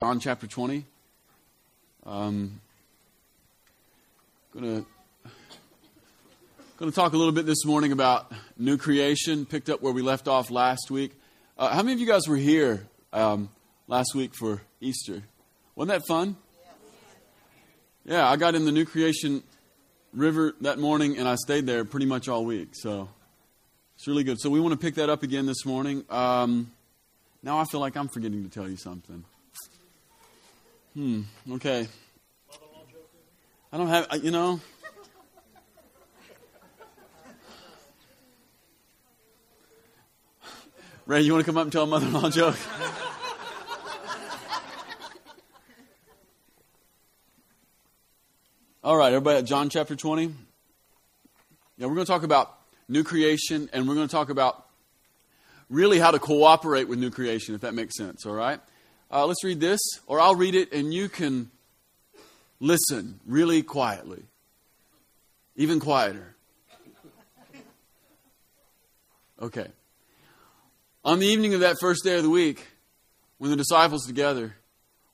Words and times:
John 0.00 0.20
chapter 0.20 0.46
20. 0.46 0.84
Um, 2.06 2.60
gonna 4.54 4.84
going 6.76 6.88
to 6.88 6.94
talk 6.94 7.14
a 7.14 7.16
little 7.16 7.32
bit 7.32 7.46
this 7.46 7.64
morning 7.64 7.90
about 7.90 8.30
new 8.56 8.76
creation. 8.76 9.44
Picked 9.44 9.68
up 9.68 9.82
where 9.82 9.92
we 9.92 10.00
left 10.00 10.28
off 10.28 10.52
last 10.52 10.88
week. 10.88 11.18
Uh, 11.58 11.70
how 11.70 11.82
many 11.82 11.94
of 11.94 11.98
you 11.98 12.06
guys 12.06 12.28
were 12.28 12.36
here 12.36 12.86
um, 13.12 13.50
last 13.88 14.14
week 14.14 14.36
for 14.36 14.62
Easter? 14.80 15.24
Wasn't 15.74 15.90
that 15.90 16.06
fun? 16.06 16.36
Yeah, 18.04 18.30
I 18.30 18.36
got 18.36 18.54
in 18.54 18.66
the 18.66 18.72
new 18.72 18.84
creation 18.84 19.42
river 20.12 20.54
that 20.60 20.78
morning 20.78 21.18
and 21.18 21.26
I 21.26 21.34
stayed 21.34 21.66
there 21.66 21.84
pretty 21.84 22.06
much 22.06 22.28
all 22.28 22.44
week. 22.44 22.68
So 22.74 23.08
it's 23.96 24.06
really 24.06 24.22
good. 24.22 24.38
So 24.38 24.48
we 24.48 24.60
want 24.60 24.74
to 24.74 24.78
pick 24.78 24.94
that 24.94 25.10
up 25.10 25.24
again 25.24 25.46
this 25.46 25.66
morning. 25.66 26.04
Um, 26.08 26.70
now 27.42 27.58
I 27.58 27.64
feel 27.64 27.80
like 27.80 27.96
I'm 27.96 28.06
forgetting 28.06 28.44
to 28.44 28.48
tell 28.48 28.68
you 28.68 28.76
something. 28.76 29.24
Hmm. 30.94 31.22
Okay. 31.52 31.86
I 33.72 33.76
don't 33.76 33.88
have, 33.88 34.24
you 34.24 34.30
know. 34.30 34.60
Ray, 41.06 41.22
you 41.22 41.32
want 41.32 41.44
to 41.44 41.46
come 41.50 41.56
up 41.56 41.62
and 41.62 41.72
tell 41.72 41.84
a 41.84 41.86
mother 41.86 42.06
in 42.06 42.12
law 42.12 42.28
joke? 42.30 42.56
All 48.84 48.96
right, 48.96 49.08
everybody 49.08 49.38
at 49.38 49.44
John 49.44 49.70
chapter 49.70 49.96
20. 49.96 50.34
Yeah, 51.76 51.86
we're 51.86 51.94
going 51.94 52.06
to 52.06 52.12
talk 52.12 52.22
about 52.22 52.58
new 52.88 53.04
creation 53.04 53.68
and 53.72 53.86
we're 53.86 53.94
going 53.94 54.08
to 54.08 54.12
talk 54.12 54.30
about 54.30 54.66
really 55.68 55.98
how 55.98 56.10
to 56.10 56.18
cooperate 56.18 56.88
with 56.88 56.98
new 56.98 57.10
creation, 57.10 57.54
if 57.54 57.60
that 57.62 57.74
makes 57.74 57.96
sense, 57.96 58.24
all 58.24 58.34
right? 58.34 58.60
Uh, 59.10 59.26
let's 59.26 59.42
read 59.42 59.60
this, 59.60 59.80
or 60.06 60.20
I'll 60.20 60.34
read 60.34 60.54
it 60.54 60.72
and 60.72 60.92
you 60.92 61.08
can 61.08 61.50
listen 62.60 63.20
really 63.26 63.62
quietly, 63.62 64.22
even 65.56 65.80
quieter. 65.80 66.34
Okay. 69.40 69.68
On 71.04 71.20
the 71.20 71.26
evening 71.26 71.54
of 71.54 71.60
that 71.60 71.76
first 71.80 72.02
day 72.04 72.16
of 72.16 72.22
the 72.22 72.30
week, 72.30 72.66
when 73.38 73.50
the 73.50 73.56
disciples 73.56 74.04
together, 74.04 74.56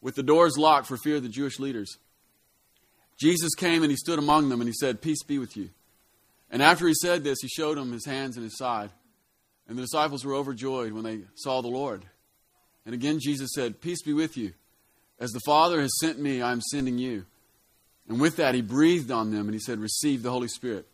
with 0.00 0.14
the 0.14 0.22
doors 0.22 0.56
locked 0.58 0.86
for 0.86 0.96
fear 0.96 1.16
of 1.16 1.22
the 1.22 1.28
Jewish 1.28 1.58
leaders, 1.58 1.98
Jesus 3.20 3.54
came 3.54 3.82
and 3.82 3.90
he 3.90 3.96
stood 3.96 4.18
among 4.18 4.48
them 4.48 4.60
and 4.60 4.68
he 4.68 4.74
said, 4.74 5.00
Peace 5.02 5.22
be 5.22 5.38
with 5.38 5.56
you. 5.56 5.70
And 6.50 6.62
after 6.62 6.86
he 6.88 6.94
said 6.94 7.22
this, 7.22 7.38
he 7.40 7.48
showed 7.48 7.78
them 7.78 7.92
his 7.92 8.06
hands 8.06 8.36
and 8.36 8.44
his 8.44 8.56
side. 8.56 8.90
And 9.68 9.78
the 9.78 9.82
disciples 9.82 10.24
were 10.24 10.34
overjoyed 10.34 10.92
when 10.92 11.04
they 11.04 11.20
saw 11.34 11.60
the 11.60 11.68
Lord. 11.68 12.04
And 12.84 12.94
again, 12.94 13.18
Jesus 13.20 13.50
said, 13.54 13.80
Peace 13.80 14.02
be 14.02 14.12
with 14.12 14.36
you. 14.36 14.52
As 15.18 15.30
the 15.30 15.40
Father 15.46 15.80
has 15.80 15.98
sent 16.00 16.18
me, 16.18 16.42
I 16.42 16.52
am 16.52 16.60
sending 16.60 16.98
you. 16.98 17.24
And 18.08 18.20
with 18.20 18.36
that, 18.36 18.54
he 18.54 18.62
breathed 18.62 19.10
on 19.10 19.30
them 19.30 19.46
and 19.46 19.54
he 19.54 19.60
said, 19.60 19.78
Receive 19.78 20.22
the 20.22 20.30
Holy 20.30 20.48
Spirit. 20.48 20.86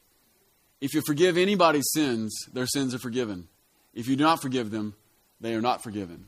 If 0.81 0.95
you 0.95 1.03
forgive 1.03 1.37
anybody's 1.37 1.89
sins, 1.93 2.35
their 2.53 2.67
sins 2.67 2.95
are 2.95 2.99
forgiven. 2.99 3.49
If 3.93 4.09
you 4.09 4.17
do 4.17 4.25
not 4.25 4.41
forgive 4.41 4.71
them, 4.71 4.95
they 5.41 5.55
are 5.55 5.61
not 5.61 5.83
forgiven. 5.83 6.27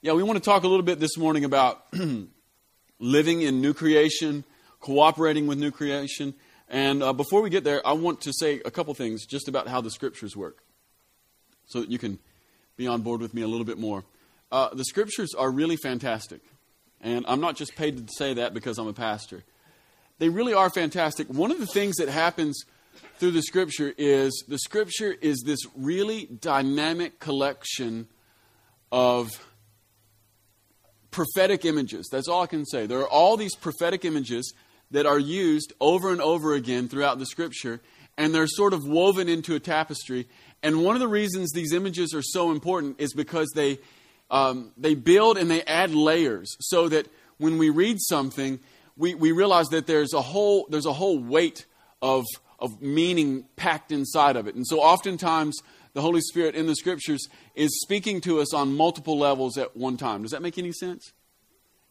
Yeah, 0.00 0.12
we 0.12 0.22
want 0.22 0.38
to 0.38 0.44
talk 0.44 0.62
a 0.62 0.68
little 0.68 0.84
bit 0.84 1.00
this 1.00 1.18
morning 1.18 1.44
about 1.44 1.84
living 2.98 3.42
in 3.42 3.60
new 3.60 3.74
creation, 3.74 4.44
cooperating 4.80 5.46
with 5.46 5.58
new 5.58 5.70
creation. 5.70 6.34
And 6.68 7.02
uh, 7.02 7.12
before 7.12 7.42
we 7.42 7.50
get 7.50 7.64
there, 7.64 7.86
I 7.86 7.92
want 7.92 8.22
to 8.22 8.32
say 8.32 8.62
a 8.64 8.70
couple 8.70 8.94
things 8.94 9.26
just 9.26 9.48
about 9.48 9.68
how 9.68 9.80
the 9.80 9.90
scriptures 9.90 10.36
work 10.36 10.62
so 11.66 11.80
that 11.80 11.90
you 11.90 11.98
can 11.98 12.18
be 12.76 12.86
on 12.86 13.02
board 13.02 13.20
with 13.20 13.34
me 13.34 13.42
a 13.42 13.48
little 13.48 13.66
bit 13.66 13.76
more. 13.76 14.04
Uh, 14.50 14.74
the 14.74 14.84
scriptures 14.84 15.34
are 15.36 15.50
really 15.50 15.76
fantastic. 15.76 16.40
And 17.00 17.24
I'm 17.28 17.40
not 17.40 17.56
just 17.56 17.76
paid 17.76 17.96
to 17.96 18.12
say 18.16 18.34
that 18.34 18.52
because 18.52 18.78
I'm 18.78 18.88
a 18.88 18.92
pastor. 18.92 19.44
They 20.18 20.28
really 20.28 20.52
are 20.52 20.70
fantastic. 20.70 21.28
One 21.28 21.50
of 21.50 21.58
the 21.58 21.66
things 21.66 21.96
that 21.96 22.08
happens 22.08 22.62
through 23.18 23.30
the 23.30 23.42
scripture 23.42 23.94
is 23.96 24.44
the 24.48 24.58
scripture 24.58 25.14
is 25.20 25.42
this 25.46 25.60
really 25.76 26.26
dynamic 26.26 27.18
collection 27.20 28.08
of 28.92 29.30
prophetic 31.10 31.64
images. 31.64 32.08
That's 32.10 32.28
all 32.28 32.42
I 32.42 32.46
can 32.46 32.66
say. 32.66 32.86
There 32.86 33.00
are 33.00 33.08
all 33.08 33.36
these 33.36 33.54
prophetic 33.54 34.04
images 34.04 34.52
that 34.90 35.06
are 35.06 35.18
used 35.18 35.72
over 35.80 36.10
and 36.10 36.20
over 36.20 36.54
again 36.54 36.88
throughout 36.88 37.18
the 37.18 37.26
scripture, 37.26 37.80
and 38.18 38.34
they're 38.34 38.46
sort 38.46 38.72
of 38.72 38.86
woven 38.86 39.28
into 39.28 39.54
a 39.54 39.60
tapestry. 39.60 40.28
And 40.62 40.84
one 40.84 40.96
of 40.96 41.00
the 41.00 41.08
reasons 41.08 41.52
these 41.52 41.72
images 41.72 42.12
are 42.14 42.22
so 42.22 42.50
important 42.50 43.00
is 43.00 43.14
because 43.14 43.50
they 43.54 43.78
um, 44.30 44.72
they 44.76 44.94
build 44.94 45.38
and 45.38 45.50
they 45.50 45.62
add 45.62 45.94
layers 45.94 46.56
so 46.60 46.88
that 46.88 47.08
when 47.38 47.58
we 47.58 47.70
read 47.70 47.98
something, 48.00 48.60
we, 48.96 49.14
we 49.14 49.32
realize 49.32 49.68
that 49.68 49.86
there's 49.86 50.12
a 50.12 50.22
whole 50.22 50.66
there's 50.70 50.86
a 50.86 50.92
whole 50.92 51.18
weight 51.18 51.66
of 52.02 52.24
of 52.58 52.80
meaning 52.82 53.44
packed 53.56 53.90
inside 53.90 54.36
of 54.36 54.46
it. 54.46 54.54
And 54.54 54.66
so 54.66 54.80
oftentimes 54.80 55.56
the 55.94 56.02
Holy 56.02 56.20
Spirit 56.20 56.54
in 56.54 56.66
the 56.66 56.76
scriptures 56.76 57.26
is 57.54 57.80
speaking 57.80 58.20
to 58.22 58.40
us 58.40 58.54
on 58.54 58.76
multiple 58.76 59.18
levels 59.18 59.58
at 59.58 59.76
one 59.76 59.96
time. 59.96 60.22
Does 60.22 60.30
that 60.30 60.42
make 60.42 60.58
any 60.58 60.72
sense? 60.72 61.12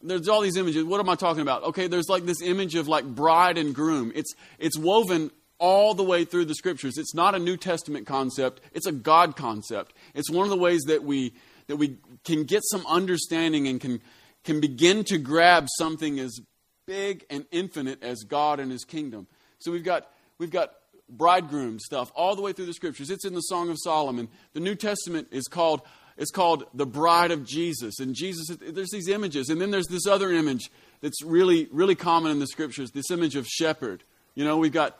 There's 0.01 0.29
all 0.29 0.41
these 0.41 0.56
images. 0.56 0.85
What 0.85 1.01
am 1.01 1.09
I 1.09 1.16
talking 1.16 1.41
about? 1.41 1.63
Okay, 1.63 1.88
there's 1.88 2.07
like 2.07 2.23
this 2.23 2.41
image 2.41 2.75
of 2.75 2.88
like 2.88 3.03
bride 3.03 3.57
and 3.57 3.75
groom. 3.75 4.13
It's 4.16 4.33
it's 4.57 4.77
woven 4.77 5.31
all 5.57 5.94
the 5.94 6.03
way 6.03 6.23
through 6.23 6.45
the 6.45 6.56
scriptures. 6.56 6.97
It's 6.97 7.13
not 7.13 7.35
a 7.35 7.39
New 7.39 7.57
Testament 7.57 8.07
concept, 8.07 8.61
it's 8.73 8.85
a 8.85 8.94
God 8.94 9.35
concept. 9.35 9.94
It's 10.13 10.29
one 10.29 10.45
of 10.45 10.51
the 10.51 10.57
ways 10.57 10.83
that 10.88 11.03
we 11.03 11.33
that 11.67 11.75
we 11.75 11.97
can 12.24 12.44
get 12.44 12.62
some 12.66 12.85
understanding 12.88 13.68
and 13.68 13.80
can, 13.80 14.02
can 14.44 14.59
begin 14.59 15.03
to 15.06 15.18
grab 15.18 15.68
something 15.78 16.19
as 16.19 16.40
big 16.85 17.25
and 17.30 17.46
infinite 17.52 18.03
as 18.03 18.24
God 18.24 18.59
and 18.59 18.72
His 18.72 18.84
kingdom. 18.84 19.28
So 19.59 19.72
we've 19.72 19.84
got, 19.84 20.12
we've 20.38 20.52
got 20.52 20.74
bridegroom 21.09 21.80
stuff 21.80 22.12
all 22.16 22.35
the 22.35 22.41
way 22.41 22.53
through 22.53 22.68
the 22.68 22.74
scriptures. 22.74 23.09
It's 23.09 23.25
in 23.25 23.34
the 23.34 23.41
Song 23.41 23.69
of 23.69 23.78
Solomon. 23.80 24.28
The 24.53 24.59
New 24.59 24.75
Testament 24.75 25.30
is 25.31 25.46
called 25.46 25.81
it's 26.19 26.31
called 26.31 26.66
the 26.74 26.85
bride 26.85 27.31
of 27.31 27.46
Jesus. 27.46 28.00
And 28.00 28.13
Jesus, 28.13 28.57
there's 28.59 28.91
these 28.91 29.07
images. 29.07 29.47
And 29.47 29.59
then 29.59 29.72
there's 29.72 29.88
this 29.88 30.06
other 30.06 30.34
image 30.34 30.69
that's 31.00 31.24
really, 31.24 31.69
really 31.72 31.96
common 31.96 32.31
in 32.31 32.40
the 32.40 32.47
scriptures 32.47 32.91
this 32.91 33.09
image 33.09 33.38
of 33.38 33.47
shepherd. 33.47 34.03
You 34.36 34.44
know, 34.44 34.57
we've 34.57 34.74
got 34.74 35.00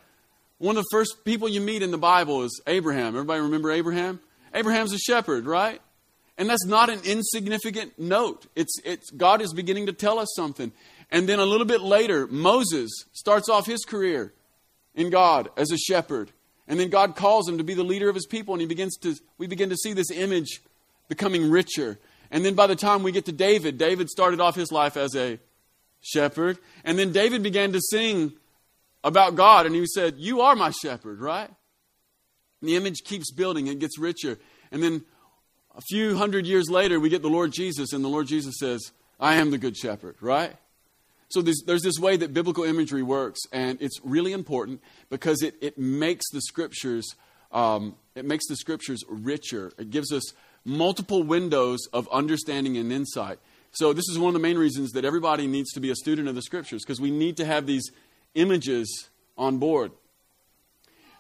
one 0.60 0.78
of 0.78 0.84
the 0.84 0.88
first 0.92 1.26
people 1.26 1.50
you 1.50 1.60
meet 1.60 1.82
in 1.82 1.92
the 1.92 1.98
Bible 1.98 2.44
is 2.44 2.62
Abraham. 2.68 3.08
Everybody 3.08 3.42
remember 3.42 3.70
Abraham? 3.70 4.22
Abraham's 4.54 4.94
a 4.94 4.98
shepherd, 4.98 5.46
right? 5.46 5.82
And 6.40 6.50
that's 6.50 6.66
not 6.66 6.90
an 6.90 7.02
insignificant 7.04 8.00
note. 8.00 8.48
It's, 8.56 8.80
it's, 8.86 9.12
God 9.12 9.42
is 9.42 9.54
beginning 9.54 9.88
to 9.88 9.94
tell 9.94 10.20
us 10.20 10.30
something. 10.38 10.72
And 11.12 11.28
then 11.28 11.38
a 11.38 11.46
little 11.46 11.68
bit 11.68 11.82
later, 11.82 12.28
Moses 12.28 12.90
starts 13.12 13.50
off 13.50 13.66
his 13.66 13.84
career 13.84 14.34
in 14.96 15.10
God 15.10 15.50
as 15.58 15.70
a 15.70 15.78
shepherd. 15.78 16.32
And 16.66 16.80
then 16.80 16.90
God 16.90 17.18
calls 17.18 17.50
him 17.50 17.58
to 17.58 17.64
be 17.66 17.74
the 17.74 17.84
leader 17.84 18.08
of 18.08 18.16
his 18.16 18.26
people, 18.26 18.54
and 18.54 18.62
he 18.62 18.68
begins 18.68 18.96
to, 19.00 19.16
we 19.38 19.48
begin 19.48 19.70
to 19.70 19.76
see 19.76 19.92
this 19.92 20.10
image 20.12 20.62
becoming 21.10 21.52
richer. 21.52 22.00
And 22.32 22.46
then 22.46 22.54
by 22.54 22.68
the 22.68 22.76
time 22.76 23.04
we 23.04 23.12
get 23.12 23.26
to 23.26 23.34
David, 23.34 23.78
David 23.78 24.08
started 24.08 24.40
off 24.40 24.56
his 24.56 24.72
life 24.72 24.96
as 24.96 25.16
a 25.18 25.40
shepherd. 26.00 26.58
And 26.86 26.98
then 26.98 27.12
David 27.12 27.44
began 27.44 27.74
to 27.74 27.82
sing 27.82 28.32
about 29.04 29.36
God, 29.36 29.66
and 29.66 29.76
he 29.76 29.86
said, 29.88 30.16
You 30.18 30.40
are 30.40 30.56
my 30.56 30.72
shepherd, 30.72 31.20
right? 31.20 31.50
And 32.62 32.70
the 32.70 32.78
image 32.78 33.04
keeps 33.04 33.30
building, 33.30 33.68
it 33.68 33.80
gets 33.80 34.00
richer. 34.00 34.38
And 34.72 34.82
then 34.82 35.04
a 35.80 35.82
few 35.82 36.18
hundred 36.18 36.46
years 36.46 36.70
later, 36.70 37.00
we 37.00 37.08
get 37.08 37.22
the 37.22 37.30
Lord 37.30 37.54
Jesus, 37.54 37.94
and 37.94 38.04
the 38.04 38.10
Lord 38.10 38.28
Jesus 38.28 38.56
says, 38.60 38.92
I 39.18 39.36
am 39.36 39.50
the 39.50 39.58
good 39.58 39.78
shepherd, 39.78 40.18
right? 40.20 40.54
So 41.30 41.42
there's, 41.42 41.64
there's 41.66 41.84
this 41.84 41.98
way 41.98 42.18
that 42.18 42.34
biblical 42.34 42.66
imagery 42.66 43.02
works, 43.02 43.40
and 43.54 43.82
it's 43.82 43.98
really 44.04 44.34
important 44.34 44.82
because 45.10 45.42
it, 45.42 45.56
it 45.62 45.78
makes 45.78 46.30
the 46.32 46.42
scriptures 46.42 47.16
um, 47.52 47.96
it 48.14 48.26
makes 48.26 48.46
the 48.48 48.58
scriptures 48.58 49.04
richer. 49.08 49.72
It 49.80 49.90
gives 49.90 50.12
us 50.12 50.34
multiple 50.66 51.24
windows 51.24 51.80
of 51.94 52.08
understanding 52.12 52.78
and 52.78 52.92
insight. 52.92 53.40
So 53.72 53.92
this 53.92 54.08
is 54.08 54.20
one 54.20 54.28
of 54.28 54.34
the 54.34 54.40
main 54.40 54.58
reasons 54.58 54.92
that 54.92 55.04
everybody 55.04 55.48
needs 55.48 55.72
to 55.72 55.80
be 55.80 55.90
a 55.90 55.96
student 55.96 56.28
of 56.28 56.36
the 56.36 56.44
scriptures 56.44 56.84
because 56.84 57.02
we 57.02 57.10
need 57.10 57.38
to 57.38 57.46
have 57.46 57.66
these 57.66 57.90
images 58.36 59.10
on 59.36 59.58
board. 59.58 59.92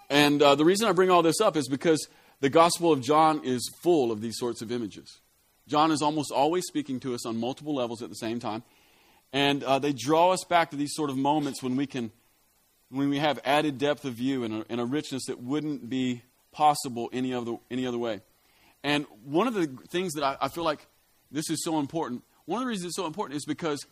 And 0.07 0.39
uh, 0.39 0.53
the 0.53 0.65
reason 0.65 0.87
I 0.87 0.91
bring 0.91 1.09
all 1.09 1.23
this 1.23 1.41
up 1.41 1.57
is 1.57 1.67
because 1.67 2.07
the 2.41 2.49
Gospel 2.49 2.91
of 2.91 3.01
John 3.01 3.41
is 3.43 3.69
full 3.81 4.11
of 4.11 4.21
these 4.21 4.37
sorts 4.37 4.61
of 4.61 4.71
images. 4.71 5.19
John 5.67 5.91
is 5.91 6.01
almost 6.01 6.31
always 6.31 6.65
speaking 6.65 6.99
to 7.01 7.13
us 7.13 7.25
on 7.25 7.37
multiple 7.37 7.75
levels 7.75 8.01
at 8.01 8.09
the 8.09 8.15
same 8.15 8.39
time. 8.39 8.63
And 9.31 9.63
uh, 9.63 9.79
they 9.79 9.93
draw 9.93 10.31
us 10.31 10.43
back 10.43 10.71
to 10.71 10.77
these 10.77 10.93
sort 10.95 11.09
of 11.09 11.17
moments 11.17 11.61
when 11.61 11.75
we 11.75 11.85
can, 11.85 12.11
when 12.89 13.09
we 13.09 13.19
have 13.19 13.39
added 13.45 13.77
depth 13.77 14.05
of 14.05 14.13
view 14.13 14.43
and 14.43 14.53
a, 14.53 14.65
and 14.69 14.81
a 14.81 14.85
richness 14.85 15.25
that 15.27 15.39
wouldn't 15.41 15.89
be 15.89 16.23
possible 16.51 17.09
any 17.13 17.33
other, 17.33 17.57
any 17.69 17.85
other 17.85 17.99
way. 17.99 18.21
And 18.83 19.05
one 19.23 19.47
of 19.47 19.53
the 19.53 19.67
things 19.89 20.13
that 20.13 20.23
I, 20.23 20.37
I 20.41 20.47
feel 20.47 20.63
like 20.63 20.87
this 21.31 21.49
is 21.49 21.63
so 21.63 21.79
important, 21.79 22.23
one 22.45 22.61
of 22.61 22.65
the 22.65 22.69
reasons 22.69 22.87
it's 22.87 22.95
so 22.95 23.05
important 23.05 23.37
is 23.37 23.45
because 23.45 23.85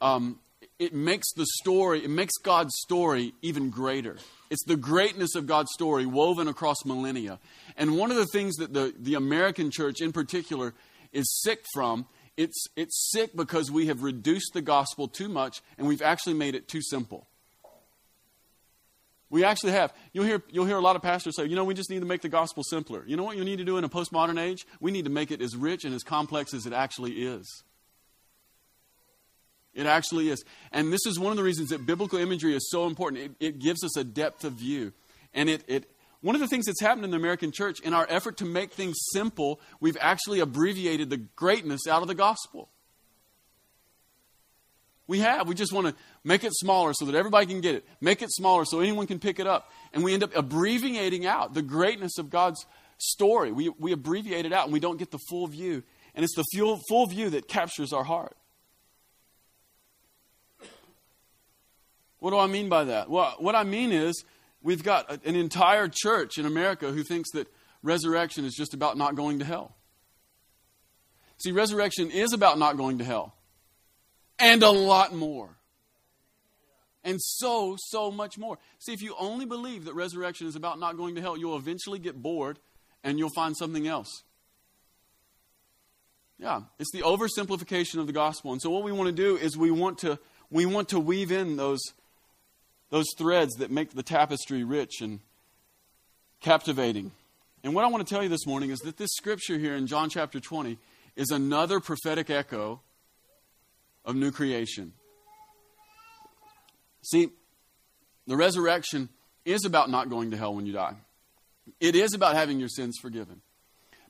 um, 0.00 0.40
it 0.80 0.94
makes 0.94 1.32
the 1.34 1.46
story, 1.60 2.02
it 2.02 2.10
makes 2.10 2.36
God's 2.42 2.72
story 2.82 3.34
even 3.42 3.70
greater. 3.70 4.16
It's 4.50 4.64
the 4.64 4.76
greatness 4.76 5.36
of 5.36 5.46
God's 5.46 5.70
story 5.74 6.06
woven 6.06 6.48
across 6.48 6.84
millennia. 6.84 7.38
And 7.76 7.96
one 7.96 8.10
of 8.10 8.16
the 8.16 8.26
things 8.26 8.56
that 8.56 8.72
the, 8.72 8.92
the 8.98 9.14
American 9.14 9.70
church 9.70 10.00
in 10.00 10.10
particular 10.10 10.74
is 11.12 11.40
sick 11.42 11.64
from 11.72 12.06
it's, 12.36 12.64
it's 12.74 13.10
sick 13.12 13.36
because 13.36 13.70
we 13.70 13.88
have 13.88 14.02
reduced 14.02 14.54
the 14.54 14.62
gospel 14.62 15.08
too 15.08 15.28
much 15.28 15.60
and 15.76 15.86
we've 15.86 16.00
actually 16.00 16.32
made 16.32 16.54
it 16.54 16.68
too 16.68 16.80
simple. 16.80 17.26
We 19.28 19.44
actually 19.44 19.72
have. 19.72 19.92
You'll 20.14 20.24
hear, 20.24 20.42
you'll 20.50 20.64
hear 20.64 20.78
a 20.78 20.80
lot 20.80 20.96
of 20.96 21.02
pastors 21.02 21.36
say, 21.36 21.44
you 21.44 21.54
know, 21.54 21.64
we 21.64 21.74
just 21.74 21.90
need 21.90 22.00
to 22.00 22.06
make 22.06 22.22
the 22.22 22.30
gospel 22.30 22.64
simpler. 22.64 23.04
You 23.06 23.18
know 23.18 23.24
what 23.24 23.36
you 23.36 23.44
need 23.44 23.58
to 23.58 23.64
do 23.64 23.76
in 23.76 23.84
a 23.84 23.90
postmodern 23.90 24.40
age? 24.40 24.66
We 24.80 24.90
need 24.90 25.04
to 25.04 25.10
make 25.10 25.30
it 25.30 25.42
as 25.42 25.54
rich 25.54 25.84
and 25.84 25.94
as 25.94 26.02
complex 26.02 26.54
as 26.54 26.64
it 26.64 26.72
actually 26.72 27.12
is. 27.12 27.62
It 29.74 29.86
actually 29.86 30.30
is. 30.30 30.44
And 30.72 30.92
this 30.92 31.06
is 31.06 31.18
one 31.18 31.30
of 31.30 31.36
the 31.36 31.44
reasons 31.44 31.70
that 31.70 31.86
biblical 31.86 32.18
imagery 32.18 32.54
is 32.54 32.68
so 32.70 32.86
important. 32.86 33.22
It, 33.22 33.32
it 33.40 33.58
gives 33.58 33.84
us 33.84 33.96
a 33.96 34.04
depth 34.04 34.44
of 34.44 34.54
view. 34.54 34.92
And 35.32 35.48
it, 35.48 35.62
it, 35.68 35.90
one 36.22 36.34
of 36.34 36.40
the 36.40 36.48
things 36.48 36.66
that's 36.66 36.80
happened 36.80 37.04
in 37.04 37.10
the 37.10 37.16
American 37.16 37.52
church, 37.52 37.80
in 37.80 37.94
our 37.94 38.06
effort 38.10 38.36
to 38.38 38.44
make 38.44 38.72
things 38.72 38.96
simple, 39.12 39.60
we've 39.80 39.96
actually 40.00 40.40
abbreviated 40.40 41.08
the 41.08 41.18
greatness 41.18 41.86
out 41.88 42.02
of 42.02 42.08
the 42.08 42.14
gospel. 42.14 42.68
We 45.06 45.20
have. 45.20 45.48
We 45.48 45.54
just 45.54 45.72
want 45.72 45.88
to 45.88 45.94
make 46.22 46.44
it 46.44 46.52
smaller 46.54 46.92
so 46.94 47.04
that 47.06 47.16
everybody 47.16 47.46
can 47.46 47.60
get 47.60 47.74
it. 47.74 47.84
Make 48.00 48.22
it 48.22 48.30
smaller 48.30 48.64
so 48.64 48.80
anyone 48.80 49.06
can 49.06 49.18
pick 49.18 49.40
it 49.40 49.46
up. 49.46 49.70
And 49.92 50.04
we 50.04 50.14
end 50.14 50.22
up 50.22 50.36
abbreviating 50.36 51.26
out 51.26 51.54
the 51.54 51.62
greatness 51.62 52.18
of 52.18 52.30
God's 52.30 52.64
story. 52.98 53.50
We, 53.50 53.70
we 53.70 53.90
abbreviate 53.90 54.46
it 54.46 54.52
out 54.52 54.64
and 54.64 54.72
we 54.72 54.78
don't 54.78 54.98
get 54.98 55.10
the 55.10 55.18
full 55.28 55.48
view. 55.48 55.82
And 56.14 56.24
it's 56.24 56.36
the 56.36 56.44
full, 56.54 56.80
full 56.88 57.06
view 57.06 57.30
that 57.30 57.48
captures 57.48 57.92
our 57.92 58.04
heart. 58.04 58.36
What 62.20 62.30
do 62.30 62.38
I 62.38 62.46
mean 62.46 62.68
by 62.68 62.84
that? 62.84 63.10
Well, 63.10 63.34
what 63.38 63.54
I 63.54 63.64
mean 63.64 63.92
is 63.92 64.24
we've 64.62 64.82
got 64.82 65.24
an 65.26 65.34
entire 65.34 65.88
church 65.88 66.38
in 66.38 66.46
America 66.46 66.92
who 66.92 67.02
thinks 67.02 67.30
that 67.32 67.48
resurrection 67.82 68.44
is 68.44 68.54
just 68.54 68.74
about 68.74 68.96
not 68.96 69.16
going 69.16 69.38
to 69.40 69.44
hell. 69.44 69.74
See, 71.38 71.52
resurrection 71.52 72.10
is 72.10 72.32
about 72.34 72.58
not 72.58 72.76
going 72.76 72.98
to 72.98 73.04
hell 73.04 73.34
and 74.38 74.62
a 74.62 74.70
lot 74.70 75.14
more. 75.14 75.56
And 77.02 77.18
so, 77.20 77.76
so 77.78 78.10
much 78.10 78.36
more. 78.36 78.58
See, 78.78 78.92
if 78.92 79.00
you 79.00 79.14
only 79.18 79.46
believe 79.46 79.86
that 79.86 79.94
resurrection 79.94 80.46
is 80.46 80.54
about 80.54 80.78
not 80.78 80.98
going 80.98 81.14
to 81.14 81.22
hell, 81.22 81.36
you'll 81.36 81.56
eventually 81.56 81.98
get 81.98 82.20
bored 82.20 82.58
and 83.02 83.18
you'll 83.18 83.30
find 83.30 83.56
something 83.56 83.86
else. 83.86 84.22
Yeah, 86.38 86.62
it's 86.78 86.90
the 86.92 87.00
oversimplification 87.00 87.98
of 87.98 88.06
the 88.06 88.12
gospel. 88.12 88.52
And 88.52 88.60
so 88.60 88.70
what 88.70 88.82
we 88.82 88.92
want 88.92 89.08
to 89.08 89.14
do 89.14 89.36
is 89.36 89.56
we 89.56 89.70
want 89.70 89.98
to 89.98 90.18
we 90.50 90.66
want 90.66 90.88
to 90.90 91.00
weave 91.00 91.30
in 91.30 91.56
those 91.56 91.80
those 92.90 93.06
threads 93.16 93.54
that 93.54 93.70
make 93.70 93.94
the 93.94 94.02
tapestry 94.02 94.64
rich 94.64 95.00
and 95.00 95.20
captivating. 96.40 97.12
And 97.62 97.74
what 97.74 97.84
I 97.84 97.88
want 97.88 98.06
to 98.06 98.14
tell 98.14 98.22
you 98.22 98.28
this 98.28 98.46
morning 98.46 98.70
is 98.70 98.80
that 98.80 98.96
this 98.96 99.10
scripture 99.14 99.58
here 99.58 99.74
in 99.74 99.86
John 99.86 100.10
chapter 100.10 100.40
20 100.40 100.78
is 101.16 101.30
another 101.30 101.80
prophetic 101.80 102.30
echo 102.30 102.80
of 104.04 104.16
new 104.16 104.30
creation. 104.30 104.92
See, 107.02 107.30
the 108.26 108.36
resurrection 108.36 109.08
is 109.44 109.64
about 109.64 109.90
not 109.90 110.10
going 110.10 110.30
to 110.32 110.36
hell 110.36 110.54
when 110.54 110.66
you 110.66 110.72
die. 110.72 110.96
It 111.78 111.94
is 111.94 112.14
about 112.14 112.34
having 112.34 112.58
your 112.58 112.68
sins 112.68 112.96
forgiven. 113.00 113.40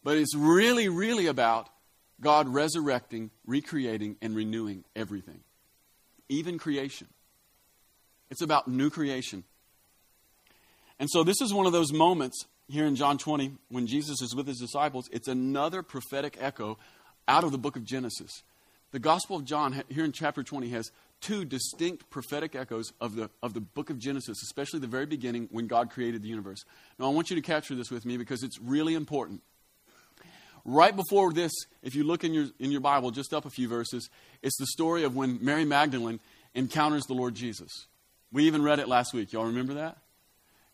But 0.03 0.17
it's 0.17 0.35
really, 0.35 0.89
really 0.89 1.27
about 1.27 1.69
God 2.21 2.49
resurrecting, 2.49 3.31
recreating, 3.47 4.17
and 4.23 4.35
renewing 4.35 4.85
everything, 4.97 5.41
even 6.29 6.59
creation. 6.59 7.09
It's 8.31 8.43
about 8.43 8.69
new 8.69 8.91
creation. 8.91 9.45
And 10.99 11.09
so, 11.11 11.25
this 11.25 11.41
is 11.41 11.53
one 11.53 11.67
of 11.67 11.73
those 11.73 11.93
moments 11.93 12.45
here 12.69 12.87
in 12.87 12.95
John 12.95 13.19
20 13.19 13.53
when 13.69 13.87
Jesus 13.87 14.23
is 14.23 14.35
with 14.35 14.47
his 14.47 14.59
disciples. 14.59 15.09
It's 15.13 15.29
another 15.29 15.83
prophetic 15.83 16.37
echo 16.41 16.79
out 17.27 17.45
of 17.45 17.53
the 17.53 17.59
book 17.59 17.77
of 17.77 17.85
Genesis. 17.85 18.43
The 18.93 18.99
Gospel 18.99 19.37
of 19.37 19.45
John, 19.45 19.83
here 19.89 20.05
in 20.05 20.13
chapter 20.13 20.43
20, 20.43 20.69
has 20.71 20.91
two 21.21 21.45
distinct 21.45 22.11
prophetic 22.11 22.55
echoes 22.55 22.93
of 23.01 23.15
the, 23.15 23.31
of 23.43 23.55
the 23.55 23.61
book 23.61 23.91
of 23.91 23.99
Genesis, 23.99 24.43
especially 24.43 24.81
the 24.81 24.87
very 24.87 25.07
beginning 25.07 25.49
when 25.53 25.67
God 25.67 25.91
created 25.91 26.23
the 26.23 26.29
universe. 26.29 26.65
Now, 26.99 27.07
I 27.07 27.09
want 27.11 27.31
you 27.31 27.37
to 27.37 27.43
capture 27.43 27.75
this 27.75 27.91
with 27.91 28.05
me 28.05 28.17
because 28.17 28.43
it's 28.43 28.59
really 28.61 28.95
important. 28.95 29.43
Right 30.65 30.95
before 30.95 31.33
this, 31.33 31.53
if 31.83 31.95
you 31.95 32.05
look 32.05 32.25
in 32.25 32.35
your, 32.35 32.47
in 32.59 32.71
your 32.71 32.81
Bible, 32.81 33.11
just 33.11 33.33
up 33.33 33.45
a 33.45 33.51
few 33.51 33.69
verses, 33.69 34.11
it's 34.43 34.59
the 34.59 34.67
story 34.67 35.05
of 35.05 35.17
when 35.17 35.39
Mary 35.43 35.65
Magdalene 35.65 36.21
encounters 36.55 37.05
the 37.05 37.15
Lord 37.15 37.35
Jesus. 37.35 37.87
We 38.33 38.45
even 38.45 38.63
read 38.63 38.79
it 38.79 38.89
last 38.89 39.13
week. 39.13 39.33
Y'all 39.33 39.47
remember 39.47 39.75
that? 39.75 39.99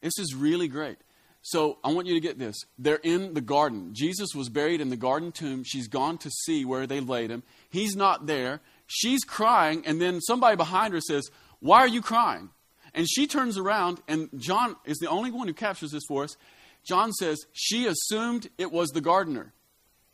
This 0.00 0.18
is 0.18 0.34
really 0.34 0.68
great. 0.68 0.98
So 1.42 1.78
I 1.84 1.92
want 1.92 2.06
you 2.06 2.14
to 2.14 2.20
get 2.20 2.38
this. 2.38 2.56
They're 2.78 2.96
in 2.96 3.34
the 3.34 3.40
garden. 3.40 3.90
Jesus 3.92 4.34
was 4.34 4.48
buried 4.48 4.80
in 4.80 4.90
the 4.90 4.96
garden 4.96 5.30
tomb. 5.30 5.62
She's 5.64 5.86
gone 5.86 6.18
to 6.18 6.30
see 6.30 6.64
where 6.64 6.86
they 6.86 7.00
laid 7.00 7.30
him. 7.30 7.44
He's 7.70 7.94
not 7.94 8.26
there. 8.26 8.60
She's 8.86 9.24
crying, 9.24 9.84
and 9.86 10.00
then 10.00 10.20
somebody 10.20 10.56
behind 10.56 10.92
her 10.92 11.00
says, 11.00 11.28
Why 11.60 11.78
are 11.78 11.88
you 11.88 12.02
crying? 12.02 12.50
And 12.94 13.08
she 13.08 13.26
turns 13.26 13.58
around, 13.58 14.00
and 14.08 14.28
John 14.36 14.76
is 14.84 14.98
the 14.98 15.08
only 15.08 15.30
one 15.30 15.46
who 15.46 15.54
captures 15.54 15.92
this 15.92 16.04
for 16.08 16.24
us. 16.24 16.36
John 16.84 17.12
says, 17.12 17.46
She 17.52 17.86
assumed 17.86 18.48
it 18.58 18.72
was 18.72 18.90
the 18.90 19.00
gardener. 19.00 19.52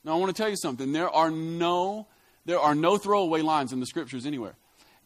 Now 0.05 0.13
I 0.13 0.17
want 0.17 0.35
to 0.35 0.43
tell 0.43 0.51
you 0.51 0.57
something. 0.57 0.93
There 0.93 1.11
are 1.11 1.31
no 1.31 2.09
there 2.45 2.59
are 2.59 2.75
no 2.75 2.99
throwaway 2.99 3.41
lines 3.41 3.73
in 3.73 3.81
the 3.81 3.87
scriptures 3.87 4.27
anywhere. 4.27 4.57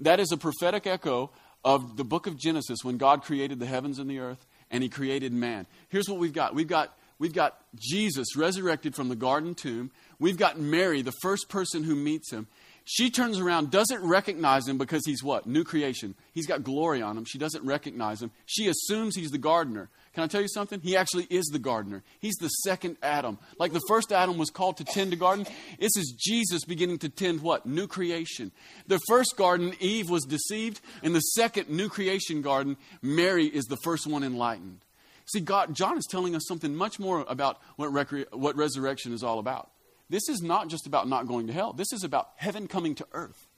That 0.01 0.21
is 0.21 0.33
a 0.33 0.37
prophetic 0.37 0.87
echo 0.87 1.31
of 1.67 1.97
the 1.97 2.05
book 2.05 2.29
of 2.29 2.37
Genesis 2.39 2.85
when 2.85 2.97
God 2.97 3.25
created 3.25 3.59
the 3.59 3.67
heavens 3.67 3.99
and 3.99 4.09
the 4.09 4.21
earth 4.21 4.47
and 4.71 4.85
he 4.85 4.89
created 4.89 5.33
man. 5.33 5.67
Here's 5.89 6.09
what 6.09 6.19
we've 6.19 6.33
got. 6.33 6.55
We've 6.55 6.69
got 6.69 6.97
we've 7.19 7.35
got 7.35 7.59
Jesus 7.75 8.37
resurrected 8.37 8.95
from 8.95 9.09
the 9.09 9.17
garden 9.17 9.57
tomb. 9.57 9.91
We've 10.21 10.39
got 10.39 10.61
Mary, 10.61 11.03
the 11.03 11.13
first 11.23 11.49
person 11.49 11.83
who 11.83 11.97
meets 11.97 12.33
him. 12.33 12.47
She 12.89 13.11
turns 13.11 13.41
around, 13.41 13.73
doesn't 13.73 14.01
recognize 14.01 14.69
him 14.69 14.79
because 14.79 15.05
he's 15.05 15.21
what? 15.21 15.45
New 15.45 15.65
creation. 15.65 16.15
He's 16.33 16.47
got 16.47 16.63
glory 16.63 17.03
on 17.03 17.19
him. 17.19 17.25
She 17.25 17.37
doesn't 17.37 17.67
recognize 17.67 18.23
him. 18.23 18.31
She 18.47 18.69
assumes 18.69 19.17
he's 19.17 19.33
the 19.33 19.39
gardener. 19.39 19.91
Can 20.15 20.23
I 20.23 20.29
tell 20.29 20.41
you 20.41 20.47
something? 20.47 20.81
He 20.81 20.97
actually 20.97 21.27
is 21.29 21.47
the 21.47 21.59
gardener. 21.59 22.05
He's 22.21 22.37
the 22.37 22.47
second 22.49 22.97
Adam. 23.03 23.39
Like 23.59 23.73
the 23.73 23.83
first 23.89 24.13
Adam 24.13 24.39
was 24.39 24.51
called 24.51 24.77
to 24.77 24.85
tend 24.85 25.13
a 25.13 25.17
garden, 25.17 25.49
this 25.81 25.97
is 25.97 26.15
Jesus 26.17 26.65
beginning 26.65 26.99
to 26.99 27.09
tend 27.09 27.43
what? 27.43 27.67
New 27.67 27.89
creation. 27.89 28.53
The 28.87 29.01
first 29.09 29.35
garden, 29.37 29.75
Eve 29.81 30.09
was 30.09 30.23
deceived. 30.23 30.81
In 31.03 31.13
the 31.13 31.21
second 31.21 31.69
new 31.69 31.89
creation 31.89 32.41
garden, 32.41 32.77
Mary 33.03 33.47
is 33.47 33.65
the 33.65 33.79
first 33.83 34.07
one 34.07 34.23
enlightened. 34.23 34.79
See, 35.25 35.41
God, 35.41 35.75
John 35.75 35.99
is 35.99 36.07
telling 36.09 36.37
us 36.37 36.47
something 36.47 36.77
much 36.77 37.01
more 37.01 37.27
about 37.29 37.59
what, 37.75 37.91
recre- 37.91 38.33
what 38.33 38.55
resurrection 38.55 39.13
is 39.13 39.25
all 39.25 39.41
about. 39.41 39.73
This 40.09 40.29
is 40.29 40.41
not 40.41 40.69
just 40.69 40.87
about 40.87 41.09
not 41.09 41.27
going 41.27 41.47
to 41.49 41.53
hell, 41.53 41.73
this 41.73 41.93
is 41.93 42.05
about 42.05 42.31
heaven 42.37 42.69
coming 42.69 42.95
to 42.97 43.07
earth. 43.13 43.49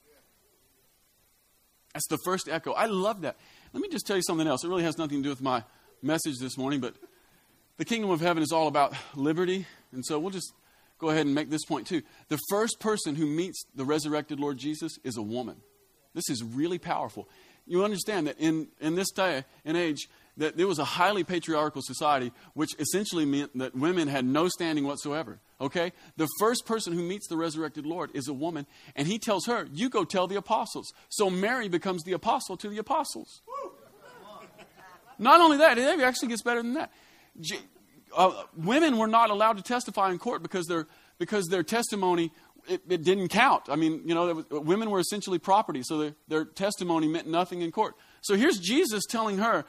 That's 1.95 2.07
the 2.09 2.19
first 2.25 2.49
echo. 2.49 2.73
I 2.73 2.87
love 2.87 3.23
that. 3.23 3.37
Let 3.73 3.83
me 3.83 3.89
just 3.89 4.07
tell 4.07 4.17
you 4.17 4.23
something 4.23 4.47
else. 4.47 4.63
It 4.63 4.69
really 4.69 4.85
has 4.85 4.99
nothing 4.99 5.19
to 5.19 5.23
do 5.23 5.31
with 5.31 5.43
my 5.43 5.65
message 6.03 6.39
this 6.39 6.57
morning, 6.57 6.81
but 6.81 6.95
the 7.77 7.85
kingdom 7.85 8.11
of 8.11 8.21
heaven 8.21 8.43
is 8.43 8.53
all 8.53 8.69
about 8.69 8.95
liberty. 9.15 9.67
And 9.93 10.05
so 10.05 10.19
we'll 10.19 10.31
just 10.31 10.53
go 10.99 11.09
ahead 11.11 11.27
and 11.27 11.35
make 11.35 11.51
this 11.51 11.65
point 11.65 11.87
too. 11.87 12.03
The 12.29 12.39
first 12.51 12.79
person 12.79 13.15
who 13.15 13.27
meets 13.27 13.65
the 13.75 13.85
resurrected 13.85 14.39
Lord 14.39 14.59
Jesus 14.59 14.99
is 15.03 15.17
a 15.17 15.23
woman. 15.23 15.57
This 16.15 16.29
is 16.29 16.43
really 16.43 16.79
powerful. 16.79 17.29
You 17.67 17.85
understand 17.85 18.27
that 18.27 18.39
in, 18.39 18.69
in 18.81 18.95
this 18.95 19.11
day 19.11 19.45
and 19.65 19.77
age, 19.77 20.09
that 20.39 20.57
there 20.57 20.67
was 20.67 20.79
a 20.79 20.85
highly 20.85 21.25
patriarchal 21.25 21.83
society, 21.83 22.33
which 22.55 22.71
essentially 22.79 23.25
meant 23.25 23.57
that 23.59 23.75
women 23.75 24.09
had 24.09 24.25
no 24.25 24.49
standing 24.49 24.85
whatsoever. 24.85 25.41
Okay? 25.61 25.93
The 26.17 26.29
first 26.39 26.65
person 26.65 26.93
who 26.93 27.03
meets 27.03 27.29
the 27.29 27.37
resurrected 27.37 27.85
Lord 27.85 28.11
is 28.15 28.29
a 28.29 28.33
woman, 28.33 28.67
and 28.97 29.07
he 29.07 29.19
tells 29.19 29.47
her, 29.47 29.69
You 29.73 29.91
go 29.91 30.05
tell 30.05 30.27
the 30.27 30.37
apostles. 30.37 30.93
So 31.09 31.29
Mary 31.29 31.69
becomes 31.69 32.05
the 32.05 32.13
apostle 32.13 32.57
to 32.59 32.69
the 32.69 32.79
apostles. 32.79 33.43
Not 35.19 35.41
only 35.41 35.59
that, 35.59 35.79
it 35.79 36.01
actually 36.01 36.29
gets 36.29 36.43
better 36.43 36.63
than 36.63 36.75
that. 36.75 36.93
Uh, 38.17 38.45
women 38.57 38.97
were 38.97 39.09
not 39.09 39.31
allowed 39.31 39.57
to 39.57 39.63
testify 39.63 40.11
in 40.11 40.19
court 40.19 40.43
because 40.43 40.67
their, 40.67 40.87
because 41.19 41.47
their 41.49 41.63
testimony 41.63 42.33
it, 42.69 42.83
it 42.89 43.03
didn't 43.03 43.29
count. 43.29 43.65
I 43.69 43.77
mean, 43.77 44.03
you 44.05 44.15
know, 44.15 44.35
was, 44.35 44.45
women 44.51 44.91
were 44.91 45.01
essentially 45.01 45.39
property, 45.39 45.83
so 45.83 45.99
their, 45.99 46.15
their 46.29 46.45
testimony 46.45 47.09
meant 47.09 47.27
nothing 47.27 47.63
in 47.63 47.73
court. 47.73 47.95
So 48.21 48.35
here's 48.35 48.59
Jesus 48.59 49.05
telling 49.07 49.39
her, 49.39 49.65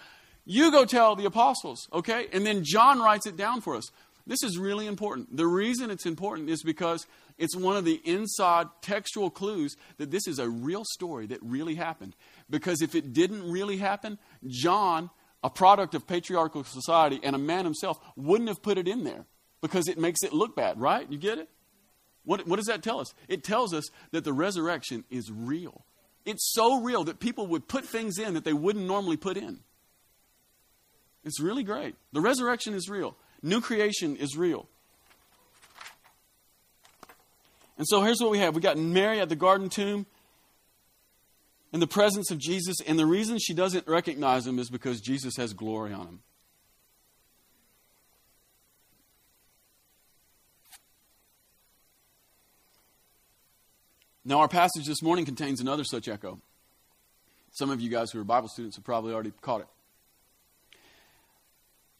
you 0.51 0.71
go 0.71 0.83
tell 0.83 1.15
the 1.15 1.25
apostles, 1.25 1.87
okay? 1.93 2.25
And 2.33 2.43
then 2.43 2.63
John 2.63 2.99
writes 2.99 3.27
it 3.27 3.37
down 3.37 3.61
for 3.61 3.75
us. 3.75 3.91
This 4.25 4.41
is 4.41 4.57
really 4.57 4.87
important. 4.87 5.37
The 5.37 5.45
reason 5.45 5.91
it's 5.91 6.07
important 6.07 6.49
is 6.49 6.63
because 6.63 7.05
it's 7.37 7.55
one 7.55 7.77
of 7.77 7.85
the 7.85 8.01
inside 8.03 8.65
textual 8.81 9.29
clues 9.29 9.75
that 9.97 10.09
this 10.09 10.25
is 10.25 10.39
a 10.39 10.49
real 10.49 10.83
story 10.93 11.27
that 11.27 11.37
really 11.43 11.75
happened. 11.75 12.15
Because 12.49 12.81
if 12.81 12.95
it 12.95 13.13
didn't 13.13 13.51
really 13.51 13.77
happen, 13.77 14.17
John, 14.47 15.11
a 15.43 15.51
product 15.51 15.93
of 15.93 16.07
patriarchal 16.07 16.63
society 16.63 17.19
and 17.21 17.35
a 17.35 17.39
man 17.39 17.63
himself, 17.63 17.99
wouldn't 18.15 18.49
have 18.49 18.63
put 18.63 18.79
it 18.79 18.87
in 18.87 19.03
there 19.03 19.25
because 19.61 19.87
it 19.87 19.99
makes 19.99 20.23
it 20.23 20.33
look 20.33 20.55
bad, 20.55 20.81
right? 20.81 21.05
You 21.11 21.19
get 21.19 21.37
it? 21.37 21.47
What, 22.23 22.47
what 22.47 22.55
does 22.55 22.65
that 22.65 22.81
tell 22.81 22.99
us? 22.99 23.13
It 23.27 23.43
tells 23.43 23.71
us 23.71 23.91
that 24.13 24.23
the 24.23 24.33
resurrection 24.33 25.03
is 25.11 25.31
real. 25.31 25.85
It's 26.25 26.51
so 26.53 26.81
real 26.81 27.03
that 27.03 27.19
people 27.19 27.45
would 27.45 27.67
put 27.67 27.85
things 27.85 28.17
in 28.17 28.33
that 28.33 28.45
they 28.45 28.53
wouldn't 28.53 28.87
normally 28.87 29.17
put 29.17 29.37
in. 29.37 29.59
It's 31.29 31.39
really 31.39 31.61
great. 31.61 31.93
The 32.11 32.21
resurrection 32.21 32.73
is 32.73 32.89
real, 32.89 33.15
new 33.43 33.61
creation 33.61 34.15
is 34.15 34.35
real. 34.35 34.67
And 37.77 37.87
so 37.87 38.01
here's 38.01 38.19
what 38.19 38.31
we 38.31 38.39
have 38.39 38.55
we 38.55 38.61
got 38.61 38.79
Mary 38.79 39.19
at 39.19 39.29
the 39.29 39.35
garden 39.35 39.69
tomb 39.69 40.07
in 41.71 41.79
the 41.79 41.87
presence 41.87 42.31
of 42.31 42.39
Jesus, 42.39 42.77
and 42.87 42.97
the 42.97 43.05
reason 43.05 43.37
she 43.37 43.53
doesn't 43.53 43.87
recognize 43.87 44.47
him 44.47 44.57
is 44.57 44.71
because 44.71 45.01
Jesus 45.01 45.35
has 45.37 45.53
glory 45.53 45.93
on 45.93 46.07
him. 46.07 46.19
Now, 54.25 54.39
our 54.39 54.47
passage 54.47 54.87
this 54.87 55.03
morning 55.03 55.25
contains 55.25 55.61
another 55.61 55.83
such 55.83 56.07
echo. 56.07 56.41
Some 57.51 57.69
of 57.69 57.81
you 57.81 57.91
guys 57.91 58.09
who 58.09 58.19
are 58.19 58.23
Bible 58.23 58.47
students 58.47 58.77
have 58.77 58.83
probably 58.83 59.13
already 59.13 59.31
caught 59.41 59.61
it. 59.61 59.67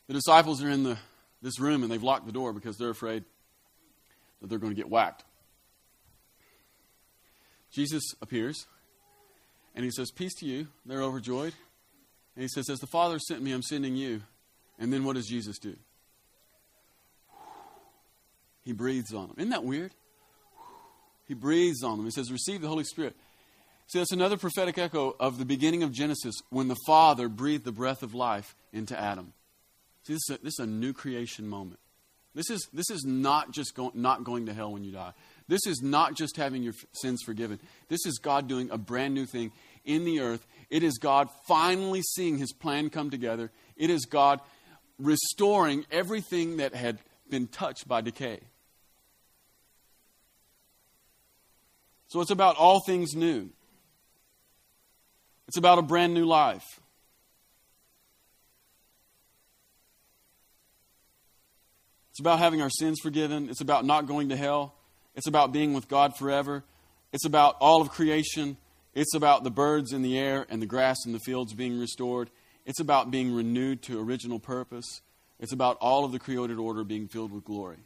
The 0.09 0.15
disciples 0.15 0.63
are 0.63 0.69
in 0.71 0.81
the, 0.81 0.97
this 1.43 1.59
room 1.59 1.83
and 1.83 1.91
they've 1.91 2.01
locked 2.01 2.25
the 2.25 2.31
door 2.31 2.51
because 2.51 2.77
they're 2.77 2.89
afraid 2.89 3.23
that 4.41 4.49
they're 4.49 4.57
going 4.57 4.71
to 4.71 4.75
get 4.75 4.89
whacked. 4.89 5.23
Jesus 7.71 8.01
appears 8.19 8.65
and 9.75 9.85
he 9.85 9.91
says, 9.91 10.09
Peace 10.09 10.33
to 10.39 10.47
you. 10.47 10.67
They're 10.83 11.03
overjoyed. 11.03 11.53
And 12.35 12.41
he 12.41 12.47
says, 12.47 12.71
As 12.71 12.79
the 12.79 12.87
Father 12.87 13.19
sent 13.19 13.43
me, 13.43 13.51
I'm 13.51 13.61
sending 13.61 13.95
you. 13.95 14.23
And 14.79 14.91
then 14.91 15.03
what 15.03 15.15
does 15.15 15.27
Jesus 15.27 15.59
do? 15.59 15.75
He 18.65 18.73
breathes 18.73 19.13
on 19.13 19.27
them. 19.27 19.35
Isn't 19.37 19.51
that 19.51 19.63
weird? 19.63 19.91
He 21.27 21.35
breathes 21.35 21.83
on 21.83 21.97
them. 21.97 22.05
He 22.05 22.11
says, 22.11 22.31
Receive 22.31 22.61
the 22.61 22.67
Holy 22.67 22.83
Spirit. 22.83 23.15
See, 23.85 23.99
that's 23.99 24.11
another 24.11 24.37
prophetic 24.37 24.79
echo 24.79 25.15
of 25.19 25.37
the 25.37 25.45
beginning 25.45 25.83
of 25.83 25.91
Genesis 25.91 26.33
when 26.49 26.67
the 26.67 26.77
Father 26.87 27.29
breathed 27.29 27.63
the 27.63 27.71
breath 27.71 28.01
of 28.01 28.15
life 28.15 28.55
into 28.73 28.99
Adam. 28.99 29.33
See, 30.09 30.13
this 30.13 30.29
is 30.29 30.35
a, 30.35 30.43
this 30.43 30.53
is 30.53 30.59
a 30.59 30.67
new 30.67 30.91
creation 30.91 31.47
moment. 31.47 31.79
This 32.33 32.49
is, 32.49 32.67
this 32.73 32.89
is 32.89 33.03
not 33.05 33.51
just 33.51 33.75
go, 33.75 33.91
not 33.93 34.23
going 34.23 34.47
to 34.47 34.53
hell 34.53 34.71
when 34.71 34.83
you 34.83 34.91
die. 34.91 35.13
This 35.47 35.65
is 35.65 35.81
not 35.83 36.15
just 36.15 36.35
having 36.35 36.63
your 36.63 36.73
sins 36.93 37.21
forgiven. 37.25 37.59
This 37.89 38.05
is 38.05 38.17
God 38.19 38.47
doing 38.47 38.69
a 38.71 38.77
brand 38.77 39.13
new 39.13 39.25
thing 39.25 39.51
in 39.85 40.05
the 40.05 40.19
earth. 40.21 40.45
It 40.69 40.83
is 40.83 40.97
God 40.97 41.27
finally 41.47 42.01
seeing 42.01 42.37
his 42.37 42.53
plan 42.53 42.89
come 42.89 43.09
together. 43.09 43.51
It 43.75 43.89
is 43.89 44.05
God 44.05 44.39
restoring 44.97 45.85
everything 45.91 46.57
that 46.57 46.73
had 46.73 46.99
been 47.29 47.47
touched 47.47 47.87
by 47.87 48.01
decay. 48.01 48.39
So 52.07 52.21
it's 52.21 52.31
about 52.31 52.55
all 52.57 52.81
things 52.85 53.13
new. 53.13 53.49
It's 55.47 55.57
about 55.57 55.77
a 55.77 55.83
brand 55.83 56.13
new 56.13 56.25
life. 56.25 56.65
It's 62.19 62.21
about 62.21 62.39
having 62.39 62.61
our 62.61 62.69
sins 62.69 62.99
forgiven. 63.01 63.47
It's 63.49 63.61
about 63.61 63.85
not 63.85 64.05
going 64.05 64.27
to 64.27 64.35
hell. 64.35 64.75
It's 65.15 65.27
about 65.27 65.53
being 65.53 65.73
with 65.73 65.87
God 65.87 66.17
forever. 66.17 66.65
It's 67.13 67.25
about 67.25 67.55
all 67.61 67.81
of 67.81 67.91
creation. 67.91 68.57
It's 68.93 69.15
about 69.15 69.45
the 69.45 69.49
birds 69.49 69.93
in 69.93 70.01
the 70.01 70.19
air 70.19 70.45
and 70.49 70.61
the 70.61 70.65
grass 70.65 70.97
in 71.05 71.13
the 71.13 71.19
fields 71.19 71.53
being 71.53 71.79
restored. 71.79 72.29
It's 72.65 72.81
about 72.81 73.09
being 73.09 73.33
renewed 73.33 73.81
to 73.83 74.01
original 74.01 74.37
purpose. 74.37 74.99
It's 75.39 75.53
about 75.53 75.77
all 75.79 76.03
of 76.03 76.11
the 76.11 76.19
created 76.19 76.57
order 76.57 76.83
being 76.83 77.07
filled 77.07 77.31
with 77.31 77.45
glory. 77.45 77.77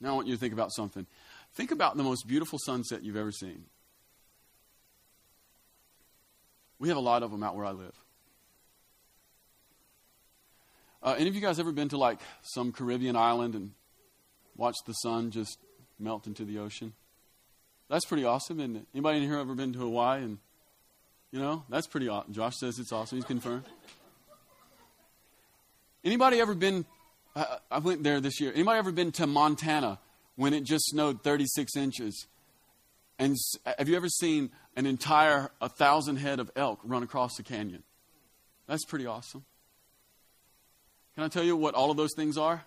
Now 0.00 0.08
I 0.08 0.12
want 0.14 0.26
you 0.26 0.34
to 0.34 0.40
think 0.40 0.52
about 0.52 0.72
something. 0.72 1.06
Think 1.54 1.70
about 1.70 1.96
the 1.96 2.02
most 2.02 2.26
beautiful 2.26 2.58
sunset 2.58 3.04
you've 3.04 3.16
ever 3.16 3.30
seen. 3.30 3.66
We 6.80 6.88
have 6.88 6.96
a 6.96 7.00
lot 7.00 7.22
of 7.22 7.30
them 7.30 7.44
out 7.44 7.54
where 7.54 7.66
I 7.66 7.70
live. 7.70 7.94
Uh, 11.04 11.14
any 11.18 11.28
of 11.28 11.34
you 11.34 11.40
guys 11.42 11.60
ever 11.60 11.70
been 11.70 11.90
to 11.90 11.98
like 11.98 12.18
some 12.40 12.72
Caribbean 12.72 13.14
island 13.14 13.54
and 13.54 13.72
watched 14.56 14.86
the 14.86 14.94
sun 14.94 15.30
just 15.30 15.58
melt 15.98 16.26
into 16.26 16.46
the 16.46 16.58
ocean? 16.58 16.94
That's 17.90 18.06
pretty 18.06 18.24
awesome, 18.24 18.58
isn't? 18.58 18.88
Anybody 18.94 19.18
in 19.18 19.24
here 19.24 19.38
ever 19.38 19.54
been 19.54 19.74
to 19.74 19.78
Hawaii? 19.80 20.22
And 20.22 20.38
you 21.30 21.40
know, 21.40 21.62
that's 21.68 21.86
pretty 21.86 22.08
awesome. 22.08 22.32
Josh 22.32 22.56
says 22.56 22.78
it's 22.78 22.90
awesome. 22.90 23.18
He's 23.18 23.26
confirmed. 23.26 23.64
Anybody 26.02 26.40
ever 26.40 26.54
been? 26.54 26.86
I, 27.36 27.58
I 27.70 27.78
went 27.80 28.02
there 28.02 28.20
this 28.20 28.40
year. 28.40 28.50
Anybody 28.54 28.78
ever 28.78 28.92
been 28.92 29.12
to 29.12 29.26
Montana 29.26 29.98
when 30.36 30.54
it 30.54 30.64
just 30.64 30.86
snowed 30.86 31.22
36 31.22 31.76
inches? 31.76 32.26
And 33.18 33.36
have 33.78 33.90
you 33.90 33.96
ever 33.96 34.08
seen 34.08 34.50
an 34.74 34.86
entire 34.86 35.50
a 35.60 35.68
thousand 35.68 36.16
head 36.16 36.40
of 36.40 36.50
elk 36.56 36.80
run 36.82 37.02
across 37.02 37.36
the 37.36 37.42
canyon? 37.42 37.82
That's 38.66 38.86
pretty 38.86 39.04
awesome. 39.04 39.44
Can 41.14 41.24
I 41.24 41.28
tell 41.28 41.44
you 41.44 41.56
what 41.56 41.74
all 41.74 41.90
of 41.90 41.96
those 41.96 42.14
things 42.16 42.36
are? 42.36 42.64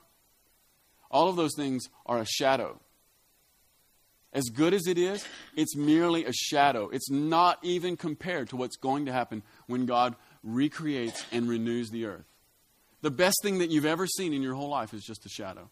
All 1.12 1.30
of 1.30 1.36
those 1.36 1.56
things 1.56 1.88
are 2.06 2.20
a 2.20 2.26
shadow. 2.26 2.80
As 4.34 4.46
good 4.46 4.74
as 4.74 4.88
it 4.88 4.98
is, 4.98 5.26
it's 5.56 5.76
merely 5.76 6.26
a 6.26 6.34
shadow. 6.34 6.90
It's 6.90 7.10
not 7.10 7.60
even 7.64 7.98
compared 7.98 8.50
to 8.50 8.58
what's 8.58 8.76
going 8.76 9.06
to 9.06 9.12
happen 9.12 9.42
when 9.68 9.86
God 9.86 10.16
recreates 10.44 11.26
and 11.32 11.48
renews 11.48 11.90
the 11.90 12.06
earth. 12.06 12.26
The 13.02 13.12
best 13.12 13.38
thing 13.42 13.60
that 13.60 13.70
you've 13.70 13.86
ever 13.86 14.06
seen 14.06 14.34
in 14.34 14.42
your 14.42 14.54
whole 14.54 14.70
life 14.70 14.94
is 14.94 15.04
just 15.04 15.26
a 15.26 15.30
shadow. 15.30 15.70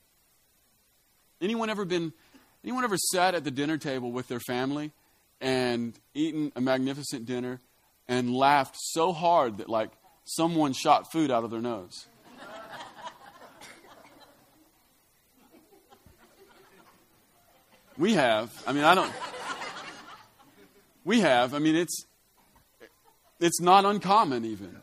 Anyone 1.42 1.70
ever 1.70 1.86
been 1.86 2.14
anyone 2.64 2.84
ever 2.84 2.98
sat 2.98 3.36
at 3.36 3.44
the 3.44 3.52
dinner 3.52 3.78
table 3.78 4.12
with 4.12 4.28
their 4.28 4.40
family 4.40 4.92
and 5.42 5.94
eaten 6.14 6.52
a 6.56 6.62
magnificent 6.62 7.26
dinner 7.26 7.60
and 8.08 8.34
laughed 8.34 8.76
so 8.78 9.12
hard 9.12 9.58
that 9.58 9.70
like 9.70 9.92
someone 10.24 10.74
shot 10.74 11.12
food 11.12 11.30
out 11.30 11.44
of 11.44 11.52
their 11.52 11.62
nose? 11.62 12.08
We 17.98 18.14
have. 18.14 18.52
I 18.68 18.74
mean, 18.74 18.84
I 18.84 18.94
don't. 18.96 19.14
We 21.04 21.22
have. 21.22 21.54
I 21.54 21.60
mean, 21.60 21.76
it's 21.76 22.06
it's 23.40 23.62
not 23.62 23.86
uncommon 23.86 24.44
even. 24.46 24.76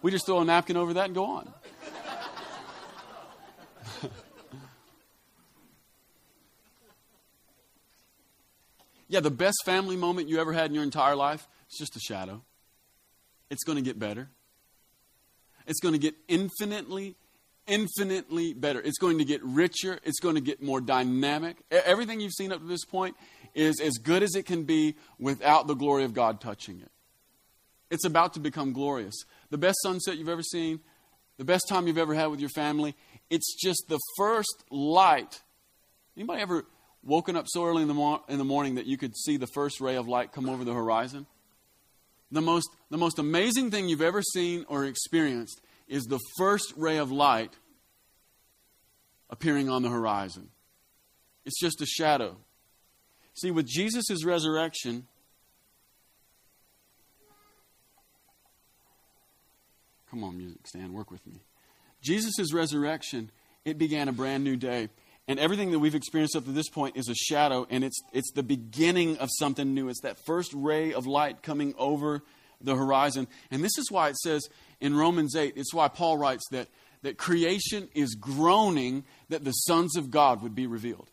We 0.00 0.12
just 0.12 0.26
throw 0.26 0.40
a 0.40 0.44
napkin 0.44 0.76
over 0.76 0.94
that 0.94 1.06
and 1.06 1.14
go 1.14 1.24
on. 1.24 1.52
yeah, 9.08 9.18
the 9.20 9.30
best 9.30 9.56
family 9.64 9.96
moment 9.96 10.28
you 10.28 10.38
ever 10.40 10.52
had 10.52 10.66
in 10.70 10.74
your 10.74 10.84
entire 10.84 11.16
life 11.16 11.48
is 11.70 11.76
just 11.78 11.96
a 11.96 12.00
shadow. 12.00 12.42
It's 13.50 13.64
going 13.64 13.76
to 13.76 13.82
get 13.82 13.98
better. 13.98 14.28
It's 15.66 15.80
going 15.80 15.94
to 15.94 15.98
get 15.98 16.14
infinitely 16.28 17.16
infinitely 17.68 18.54
better. 18.54 18.80
It's 18.80 18.98
going 18.98 19.18
to 19.18 19.24
get 19.24 19.42
richer. 19.44 20.00
It's 20.02 20.18
going 20.18 20.34
to 20.34 20.40
get 20.40 20.62
more 20.62 20.80
dynamic. 20.80 21.58
Everything 21.70 22.20
you've 22.20 22.32
seen 22.32 22.50
up 22.50 22.60
to 22.60 22.66
this 22.66 22.84
point 22.84 23.16
is 23.54 23.80
as 23.80 23.94
good 23.98 24.22
as 24.22 24.34
it 24.34 24.46
can 24.46 24.64
be 24.64 24.96
without 25.18 25.66
the 25.66 25.74
glory 25.74 26.04
of 26.04 26.14
God 26.14 26.40
touching 26.40 26.80
it. 26.80 26.90
It's 27.90 28.04
about 28.04 28.34
to 28.34 28.40
become 28.40 28.72
glorious. 28.72 29.14
The 29.50 29.58
best 29.58 29.78
sunset 29.82 30.18
you've 30.18 30.28
ever 30.28 30.42
seen, 30.42 30.80
the 31.36 31.44
best 31.44 31.68
time 31.68 31.86
you've 31.86 31.98
ever 31.98 32.14
had 32.14 32.26
with 32.26 32.40
your 32.40 32.50
family, 32.50 32.94
it's 33.30 33.54
just 33.54 33.84
the 33.88 33.98
first 34.16 34.64
light. 34.70 35.42
Anybody 36.16 36.42
ever 36.42 36.64
woken 37.02 37.36
up 37.36 37.46
so 37.48 37.64
early 37.64 37.82
in 37.82 37.88
the, 37.88 37.94
mo- 37.94 38.22
in 38.28 38.38
the 38.38 38.44
morning 38.44 38.74
that 38.74 38.86
you 38.86 38.96
could 38.96 39.16
see 39.16 39.36
the 39.36 39.46
first 39.46 39.80
ray 39.80 39.96
of 39.96 40.08
light 40.08 40.32
come 40.32 40.48
over 40.48 40.64
the 40.64 40.74
horizon? 40.74 41.26
The 42.30 42.42
most, 42.42 42.68
the 42.90 42.98
most 42.98 43.18
amazing 43.18 43.70
thing 43.70 43.88
you've 43.88 44.02
ever 44.02 44.22
seen 44.22 44.66
or 44.68 44.84
experienced 44.84 45.60
is 45.88 46.04
the 46.04 46.20
first 46.36 46.72
ray 46.76 46.98
of 46.98 47.10
light 47.10 47.52
appearing 49.30 49.68
on 49.68 49.82
the 49.82 49.88
horizon. 49.88 50.48
It's 51.44 51.58
just 51.58 51.80
a 51.80 51.86
shadow. 51.86 52.36
See, 53.34 53.50
with 53.50 53.66
Jesus' 53.66 54.24
resurrection, 54.24 55.06
come 60.10 60.24
on, 60.24 60.36
music 60.36 60.66
stand, 60.66 60.92
work 60.92 61.10
with 61.10 61.26
me. 61.26 61.40
Jesus' 62.02 62.52
resurrection, 62.52 63.30
it 63.64 63.78
began 63.78 64.08
a 64.08 64.12
brand 64.12 64.44
new 64.44 64.56
day. 64.56 64.88
And 65.26 65.38
everything 65.38 65.72
that 65.72 65.78
we've 65.78 65.94
experienced 65.94 66.36
up 66.36 66.46
to 66.46 66.52
this 66.52 66.70
point 66.70 66.96
is 66.96 67.08
a 67.08 67.14
shadow, 67.14 67.66
and 67.68 67.84
it's, 67.84 67.98
it's 68.12 68.32
the 68.32 68.42
beginning 68.42 69.18
of 69.18 69.28
something 69.38 69.74
new. 69.74 69.90
It's 69.90 70.00
that 70.00 70.16
first 70.24 70.52
ray 70.54 70.94
of 70.94 71.06
light 71.06 71.42
coming 71.42 71.74
over 71.76 72.22
the 72.60 72.74
horizon. 72.74 73.28
And 73.50 73.62
this 73.62 73.76
is 73.78 73.90
why 73.90 74.08
it 74.08 74.16
says 74.16 74.48
in 74.80 74.96
Romans 74.96 75.34
8, 75.34 75.54
it's 75.56 75.74
why 75.74 75.88
Paul 75.88 76.18
writes 76.18 76.44
that, 76.50 76.68
that 77.02 77.18
creation 77.18 77.88
is 77.94 78.14
groaning 78.14 79.04
that 79.28 79.44
the 79.44 79.52
sons 79.52 79.96
of 79.96 80.10
God 80.10 80.42
would 80.42 80.54
be 80.54 80.66
revealed. 80.66 81.10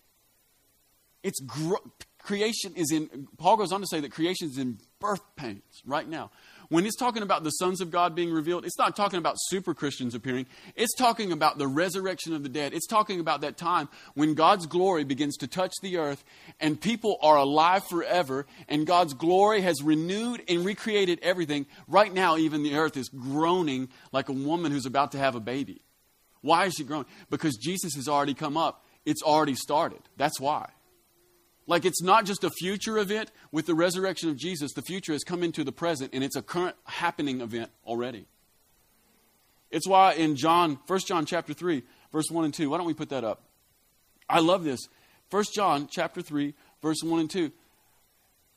It's 1.24 1.40
gro- 1.40 1.92
creation 2.20 2.74
is 2.76 2.92
in, 2.92 3.28
Paul 3.38 3.58
goes 3.58 3.72
on 3.72 3.82
to 3.82 3.88
say 3.88 4.00
that 4.00 4.12
creation 4.12 4.50
is 4.50 4.58
in 4.58 4.80
birth 5.00 5.24
pains 5.36 5.82
right 5.86 6.08
now. 6.08 6.32
When 6.70 6.84
he's 6.84 6.96
talking 6.96 7.24
about 7.24 7.44
the 7.44 7.52
sons 7.52 7.82
of 7.82 7.92
God 7.92 8.16
being 8.16 8.32
revealed, 8.32 8.66
it's 8.66 8.78
not 8.78 8.96
talking 8.96 9.20
about 9.20 9.36
super 9.38 9.74
Christians 9.74 10.16
appearing. 10.16 10.46
It's 10.76 10.96
talking 10.96 11.32
about 11.32 11.58
the 11.58 11.68
resurrection 11.68 12.34
of 12.34 12.44
the 12.44 12.50
dead. 12.50 12.74
It's 12.74 12.88
talking 12.88 13.20
about 13.20 13.42
that 13.42 13.58
time 13.58 13.90
when 14.14 14.34
God's 14.34 14.66
glory 14.66 15.04
begins 15.04 15.38
to 15.38 15.48
touch 15.48 15.74
the 15.82 15.98
earth 15.98 16.24
and 16.60 16.80
people 16.80 17.18
are 17.22 17.38
alive 17.38 17.84
forever 17.88 18.46
and 18.68 18.88
God's 18.88 19.14
glory 19.14 19.62
has 19.62 19.82
renewed 19.84 20.44
and 20.48 20.66
recreated 20.66 21.20
everything. 21.22 21.66
Right 21.88 22.14
now, 22.14 22.38
even 22.38 22.64
the 22.64 22.76
earth 22.76 22.98
is 22.98 23.10
groaning 23.10 23.90
like 24.12 24.30
a 24.30 24.34
woman 24.34 24.72
who's 24.72 24.86
about 24.86 25.12
to 25.14 25.18
have 25.18 25.36
a 25.36 25.40
baby. 25.40 25.82
Why 26.42 26.66
is 26.66 26.76
she 26.76 26.84
groaning? 26.84 27.08
Because 27.30 27.56
Jesus 27.58 27.96
has 27.96 28.08
already 28.08 28.34
come 28.34 28.58
up. 28.58 28.86
It's 29.06 29.22
already 29.22 29.56
started. 29.56 30.02
That's 30.18 30.40
why. 30.40 30.70
Like 31.68 31.86
it's 31.86 32.02
not 32.02 32.26
just 32.26 32.44
a 32.44 32.50
future 32.50 32.98
event 32.98 33.32
with 33.52 33.66
the 33.66 33.74
resurrection 33.74 34.30
of 34.30 34.38
Jesus. 34.38 34.74
The 34.74 34.84
future 34.84 35.14
has 35.14 35.24
come 35.24 35.44
into 35.44 35.64
the 35.64 35.72
present 35.72 36.14
and 36.14 36.24
it's 36.24 36.36
a 36.36 36.42
current 36.42 36.76
happening 36.86 37.42
event 37.42 37.72
already. 37.86 38.26
It's 39.72 39.88
why 39.88 40.14
in 40.14 40.36
John, 40.36 40.80
1 40.88 41.00
John 41.08 41.26
chapter 41.26 41.54
3, 41.54 41.84
verse 42.12 42.30
1 42.30 42.46
and 42.46 42.54
2. 42.54 42.70
Why 42.70 42.78
don't 42.78 42.88
we 42.88 42.94
put 42.94 43.10
that 43.10 43.24
up? 43.24 43.44
I 44.30 44.40
love 44.40 44.64
this. 44.64 44.80
1 45.32 45.44
John 45.54 45.88
chapter 45.92 46.22
3, 46.22 46.54
verse 46.82 47.02
1 47.04 47.20
and 47.20 47.30
2. 47.30 47.52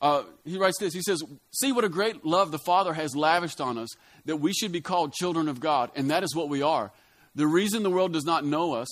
Uh, 0.01 0.23
he 0.45 0.59
writes 0.59 0.79
this. 0.79 0.95
He 0.95 1.03
says, 1.03 1.23
See 1.51 1.73
what 1.73 1.85
a 1.85 1.89
great 1.89 2.25
love 2.25 2.53
the 2.53 2.59
Father 2.59 2.95
has 2.95 3.17
lavished 3.17 3.61
on 3.61 3.79
us, 3.79 3.89
that 4.27 4.37
we 4.37 4.53
should 4.53 4.71
be 4.71 4.81
called 4.81 5.13
children 5.13 5.49
of 5.49 5.61
God. 5.61 5.91
And 5.97 6.11
that 6.11 6.23
is 6.23 6.37
what 6.37 6.49
we 6.49 6.63
are. 6.63 6.93
The 7.35 7.47
reason 7.47 7.83
the 7.83 7.91
world 7.91 8.13
does 8.13 8.25
not 8.25 8.45
know 8.45 8.75
us 8.75 8.89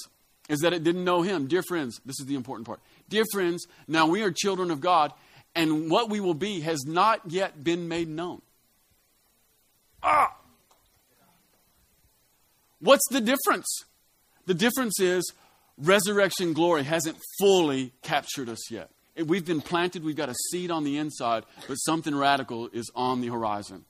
is 0.49 0.61
that 0.61 0.73
it 0.73 0.85
didn't 0.85 1.05
know 1.05 1.23
Him. 1.23 1.47
Dear 1.47 1.63
friends, 1.63 2.01
this 2.05 2.21
is 2.21 2.27
the 2.27 2.35
important 2.35 2.67
part. 2.67 2.81
Dear 3.09 3.25
friends, 3.33 3.67
now 3.89 4.07
we 4.07 4.23
are 4.23 4.31
children 4.31 4.71
of 4.71 4.81
God, 4.81 5.13
and 5.55 5.91
what 5.91 6.11
we 6.11 6.21
will 6.21 6.35
be 6.35 6.61
has 6.61 6.85
not 6.87 7.21
yet 7.29 7.63
been 7.63 7.89
made 7.89 8.09
known. 8.09 8.43
Ah! 10.03 10.35
What's 12.81 13.07
the 13.11 13.21
difference? 13.21 13.67
The 14.47 14.55
difference 14.55 15.01
is 15.01 15.33
resurrection 15.79 16.53
glory 16.53 16.85
hasn't 16.85 17.17
fully 17.39 17.93
captured 18.03 18.49
us 18.49 18.71
yet. 18.71 18.91
We've 19.25 19.47
been 19.47 19.63
planted, 19.63 20.05
we've 20.05 20.17
got 20.17 20.29
a 20.29 20.35
seed 20.51 20.71
on 20.71 20.85
the 20.85 20.99
inside, 20.99 21.45
but 21.67 21.77
something 21.77 22.15
radical 22.15 22.69
is 22.69 22.91
on 22.95 23.23
the 23.23 23.29
horizon. 23.29 23.87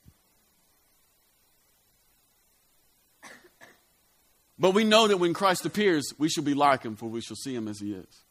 But 4.58 4.72
we 4.72 4.84
know 4.84 5.06
that 5.06 5.18
when 5.18 5.34
Christ 5.34 5.66
appears, 5.66 6.12
we 6.18 6.28
shall 6.28 6.44
be 6.44 6.54
like 6.54 6.82
him, 6.82 6.96
for 6.96 7.08
we 7.08 7.20
shall 7.20 7.36
see 7.36 7.54
him 7.54 7.68
as 7.68 7.78
he 7.78 7.92
is. 7.92 8.22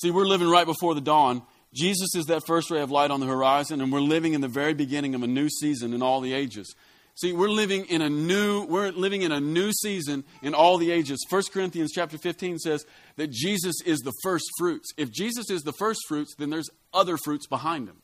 See, 0.00 0.10
we're 0.10 0.26
living 0.26 0.48
right 0.48 0.66
before 0.66 0.94
the 0.94 1.00
dawn. 1.00 1.42
Jesus 1.74 2.14
is 2.14 2.26
that 2.26 2.46
first 2.46 2.70
ray 2.70 2.80
of 2.80 2.90
light 2.90 3.10
on 3.10 3.20
the 3.20 3.26
horizon, 3.26 3.80
and 3.80 3.92
we're 3.92 4.00
living 4.00 4.32
in 4.32 4.40
the 4.40 4.48
very 4.48 4.74
beginning 4.74 5.14
of 5.14 5.22
a 5.22 5.26
new 5.26 5.48
season 5.48 5.92
in 5.92 6.02
all 6.02 6.20
the 6.20 6.32
ages. 6.32 6.74
See, 7.14 7.32
we're 7.32 7.50
living 7.50 7.86
in 7.86 8.00
a 8.00 8.08
new 8.08 8.64
we're 8.66 8.92
living 8.92 9.22
in 9.22 9.32
a 9.32 9.40
new 9.40 9.72
season 9.72 10.22
in 10.40 10.54
all 10.54 10.78
the 10.78 10.92
ages. 10.92 11.18
1 11.28 11.42
Corinthians 11.52 11.90
chapter 11.92 12.16
15 12.16 12.58
says 12.58 12.86
that 13.16 13.32
Jesus 13.32 13.74
is 13.84 13.98
the 13.98 14.12
first 14.22 14.44
fruits. 14.56 14.92
If 14.96 15.10
Jesus 15.10 15.50
is 15.50 15.62
the 15.62 15.72
first 15.72 16.00
fruits, 16.06 16.36
then 16.38 16.50
there's 16.50 16.70
other 16.94 17.16
fruits 17.16 17.48
behind 17.48 17.88
him. 17.88 18.02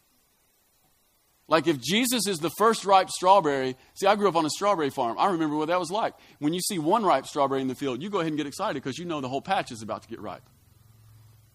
Like 1.47 1.67
if 1.67 1.81
Jesus 1.81 2.27
is 2.27 2.39
the 2.39 2.51
first 2.57 2.85
ripe 2.85 3.11
strawberry, 3.11 3.77
see, 3.95 4.07
I 4.07 4.17
grew 4.17 4.29
up 4.29 4.37
on 4.37 4.47
a 4.47 4.51
strawberry 4.51 4.91
farm. 4.91 5.19
I 5.19 5.27
remember 5.27 5.57
what 5.57 5.69
that 5.69 5.79
was 5.79 5.91
like. 5.91 6.15
When 6.39 6.55
you 6.55 6.61
see 6.61 6.79
one 6.79 7.05
ripe 7.05 7.27
strawberry 7.27 7.61
in 7.61 7.69
the 7.69 7.75
field, 7.75 8.03
you 8.03 8.09
go 8.09 8.21
ahead 8.21 8.29
and 8.29 8.37
get 8.37 8.47
excited 8.47 8.83
because 8.83 8.99
you 8.99 9.05
know 9.05 9.21
the 9.21 9.29
whole 9.29 9.43
patch 9.43 9.71
is 9.71 9.83
about 9.83 10.03
to 10.03 10.09
get 10.09 10.21
ripe. 10.21 10.43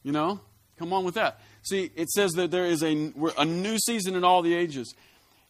You 0.03 0.12
know? 0.12 0.41
Come 0.77 0.93
on 0.93 1.03
with 1.03 1.15
that. 1.15 1.41
See, 1.63 1.91
it 1.96 2.10
says 2.10 2.31
that 2.34 2.51
there 2.51 2.65
is 2.65 2.81
a, 2.84 3.12
a 3.38 3.46
new 3.46 3.77
season 3.79 4.15
in 4.15 4.24
all 4.24 4.41
the 4.41 4.53
ages. 4.55 4.96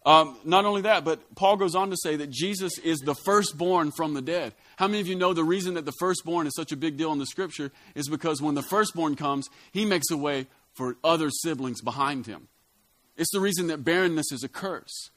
Um, 0.05 0.37
not 0.43 0.65
only 0.65 0.81
that, 0.83 1.03
but 1.05 1.35
Paul 1.35 1.57
goes 1.57 1.75
on 1.75 1.91
to 1.91 1.97
say 2.01 2.15
that 2.15 2.31
Jesus 2.31 2.79
is 2.79 2.99
the 2.99 3.13
firstborn 3.13 3.91
from 3.91 4.15
the 4.15 4.21
dead. 4.21 4.55
How 4.77 4.87
many 4.87 5.01
of 5.01 5.07
you 5.07 5.15
know 5.15 5.33
the 5.33 5.43
reason 5.43 5.75
that 5.75 5.85
the 5.85 5.93
firstborn 5.99 6.47
is 6.47 6.55
such 6.55 6.71
a 6.71 6.77
big 6.77 6.97
deal 6.97 7.11
in 7.11 7.19
the 7.19 7.27
scripture 7.27 7.71
is 7.93 8.07
because 8.09 8.41
when 8.41 8.55
the 8.55 8.63
firstborn 8.63 9.15
comes, 9.15 9.47
he 9.71 9.85
makes 9.85 10.09
a 10.09 10.17
way 10.17 10.47
for 10.73 10.95
other 11.03 11.29
siblings 11.29 11.81
behind 11.81 12.25
him. 12.25 12.47
It's 13.19 13.31
the 13.31 13.41
reason 13.41 13.67
that 13.67 13.83
barrenness 13.83 14.31
is 14.31 14.45
a 14.45 14.47
curse. 14.47 15.11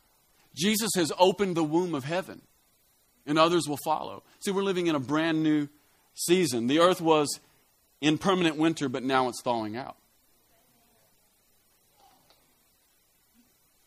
Jesus 0.56 0.90
has 0.96 1.12
opened 1.18 1.56
the 1.56 1.62
womb 1.62 1.94
of 1.94 2.02
heaven, 2.02 2.42
and 3.24 3.38
others 3.38 3.68
will 3.68 3.78
follow. 3.84 4.24
See, 4.40 4.50
we're 4.50 4.64
living 4.64 4.88
in 4.88 4.96
a 4.96 5.00
brand 5.00 5.44
new 5.44 5.68
season. 6.14 6.66
The 6.66 6.80
earth 6.80 7.00
was 7.00 7.38
in 8.00 8.18
permanent 8.18 8.56
winter, 8.56 8.88
but 8.88 9.04
now 9.04 9.28
it's 9.28 9.40
thawing 9.40 9.76
out. 9.76 9.96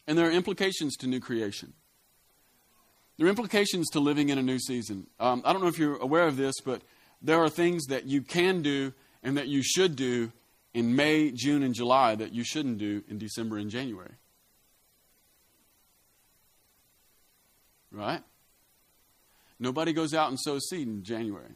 And 0.07 0.17
there 0.17 0.27
are 0.27 0.31
implications 0.31 0.95
to 0.97 1.07
new 1.07 1.19
creation. 1.19 1.73
There 3.17 3.27
are 3.27 3.29
implications 3.29 3.89
to 3.89 3.99
living 3.99 4.29
in 4.29 4.37
a 4.37 4.43
new 4.43 4.59
season. 4.59 5.07
Um, 5.19 5.41
I 5.43 5.51
don't 5.51 5.61
know 5.61 5.67
if 5.67 5.77
you're 5.77 5.97
aware 5.97 6.25
of 6.25 6.37
this, 6.37 6.55
but 6.63 6.81
there 7.21 7.43
are 7.43 7.49
things 7.49 7.87
that 7.87 8.05
you 8.05 8.21
can 8.21 8.61
do 8.61 8.93
and 9.23 9.35
that 9.37 9.49
you 9.49 9.61
should 9.61 9.97
do 9.97 10.31
in 10.75 10.93
May, 10.93 11.31
June, 11.31 11.63
and 11.63 11.73
July 11.73 12.15
that 12.15 12.33
you 12.33 12.43
shouldn't 12.43 12.77
do 12.77 13.01
in 13.07 13.17
December 13.17 13.57
and 13.57 13.71
January. 13.71 14.11
Right? 17.91 18.21
Nobody 19.57 19.93
goes 19.93 20.13
out 20.13 20.27
and 20.27 20.37
sows 20.37 20.67
seed 20.67 20.85
in 20.85 21.01
January. 21.01 21.53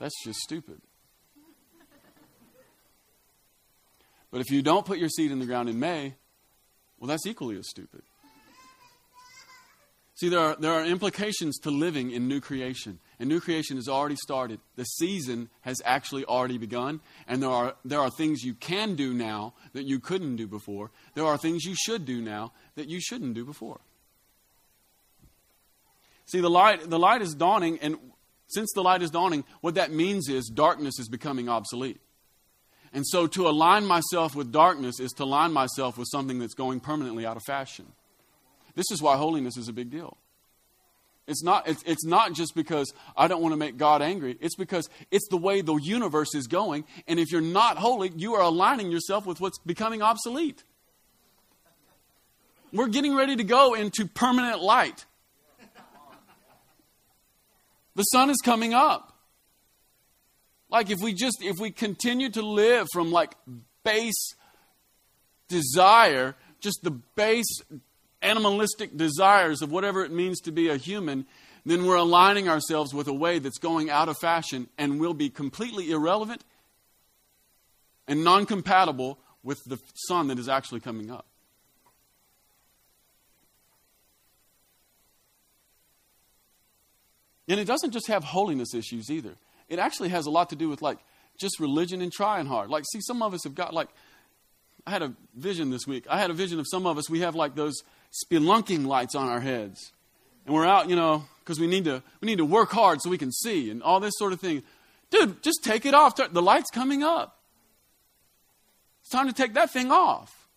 That's 0.00 0.14
just 0.24 0.40
stupid. 0.40 0.82
But 4.32 4.40
if 4.40 4.50
you 4.50 4.62
don't 4.62 4.84
put 4.84 4.98
your 4.98 5.08
seed 5.08 5.30
in 5.30 5.38
the 5.38 5.46
ground 5.46 5.68
in 5.68 5.78
May, 5.78 6.16
well, 6.98 7.06
that's 7.06 7.24
equally 7.24 7.56
as 7.56 7.68
stupid. 7.68 8.02
See, 10.22 10.28
there 10.28 10.38
are, 10.38 10.56
there 10.56 10.70
are 10.70 10.84
implications 10.84 11.58
to 11.62 11.72
living 11.72 12.12
in 12.12 12.28
new 12.28 12.40
creation. 12.40 13.00
And 13.18 13.28
new 13.28 13.40
creation 13.40 13.74
has 13.74 13.88
already 13.88 14.14
started. 14.14 14.60
The 14.76 14.84
season 14.84 15.50
has 15.62 15.82
actually 15.84 16.24
already 16.24 16.58
begun. 16.58 17.00
And 17.26 17.42
there 17.42 17.50
are, 17.50 17.74
there 17.84 17.98
are 17.98 18.08
things 18.08 18.44
you 18.44 18.54
can 18.54 18.94
do 18.94 19.12
now 19.14 19.54
that 19.72 19.84
you 19.84 19.98
couldn't 19.98 20.36
do 20.36 20.46
before. 20.46 20.92
There 21.14 21.24
are 21.24 21.36
things 21.36 21.64
you 21.64 21.74
should 21.74 22.04
do 22.04 22.20
now 22.20 22.52
that 22.76 22.88
you 22.88 23.00
shouldn't 23.00 23.34
do 23.34 23.44
before. 23.44 23.80
See, 26.26 26.40
the 26.40 26.48
light, 26.48 26.88
the 26.88 27.00
light 27.00 27.20
is 27.20 27.34
dawning, 27.34 27.80
and 27.82 27.96
since 28.46 28.70
the 28.76 28.82
light 28.84 29.02
is 29.02 29.10
dawning, 29.10 29.42
what 29.60 29.74
that 29.74 29.90
means 29.90 30.28
is 30.28 30.46
darkness 30.46 31.00
is 31.00 31.08
becoming 31.08 31.48
obsolete. 31.48 32.00
And 32.92 33.04
so 33.04 33.26
to 33.26 33.48
align 33.48 33.86
myself 33.86 34.36
with 34.36 34.52
darkness 34.52 35.00
is 35.00 35.10
to 35.16 35.24
align 35.24 35.52
myself 35.52 35.98
with 35.98 36.06
something 36.12 36.38
that's 36.38 36.54
going 36.54 36.78
permanently 36.78 37.26
out 37.26 37.36
of 37.36 37.42
fashion. 37.44 37.86
This 38.74 38.90
is 38.90 39.02
why 39.02 39.16
holiness 39.16 39.56
is 39.56 39.68
a 39.68 39.72
big 39.72 39.90
deal. 39.90 40.16
It's 41.26 41.42
not, 41.42 41.68
it's, 41.68 41.82
it's 41.84 42.04
not 42.04 42.32
just 42.32 42.54
because 42.54 42.92
I 43.16 43.28
don't 43.28 43.40
want 43.40 43.52
to 43.52 43.56
make 43.56 43.76
God 43.76 44.02
angry. 44.02 44.36
It's 44.40 44.56
because 44.56 44.90
it's 45.10 45.28
the 45.28 45.36
way 45.36 45.60
the 45.60 45.76
universe 45.76 46.34
is 46.34 46.48
going. 46.48 46.84
And 47.06 47.20
if 47.20 47.30
you're 47.30 47.40
not 47.40 47.78
holy, 47.78 48.12
you 48.16 48.34
are 48.34 48.42
aligning 48.42 48.90
yourself 48.90 49.24
with 49.24 49.40
what's 49.40 49.58
becoming 49.60 50.02
obsolete. 50.02 50.64
We're 52.72 52.88
getting 52.88 53.14
ready 53.14 53.36
to 53.36 53.44
go 53.44 53.74
into 53.74 54.06
permanent 54.06 54.60
light. 54.62 55.04
The 57.94 58.04
sun 58.04 58.30
is 58.30 58.38
coming 58.42 58.74
up. 58.74 59.12
Like 60.70 60.90
if 60.90 61.00
we 61.00 61.12
just 61.12 61.42
if 61.42 61.60
we 61.60 61.70
continue 61.70 62.30
to 62.30 62.40
live 62.40 62.86
from 62.90 63.12
like 63.12 63.34
base 63.84 64.34
desire, 65.48 66.34
just 66.60 66.78
the 66.82 66.90
base 66.90 67.60
animalistic 68.22 68.96
desires 68.96 69.62
of 69.62 69.70
whatever 69.70 70.04
it 70.04 70.12
means 70.12 70.40
to 70.40 70.52
be 70.52 70.68
a 70.68 70.76
human, 70.76 71.26
then 71.64 71.86
we're 71.86 71.96
aligning 71.96 72.48
ourselves 72.48 72.94
with 72.94 73.08
a 73.08 73.12
way 73.12 73.38
that's 73.38 73.58
going 73.58 73.90
out 73.90 74.08
of 74.08 74.16
fashion 74.18 74.68
and 74.78 75.00
will 75.00 75.14
be 75.14 75.30
completely 75.30 75.90
irrelevant 75.90 76.44
and 78.08 78.24
non 78.24 78.46
compatible 78.46 79.18
with 79.42 79.62
the 79.66 79.78
sun 79.94 80.28
that 80.28 80.38
is 80.38 80.48
actually 80.48 80.80
coming 80.80 81.10
up. 81.10 81.26
And 87.48 87.60
it 87.60 87.66
doesn't 87.66 87.90
just 87.90 88.06
have 88.06 88.24
holiness 88.24 88.72
issues 88.74 89.10
either 89.10 89.36
it 89.72 89.78
actually 89.78 90.10
has 90.10 90.26
a 90.26 90.30
lot 90.30 90.50
to 90.50 90.56
do 90.56 90.68
with 90.68 90.82
like 90.82 90.98
just 91.40 91.58
religion 91.58 92.02
and 92.02 92.12
trying 92.12 92.44
hard. 92.44 92.68
Like, 92.68 92.84
see, 92.92 93.00
some 93.00 93.22
of 93.22 93.32
us 93.32 93.44
have 93.44 93.54
got 93.54 93.72
like, 93.72 93.88
I 94.86 94.90
had 94.90 95.02
a 95.02 95.14
vision 95.34 95.70
this 95.70 95.86
week. 95.86 96.06
I 96.10 96.18
had 96.18 96.30
a 96.30 96.34
vision 96.34 96.60
of 96.60 96.66
some 96.68 96.86
of 96.86 96.98
us, 96.98 97.08
we 97.08 97.20
have 97.20 97.34
like 97.34 97.54
those 97.54 97.74
spelunking 98.12 98.86
lights 98.86 99.14
on 99.14 99.28
our 99.28 99.40
heads. 99.40 99.92
And 100.44 100.54
we're 100.54 100.66
out, 100.66 100.88
you 100.88 100.96
know, 100.96 101.24
because 101.40 101.58
we 101.58 101.66
need 101.66 101.84
to 101.84 102.02
we 102.20 102.26
need 102.26 102.38
to 102.38 102.44
work 102.44 102.70
hard 102.70 103.00
so 103.00 103.10
we 103.10 103.18
can 103.18 103.32
see 103.32 103.70
and 103.70 103.82
all 103.82 104.00
this 104.00 104.14
sort 104.16 104.32
of 104.32 104.40
thing. 104.40 104.62
Dude, 105.10 105.42
just 105.42 105.62
take 105.62 105.86
it 105.86 105.94
off. 105.94 106.16
The 106.16 106.42
light's 106.42 106.70
coming 106.70 107.02
up. 107.02 107.38
It's 109.02 109.10
time 109.10 109.26
to 109.26 109.32
take 109.32 109.54
that 109.54 109.70
thing 109.70 109.90
off. 109.90 110.48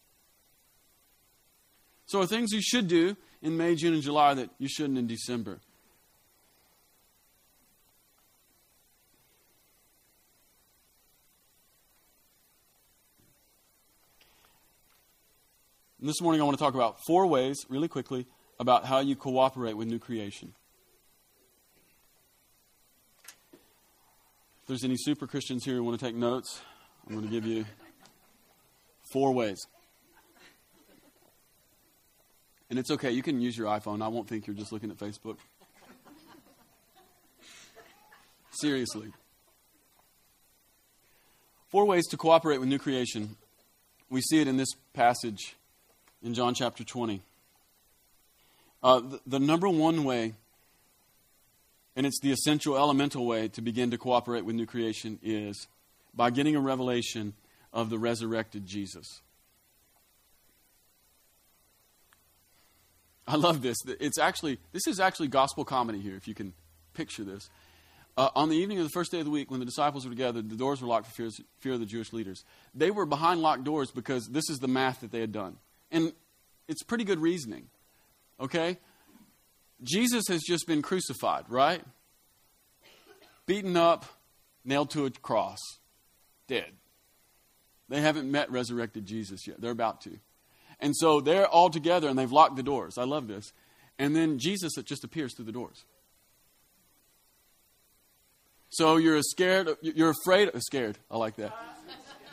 So, 2.05 2.21
are 2.21 2.27
things 2.27 2.51
you 2.51 2.61
should 2.61 2.87
do 2.87 3.17
in 3.41 3.57
May, 3.57 3.75
June, 3.75 3.93
and 3.93 4.03
July 4.03 4.35
that 4.35 4.49
you 4.59 4.67
shouldn't 4.67 4.97
in 4.97 5.07
December? 5.07 5.59
And 16.05 16.09
this 16.11 16.21
morning 16.21 16.39
I 16.39 16.43
want 16.43 16.55
to 16.55 16.63
talk 16.63 16.75
about 16.75 16.99
four 17.07 17.25
ways, 17.25 17.65
really 17.67 17.87
quickly, 17.87 18.27
about 18.59 18.85
how 18.85 18.99
you 18.99 19.15
cooperate 19.15 19.73
with 19.73 19.87
new 19.87 19.97
creation. 19.97 20.53
If 24.61 24.67
there's 24.67 24.83
any 24.83 24.97
super 24.99 25.25
Christians 25.25 25.65
here 25.65 25.73
who 25.73 25.83
want 25.83 25.99
to 25.99 26.05
take 26.05 26.13
notes, 26.13 26.61
I'm 27.07 27.15
going 27.15 27.25
to 27.25 27.31
give 27.31 27.47
you 27.47 27.65
four 29.11 29.31
ways. 29.31 29.65
And 32.69 32.77
it's 32.77 32.91
okay, 32.91 33.09
you 33.09 33.23
can 33.23 33.41
use 33.41 33.57
your 33.57 33.65
iPhone. 33.65 34.03
I 34.03 34.07
won't 34.07 34.29
think 34.29 34.45
you're 34.45 34.55
just 34.55 34.71
looking 34.71 34.91
at 34.91 34.99
Facebook. 34.99 35.37
Seriously. 38.51 39.11
Four 41.71 41.85
ways 41.85 42.05
to 42.11 42.17
cooperate 42.17 42.59
with 42.59 42.69
new 42.69 42.77
creation. 42.77 43.37
We 44.11 44.21
see 44.21 44.39
it 44.39 44.47
in 44.47 44.57
this 44.57 44.69
passage 44.93 45.55
in 46.25 46.33
John 46.33 46.55
chapter 46.55 46.83
20. 46.83 47.21
Uh, 48.83 48.99
the, 48.99 49.21
the 49.27 49.39
number 49.39 49.69
one 49.69 50.03
way, 50.03 50.33
and 51.95 52.05
it's 52.05 52.19
the 52.19 52.31
essential 52.31 52.75
elemental 52.75 53.25
way 53.25 53.47
to 53.49 53.61
begin 53.61 53.91
to 53.91 53.97
cooperate 53.97 54.43
with 54.43 54.55
new 54.55 54.65
creation, 54.65 55.19
is 55.23 55.67
by 56.13 56.31
getting 56.31 56.55
a 56.55 56.59
revelation 56.59 57.33
of 57.71 57.89
the 57.89 57.99
resurrected 57.99 58.65
Jesus. 58.65 59.21
I 63.27 63.37
love 63.37 63.61
this. 63.61 63.77
It's 63.99 64.19
actually 64.19 64.59
this 64.71 64.87
is 64.87 64.99
actually 64.99 65.27
gospel 65.29 65.65
comedy 65.65 65.99
here, 65.99 66.15
if 66.15 66.27
you 66.27 66.35
can 66.35 66.53
picture 66.93 67.23
this. 67.23 67.49
Uh, 68.17 68.29
on 68.35 68.49
the 68.49 68.55
evening 68.55 68.77
of 68.77 68.85
the 68.85 68.91
first 68.91 69.11
day 69.11 69.19
of 69.19 69.25
the 69.25 69.31
week, 69.31 69.51
when 69.51 69.59
the 69.59 69.65
disciples 69.65 70.05
were 70.05 70.11
together, 70.11 70.41
the 70.41 70.55
doors 70.55 70.81
were 70.81 70.87
locked 70.87 71.07
for 71.07 71.11
fear, 71.11 71.29
fear 71.59 71.73
of 71.73 71.79
the 71.79 71.85
Jewish 71.85 72.13
leaders. 72.13 72.45
They 72.73 72.89
were 72.89 73.05
behind 73.05 73.41
locked 73.41 73.63
doors 73.63 73.91
because 73.91 74.27
this 74.27 74.49
is 74.49 74.59
the 74.59 74.67
math 74.67 75.01
that 75.01 75.11
they 75.11 75.19
had 75.19 75.31
done, 75.31 75.57
and 75.95 76.13
it's 76.67 76.83
pretty 76.83 77.03
good 77.03 77.19
reasoning. 77.19 77.67
Okay, 78.39 78.77
Jesus 79.81 80.25
has 80.27 80.41
just 80.43 80.67
been 80.67 80.81
crucified, 80.81 81.45
right? 81.47 81.81
Beaten 83.45 83.77
up, 83.77 84.05
nailed 84.63 84.89
to 84.91 85.05
a 85.05 85.11
cross, 85.11 85.59
dead. 86.47 86.71
They 87.87 88.01
haven't 88.01 88.29
met 88.29 88.51
resurrected 88.51 89.05
Jesus 89.05 89.47
yet. 89.47 89.61
They're 89.61 89.71
about 89.71 90.01
to. 90.01 90.17
And 90.79 90.95
so 90.95 91.21
they're 91.21 91.47
all 91.47 91.69
together 91.69 92.09
and 92.09 92.17
they've 92.17 92.31
locked 92.31 92.55
the 92.55 92.63
doors. 92.63 92.97
I 92.97 93.03
love 93.03 93.27
this. 93.27 93.53
And 93.97 94.15
then 94.15 94.39
Jesus 94.39 94.73
just 94.83 95.03
appears 95.03 95.35
through 95.35 95.45
the 95.45 95.51
doors. 95.51 95.85
So 98.69 98.97
you're 98.97 99.21
scared, 99.21 99.69
you're 99.81 100.09
afraid, 100.09 100.49
scared, 100.57 100.97
I 101.09 101.17
like 101.17 101.37
that. 101.37 101.55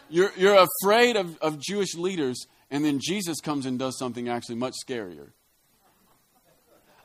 You're, 0.09 0.33
you're 0.37 0.67
afraid 0.83 1.17
of, 1.17 1.39
of 1.39 1.61
Jewish 1.61 1.95
leaders, 1.95 2.47
and 2.73 2.83
then 2.83 2.99
Jesus 2.99 3.41
comes 3.41 3.67
and 3.67 3.79
does 3.79 3.99
something 3.99 4.31
actually 4.31 4.55
much 4.57 4.75
scarier. 4.85 5.29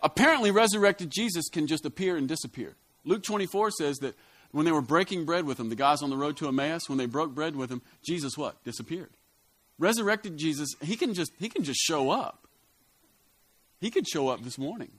Apparently, 0.02 0.50
resurrected 0.50 1.12
Jesus 1.12 1.50
can 1.50 1.68
just 1.68 1.86
appear 1.86 2.16
and 2.16 2.28
disappear. 2.28 2.76
Luke 3.04 3.22
24 3.22 3.72
says 3.72 3.98
that 3.98 4.16
when 4.52 4.66
they 4.66 4.72
were 4.72 4.82
breaking 4.82 5.26
bread 5.26 5.46
with 5.46 5.60
him, 5.60 5.68
the 5.68 5.76
guys 5.76 6.02
on 6.02 6.10
the 6.10 6.16
road 6.16 6.38
to 6.38 6.48
Emmaus, 6.48 6.88
when 6.88 6.98
they 6.98 7.06
broke 7.06 7.36
bread 7.36 7.58
with 7.58 7.70
him, 7.70 7.82
Jesus 8.02 8.38
what? 8.38 8.64
Disappeared. 8.64 9.10
Resurrected 9.78 10.38
Jesus, 10.38 10.70
he 10.82 10.96
can 10.96 11.14
just 11.14 11.34
he 11.38 11.50
can 11.50 11.64
just 11.64 11.82
show 11.82 12.10
up. 12.12 12.48
He 13.82 13.92
could 13.92 14.08
show 14.08 14.30
up 14.30 14.44
this 14.44 14.58
morning. 14.58 14.92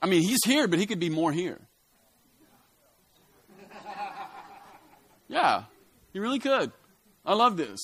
I 0.00 0.06
mean, 0.06 0.22
he's 0.22 0.44
here, 0.44 0.68
but 0.68 0.78
he 0.78 0.86
could 0.86 1.00
be 1.00 1.10
more 1.10 1.32
here. 1.32 1.60
Yeah, 5.28 5.64
he 6.12 6.18
really 6.18 6.38
could. 6.38 6.72
I 7.24 7.34
love 7.34 7.56
this. 7.56 7.78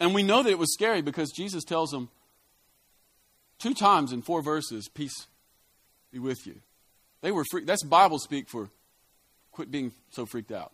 And 0.00 0.14
we 0.14 0.22
know 0.22 0.42
that 0.42 0.50
it 0.50 0.58
was 0.58 0.72
scary 0.72 1.02
because 1.02 1.30
Jesus 1.30 1.64
tells 1.64 1.90
them 1.90 2.10
two 3.58 3.74
times 3.74 4.12
in 4.12 4.22
four 4.22 4.42
verses, 4.42 4.88
Peace 4.88 5.26
be 6.12 6.18
with 6.18 6.46
you. 6.46 6.60
They 7.22 7.32
were 7.32 7.44
free. 7.50 7.64
That's 7.64 7.82
Bible 7.82 8.18
speak 8.18 8.48
for 8.48 8.68
quit 9.50 9.70
being 9.70 9.92
so 10.10 10.26
freaked 10.26 10.52
out. 10.52 10.72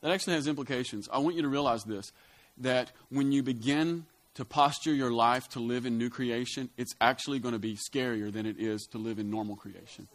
That 0.00 0.12
actually 0.12 0.34
has 0.34 0.46
implications. 0.46 1.08
I 1.12 1.18
want 1.18 1.36
you 1.36 1.42
to 1.42 1.48
realize 1.48 1.84
this 1.84 2.12
that 2.58 2.92
when 3.08 3.32
you 3.32 3.42
begin 3.42 4.06
to 4.34 4.44
posture 4.44 4.92
your 4.92 5.12
life 5.12 5.48
to 5.50 5.60
live 5.60 5.86
in 5.86 5.96
new 5.96 6.10
creation, 6.10 6.68
it's 6.76 6.94
actually 7.00 7.38
going 7.38 7.52
to 7.52 7.58
be 7.58 7.76
scarier 7.76 8.32
than 8.32 8.46
it 8.46 8.58
is 8.58 8.86
to 8.92 8.98
live 8.98 9.18
in 9.18 9.30
normal 9.30 9.56
creation. 9.56 10.08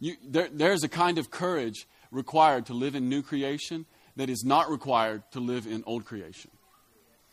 You, 0.00 0.16
there, 0.26 0.48
there's 0.52 0.82
a 0.82 0.88
kind 0.88 1.18
of 1.18 1.30
courage 1.30 1.86
required 2.10 2.66
to 2.66 2.74
live 2.74 2.94
in 2.94 3.08
new 3.08 3.22
creation 3.22 3.86
that 4.16 4.30
is 4.30 4.44
not 4.44 4.70
required 4.70 5.22
to 5.32 5.40
live 5.40 5.66
in 5.66 5.84
old 5.86 6.04
creation. 6.04 6.50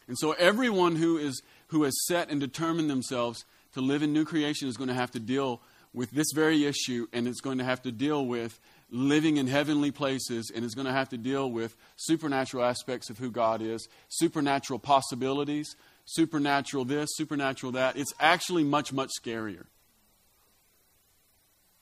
And 0.08 0.18
so 0.18 0.34
everyone 0.34 0.96
who 0.96 1.18
is 1.18 1.42
who 1.68 1.84
has 1.84 1.94
set 2.08 2.30
and 2.30 2.42
determined 2.42 2.90
themselves 2.90 3.46
to 3.74 3.82
live 3.82 4.04
in 4.04 4.12
new 4.12 4.26
creation 4.26 4.68
is 4.68 4.76
going 4.76 4.90
to 4.90 4.94
have 4.94 5.12
to 5.12 5.20
deal 5.20 5.62
with 5.94 6.12
this 6.12 6.28
very 6.34 6.66
issue, 6.66 7.08
and 7.14 7.28
it's 7.28 7.42
going 7.42 7.58
to 7.58 7.64
have 7.64 7.82
to 7.84 7.92
deal 7.92 8.26
with 8.26 8.60
living 8.90 9.38
in 9.38 9.48
heavenly 9.48 9.92
places, 9.92 10.52
and 10.54 10.66
it's 10.66 10.76
going 10.76 10.88
to 10.88 10.94
have 10.94 11.10
to 11.10 11.18
deal 11.18 11.50
with 11.50 11.76
supernatural 11.96 12.64
aspects 12.64 13.10
of 13.10 13.18
who 13.18 13.32
God 13.32 13.62
is, 13.62 13.88
supernatural 14.10 14.80
possibilities, 14.80 15.76
supernatural 16.06 16.86
this, 16.86 17.10
supernatural 17.14 17.74
that. 17.74 17.96
It's 17.98 18.14
actually 18.20 18.64
much, 18.64 18.92
much 18.94 19.10
scarier. 19.22 19.66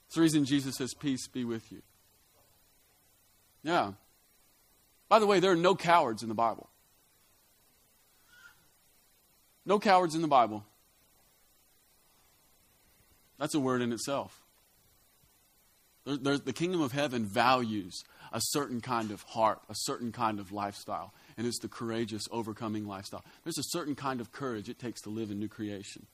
It's 0.07 0.15
the 0.15 0.21
reason 0.21 0.45
Jesus 0.45 0.77
says, 0.77 0.93
Peace 0.93 1.27
be 1.27 1.43
with 1.43 1.71
you. 1.71 1.81
Yeah. 3.63 3.93
By 5.07 5.19
the 5.19 5.27
way, 5.27 5.39
there 5.39 5.51
are 5.51 5.55
no 5.55 5.75
cowards 5.75 6.23
in 6.23 6.29
the 6.29 6.35
Bible. 6.35 6.69
No 9.65 9.79
cowards 9.79 10.15
in 10.15 10.21
the 10.21 10.27
Bible. 10.27 10.63
That's 13.37 13.55
a 13.55 13.59
word 13.59 13.81
in 13.81 13.93
itself. 13.93 14.41
the 16.05 16.53
kingdom 16.53 16.81
of 16.81 16.91
heaven 16.91 17.25
values 17.25 18.03
a 18.31 18.39
certain 18.41 18.81
kind 18.81 19.11
of 19.11 19.21
heart, 19.23 19.59
a 19.69 19.75
certain 19.75 20.11
kind 20.11 20.39
of 20.39 20.51
lifestyle, 20.51 21.13
and 21.39 21.47
it's 21.47 21.59
the 21.59 21.69
courageous, 21.69 22.27
overcoming 22.33 22.85
lifestyle. 22.85 23.23
There's 23.45 23.57
a 23.57 23.63
certain 23.63 23.95
kind 23.95 24.19
of 24.19 24.33
courage 24.33 24.67
it 24.67 24.77
takes 24.77 24.99
to 25.03 25.09
live 25.09 25.31
in 25.31 25.39
new 25.39 25.47
creation. 25.47 26.05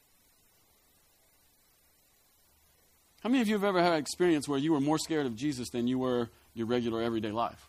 How 3.21 3.29
many 3.29 3.41
of 3.41 3.47
you 3.47 3.55
have 3.55 3.63
ever 3.63 3.81
had 3.81 3.93
an 3.93 3.97
experience 3.97 4.47
where 4.47 4.59
you 4.59 4.71
were 4.71 4.79
more 4.79 4.99
scared 4.99 5.25
of 5.25 5.35
Jesus 5.35 5.71
than 5.71 5.87
you 5.87 5.97
were 5.97 6.29
your 6.53 6.67
regular 6.67 7.01
everyday 7.01 7.31
life? 7.31 7.67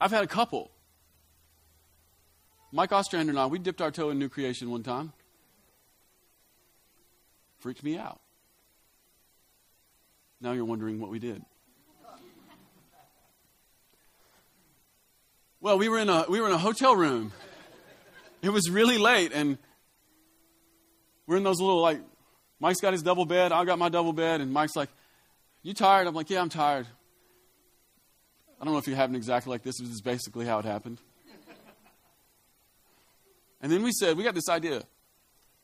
I've 0.00 0.12
had 0.12 0.22
a 0.22 0.28
couple. 0.28 0.70
Mike 2.70 2.92
Ostrander 2.92 3.30
and 3.30 3.38
I, 3.38 3.46
we 3.46 3.58
dipped 3.58 3.80
our 3.80 3.90
toe 3.90 4.10
in 4.10 4.20
new 4.20 4.28
creation 4.28 4.70
one 4.70 4.84
time. 4.84 5.12
Freaked 7.58 7.82
me 7.82 7.98
out. 7.98 8.20
Now 10.40 10.52
you're 10.52 10.64
wondering 10.64 11.00
what 11.00 11.10
we 11.10 11.18
did. 11.18 11.44
Well, 15.64 15.78
we 15.78 15.88
were 15.88 15.98
in 15.98 16.10
a 16.10 16.26
we 16.28 16.42
were 16.42 16.46
in 16.46 16.52
a 16.52 16.58
hotel 16.58 16.94
room. 16.94 17.32
It 18.42 18.50
was 18.50 18.68
really 18.68 18.98
late, 18.98 19.32
and 19.32 19.56
we're 21.26 21.38
in 21.38 21.42
those 21.42 21.58
little 21.58 21.80
like 21.80 22.02
Mike's 22.60 22.82
got 22.82 22.92
his 22.92 23.02
double 23.02 23.24
bed, 23.24 23.50
I 23.50 23.64
got 23.64 23.78
my 23.78 23.88
double 23.88 24.12
bed, 24.12 24.42
and 24.42 24.52
Mike's 24.52 24.76
like, 24.76 24.90
"You 25.62 25.72
tired?" 25.72 26.06
I'm 26.06 26.12
like, 26.12 26.28
"Yeah, 26.28 26.42
I'm 26.42 26.50
tired." 26.50 26.86
I 28.60 28.64
don't 28.66 28.74
know 28.74 28.78
if 28.78 28.86
it 28.86 28.94
happened 28.94 29.16
exactly 29.16 29.52
like 29.52 29.62
this. 29.62 29.78
But 29.78 29.86
this 29.86 29.94
is 29.94 30.02
basically 30.02 30.44
how 30.44 30.58
it 30.58 30.66
happened. 30.66 30.98
And 33.62 33.72
then 33.72 33.82
we 33.82 33.92
said, 33.92 34.18
we 34.18 34.24
got 34.24 34.34
this 34.34 34.50
idea. 34.50 34.82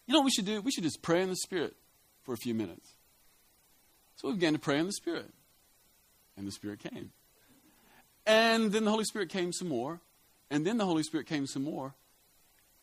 You 0.07 0.15
know 0.15 0.21
what 0.21 0.25
we 0.25 0.31
should 0.31 0.47
do? 0.47 0.63
We 0.63 0.71
should 0.71 0.85
just 0.85 1.03
pray 1.03 1.21
in 1.21 1.29
the 1.29 1.37
Spirit 1.37 1.77
for 2.23 2.33
a 2.33 2.39
few 2.39 2.55
minutes. 2.55 2.89
So 4.17 4.29
we 4.29 4.35
began 4.35 4.55
to 4.55 4.59
pray 4.59 4.79
in 4.79 4.87
the 4.87 4.93
Spirit. 4.93 5.31
And 6.39 6.47
the 6.47 6.53
Spirit 6.53 6.79
came. 6.79 7.13
And 8.31 8.73
then 8.73 8.85
the 8.85 8.91
Holy 8.91 9.05
Spirit 9.05 9.29
came 9.29 9.53
some 9.53 9.69
more. 9.69 10.01
And 10.51 10.67
then 10.67 10.79
the 10.79 10.87
Holy 10.87 11.03
Spirit 11.03 11.27
came 11.27 11.47
some 11.47 11.65
more. 11.65 11.95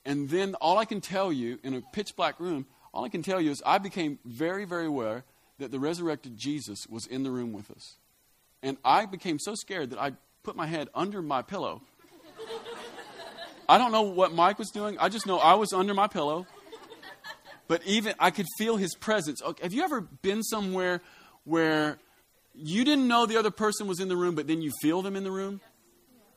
And 0.06 0.30
then 0.30 0.56
all 0.56 0.78
I 0.78 0.86
can 0.86 1.02
tell 1.02 1.32
you 1.32 1.60
in 1.64 1.74
a 1.74 1.82
pitch 1.94 2.16
black 2.16 2.40
room, 2.40 2.66
all 2.94 3.04
I 3.04 3.10
can 3.10 3.24
tell 3.24 3.42
you 3.42 3.52
is 3.52 3.62
I 3.66 3.78
became 3.78 4.20
very, 4.26 4.66
very 4.66 4.86
aware 4.86 5.24
that 5.60 5.72
the 5.72 5.80
resurrected 5.80 6.38
Jesus 6.38 6.88
was 6.90 7.06
in 7.08 7.24
the 7.24 7.32
room 7.32 7.54
with 7.54 7.72
us. 7.72 7.96
And 8.64 8.78
I 8.86 9.06
became 9.06 9.40
so 9.40 9.56
scared 9.56 9.90
that 9.92 10.00
I 10.00 10.14
put 10.44 10.56
my 10.56 10.66
head 10.66 10.90
under 10.94 11.22
my 11.22 11.42
pillow 11.42 11.82
I 13.70 13.78
don't 13.78 13.92
know 13.92 14.04
what 14.04 14.34
Mike 14.34 14.60
was 14.60 14.70
doing. 14.70 14.98
I 14.98 15.10
just 15.10 15.28
know 15.28 15.40
I 15.40 15.56
was 15.56 15.74
under 15.74 15.94
my 15.94 16.08
pillow. 16.08 16.46
But 17.68 17.86
even 17.86 18.14
I 18.18 18.32
could 18.32 18.46
feel 18.58 18.78
his 18.78 18.96
presence. 18.96 19.42
Have 19.62 19.74
you 19.74 19.84
ever 19.84 20.00
been 20.00 20.42
somewhere 20.42 21.02
where 21.44 22.00
you 22.58 22.84
didn't 22.84 23.08
know 23.08 23.26
the 23.26 23.38
other 23.38 23.52
person 23.52 23.88
was 23.88 24.00
in 24.00 24.08
the 24.08 24.18
room, 24.18 24.36
but 24.36 24.48
then 24.48 24.62
you 24.62 24.72
feel 24.82 25.02
them 25.02 25.16
in 25.16 25.24
the 25.24 25.32
room? 25.32 25.62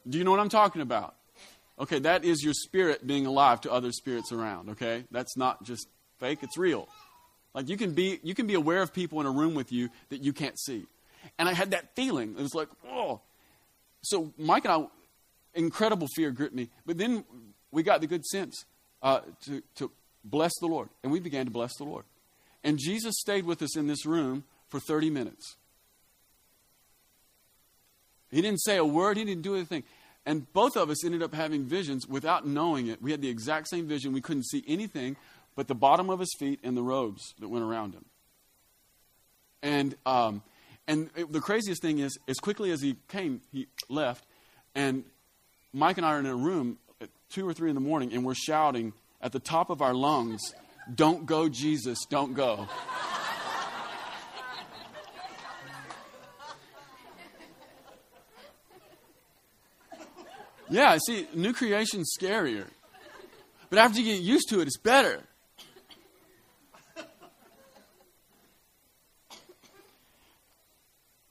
Do 0.09 0.18
you 0.18 0.24
know 0.24 0.30
what 0.30 0.40
I'm 0.40 0.48
talking 0.48 0.83
about? 0.83 1.14
Okay, 1.78 1.98
that 2.00 2.24
is 2.24 2.42
your 2.42 2.52
spirit 2.52 3.06
being 3.06 3.26
alive 3.26 3.61
to 3.62 3.72
other 3.72 3.90
spirits 3.90 4.33
around, 4.33 4.70
okay? 4.70 5.04
That's 5.11 5.37
not 5.37 5.62
just 5.62 5.88
fake, 6.18 6.40
it's 6.42 6.59
real. 6.59 6.88
Like 7.54 7.68
you 7.68 7.76
can 7.76 7.94
be 7.94 8.20
you 8.22 8.35
can 8.35 8.46
be 8.46 8.54
aware 8.54 8.83
of 8.83 8.92
people 8.92 9.20
in 9.20 9.26
a 9.26 9.30
room 9.30 9.54
with 9.54 9.72
you 9.72 9.88
that 10.11 10.22
you 10.22 10.33
can't 10.33 10.59
see. 10.59 10.87
And 11.38 11.48
I 11.48 11.52
had 11.52 11.72
that 11.72 11.96
feeling. 11.96 12.37
It 12.38 12.42
was 12.42 12.54
like, 12.54 12.68
oh. 12.88 13.20
So 14.02 14.33
Mike 14.38 14.64
and 14.64 14.72
I 14.72 14.87
incredible 15.54 16.06
fear 16.14 16.30
gripped 16.30 16.54
me. 16.54 16.70
But 16.87 16.98
then 16.98 17.24
we 17.72 17.83
got 17.83 18.00
the 18.00 18.06
good 18.06 18.24
sense 18.24 18.64
uh, 19.02 19.20
to, 19.44 19.62
to 19.76 19.90
bless 20.24 20.52
the 20.61 20.66
Lord. 20.66 20.88
And 21.02 21.12
we 21.12 21.20
began 21.20 21.46
to 21.46 21.50
bless 21.50 21.76
the 21.76 21.85
Lord. 21.85 22.04
And 22.62 22.78
Jesus 22.78 23.14
stayed 23.18 23.44
with 23.44 23.62
us 23.62 23.76
in 23.76 23.87
this 23.87 24.04
room 24.06 24.44
for 24.68 24.80
30 24.80 25.11
minutes. 25.11 25.56
He 28.30 28.40
didn't 28.40 28.60
say 28.60 28.76
a 28.76 28.84
word, 28.84 29.16
he 29.16 29.24
didn't 29.24 29.42
do 29.42 29.54
anything. 29.54 29.84
And 30.26 30.52
both 30.52 30.76
of 30.76 30.90
us 30.90 31.04
ended 31.04 31.22
up 31.22 31.34
having 31.34 31.64
visions 31.64 32.06
without 32.06 32.46
knowing 32.46 32.86
it. 32.86 33.02
We 33.02 33.10
had 33.10 33.22
the 33.22 33.28
exact 33.28 33.68
same 33.68 33.88
vision. 33.88 34.12
We 34.12 34.20
couldn't 34.20 34.44
see 34.44 34.62
anything 34.68 35.16
but 35.56 35.68
the 35.68 35.74
bottom 35.74 36.10
of 36.10 36.20
his 36.20 36.34
feet 36.38 36.60
and 36.62 36.76
the 36.76 36.82
robes 36.82 37.34
that 37.38 37.48
went 37.48 37.64
around 37.64 37.94
him. 37.94 38.04
And, 39.62 39.94
um, 40.06 40.42
and 40.86 41.10
it, 41.16 41.32
the 41.32 41.40
craziest 41.40 41.82
thing 41.82 41.98
is, 41.98 42.18
as 42.28 42.38
quickly 42.38 42.70
as 42.70 42.80
he 42.80 42.96
came, 43.08 43.42
he 43.52 43.66
left. 43.88 44.24
And 44.74 45.04
Mike 45.72 45.98
and 45.98 46.06
I 46.06 46.14
are 46.14 46.18
in 46.18 46.26
a 46.26 46.34
room 46.34 46.78
at 47.00 47.08
2 47.30 47.46
or 47.46 47.52
3 47.52 47.70
in 47.70 47.74
the 47.74 47.80
morning, 47.80 48.12
and 48.12 48.24
we're 48.24 48.34
shouting 48.34 48.92
at 49.20 49.32
the 49.32 49.40
top 49.40 49.70
of 49.70 49.82
our 49.82 49.92
lungs, 49.92 50.40
Don't 50.94 51.26
go, 51.26 51.48
Jesus, 51.48 51.98
don't 52.08 52.34
go. 52.34 52.68
Yeah, 60.70 60.96
see, 61.04 61.26
new 61.35 61.52
creation's 61.52 62.14
scarier. 62.18 62.66
But 63.70 63.78
after 63.78 64.00
you 64.00 64.14
get 64.14 64.22
used 64.22 64.48
to 64.50 64.61
it, 64.61 64.68
it's 64.68 64.78
better. 64.78 65.22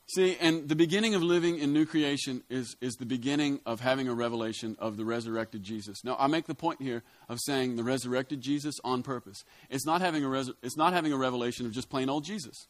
See, 0.08 0.36
and 0.42 0.68
the 0.68 0.76
beginning 0.76 1.14
of 1.14 1.22
living 1.22 1.60
in 1.60 1.72
new 1.72 1.86
creation 1.86 2.42
is, 2.50 2.76
is 2.82 2.96
the 2.96 3.06
beginning 3.06 3.60
of 3.64 3.80
having 3.80 4.08
a 4.08 4.14
revelation 4.14 4.76
of 4.80 4.98
the 4.98 5.06
resurrected 5.06 5.62
Jesus. 5.62 6.04
Now, 6.04 6.16
I 6.18 6.26
make 6.26 6.48
the 6.48 6.56
point 6.56 6.82
here 6.82 7.04
of 7.30 7.38
saying 7.46 7.76
the 7.76 7.84
resurrected 7.84 8.42
Jesus 8.42 8.74
on 8.84 9.04
purpose. 9.04 9.44
It's 9.70 9.86
not 9.86 10.02
having 10.02 10.24
a, 10.24 10.28
res- 10.28 10.52
it's 10.64 10.76
not 10.76 10.94
having 10.94 11.14
a 11.14 11.18
revelation 11.18 11.68
of 11.68 11.74
just 11.74 11.92
plain 11.92 12.10
old 12.10 12.26
Jesus. 12.26 12.68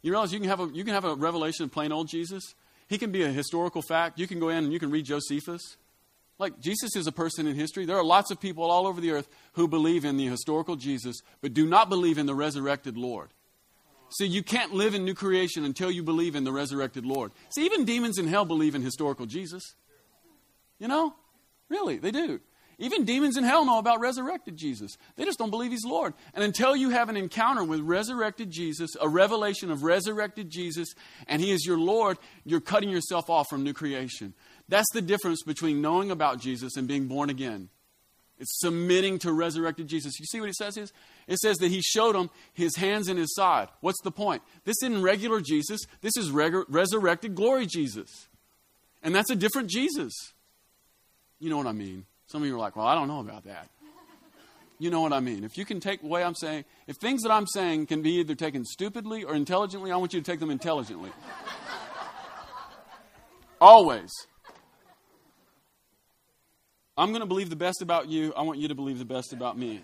You 0.00 0.12
realize 0.12 0.32
you 0.32 0.40
can, 0.40 0.48
have 0.48 0.60
a, 0.60 0.70
you 0.72 0.82
can 0.82 0.94
have 0.94 1.04
a 1.04 1.14
revelation 1.14 1.64
of 1.64 1.72
plain 1.72 1.92
old 1.92 2.08
Jesus? 2.08 2.54
He 2.88 2.96
can 2.96 3.12
be 3.12 3.22
a 3.22 3.28
historical 3.28 3.82
fact. 3.82 4.18
You 4.18 4.26
can 4.26 4.40
go 4.40 4.48
in 4.48 4.64
and 4.64 4.72
you 4.72 4.78
can 4.78 4.90
read 4.90 5.04
Josephus. 5.04 5.76
Like, 6.42 6.58
Jesus 6.58 6.96
is 6.96 7.06
a 7.06 7.12
person 7.12 7.46
in 7.46 7.54
history. 7.54 7.86
There 7.86 7.96
are 7.96 8.02
lots 8.02 8.32
of 8.32 8.40
people 8.40 8.68
all 8.68 8.88
over 8.88 9.00
the 9.00 9.12
earth 9.12 9.28
who 9.52 9.68
believe 9.68 10.04
in 10.04 10.16
the 10.16 10.26
historical 10.26 10.74
Jesus, 10.74 11.20
but 11.40 11.54
do 11.54 11.64
not 11.64 11.88
believe 11.88 12.18
in 12.18 12.26
the 12.26 12.34
resurrected 12.34 12.96
Lord. 12.96 13.30
See, 14.18 14.26
you 14.26 14.42
can't 14.42 14.74
live 14.74 14.96
in 14.96 15.04
new 15.04 15.14
creation 15.14 15.64
until 15.64 15.88
you 15.88 16.02
believe 16.02 16.34
in 16.34 16.42
the 16.42 16.50
resurrected 16.50 17.06
Lord. 17.06 17.30
See, 17.54 17.64
even 17.64 17.84
demons 17.84 18.18
in 18.18 18.26
hell 18.26 18.44
believe 18.44 18.74
in 18.74 18.82
historical 18.82 19.24
Jesus. 19.24 19.76
You 20.80 20.88
know? 20.88 21.14
Really, 21.68 21.98
they 21.98 22.10
do. 22.10 22.40
Even 22.76 23.04
demons 23.04 23.36
in 23.36 23.44
hell 23.44 23.64
know 23.64 23.78
about 23.78 24.00
resurrected 24.00 24.56
Jesus. 24.56 24.98
They 25.14 25.24
just 25.24 25.38
don't 25.38 25.50
believe 25.50 25.70
he's 25.70 25.84
Lord. 25.84 26.12
And 26.34 26.42
until 26.42 26.74
you 26.74 26.90
have 26.90 27.08
an 27.08 27.16
encounter 27.16 27.62
with 27.62 27.78
resurrected 27.78 28.50
Jesus, 28.50 28.96
a 29.00 29.08
revelation 29.08 29.70
of 29.70 29.84
resurrected 29.84 30.50
Jesus, 30.50 30.88
and 31.28 31.40
he 31.40 31.52
is 31.52 31.64
your 31.64 31.78
Lord, 31.78 32.18
you're 32.44 32.60
cutting 32.60 32.90
yourself 32.90 33.30
off 33.30 33.48
from 33.48 33.62
new 33.62 33.72
creation. 33.72 34.34
That's 34.72 34.90
the 34.94 35.02
difference 35.02 35.42
between 35.42 35.82
knowing 35.82 36.10
about 36.10 36.40
Jesus 36.40 36.78
and 36.78 36.88
being 36.88 37.06
born 37.06 37.28
again. 37.28 37.68
It's 38.38 38.58
submitting 38.58 39.18
to 39.18 39.30
resurrected 39.30 39.86
Jesus. 39.86 40.18
You 40.18 40.24
see 40.24 40.40
what 40.40 40.48
it 40.48 40.54
says 40.54 40.78
is? 40.78 40.94
It 41.28 41.36
says 41.40 41.58
that 41.58 41.68
he 41.68 41.82
showed 41.82 42.14
them 42.14 42.30
his 42.54 42.74
hands 42.76 43.08
and 43.08 43.18
his 43.18 43.34
side. 43.34 43.68
What's 43.82 44.00
the 44.00 44.10
point? 44.10 44.40
This 44.64 44.82
isn't 44.82 45.02
regular 45.02 45.42
Jesus. 45.42 45.82
This 46.00 46.16
is 46.16 46.30
reg- 46.30 46.64
resurrected 46.70 47.34
glory 47.34 47.66
Jesus. 47.66 48.28
And 49.02 49.14
that's 49.14 49.28
a 49.28 49.36
different 49.36 49.68
Jesus. 49.68 50.14
You 51.38 51.50
know 51.50 51.58
what 51.58 51.66
I 51.66 51.72
mean? 51.72 52.06
Some 52.28 52.40
of 52.40 52.48
you 52.48 52.54
are 52.54 52.58
like, 52.58 52.74
well, 52.74 52.86
I 52.86 52.94
don't 52.94 53.08
know 53.08 53.20
about 53.20 53.44
that. 53.44 53.68
You 54.78 54.88
know 54.88 55.02
what 55.02 55.12
I 55.12 55.20
mean. 55.20 55.44
If 55.44 55.58
you 55.58 55.66
can 55.66 55.80
take 55.80 56.02
away 56.02 56.24
I'm 56.24 56.34
saying, 56.34 56.64
if 56.86 56.96
things 56.96 57.24
that 57.24 57.30
I'm 57.30 57.46
saying 57.46 57.88
can 57.88 58.00
be 58.00 58.12
either 58.20 58.34
taken 58.34 58.64
stupidly 58.64 59.22
or 59.22 59.34
intelligently, 59.34 59.92
I 59.92 59.96
want 59.96 60.14
you 60.14 60.20
to 60.22 60.24
take 60.24 60.40
them 60.40 60.50
intelligently. 60.50 61.10
Always. 63.60 64.10
I'm 66.96 67.08
going 67.08 67.20
to 67.20 67.26
believe 67.26 67.48
the 67.48 67.56
best 67.56 67.80
about 67.80 68.08
you. 68.08 68.34
I 68.34 68.42
want 68.42 68.58
you 68.58 68.68
to 68.68 68.74
believe 68.74 68.98
the 68.98 69.04
best 69.04 69.32
about 69.32 69.56
me. 69.56 69.82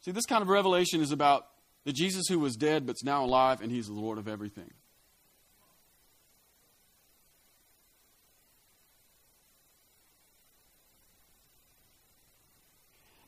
See, 0.00 0.10
this 0.10 0.26
kind 0.26 0.42
of 0.42 0.48
revelation 0.48 1.00
is 1.00 1.12
about 1.12 1.46
the 1.84 1.92
Jesus 1.92 2.26
who 2.28 2.38
was 2.38 2.56
dead 2.56 2.86
but's 2.86 3.04
now 3.04 3.24
alive 3.24 3.60
and 3.60 3.70
he's 3.70 3.86
the 3.86 3.92
Lord 3.92 4.18
of 4.18 4.26
everything. 4.26 4.70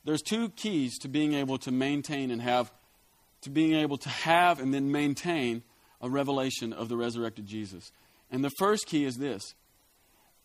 There's 0.03 0.23
two 0.23 0.49
keys 0.49 0.97
to 0.99 1.07
being 1.07 1.33
able 1.33 1.57
to 1.59 1.71
maintain 1.71 2.31
and 2.31 2.41
have 2.41 2.71
to 3.41 3.49
being 3.49 3.73
able 3.73 3.97
to 3.97 4.09
have 4.09 4.59
and 4.59 4.73
then 4.73 4.91
maintain 4.91 5.63
a 6.01 6.09
revelation 6.09 6.73
of 6.73 6.89
the 6.89 6.97
resurrected 6.97 7.45
Jesus. 7.45 7.91
And 8.31 8.43
the 8.43 8.51
first 8.57 8.87
key 8.87 9.05
is 9.05 9.17
this 9.17 9.53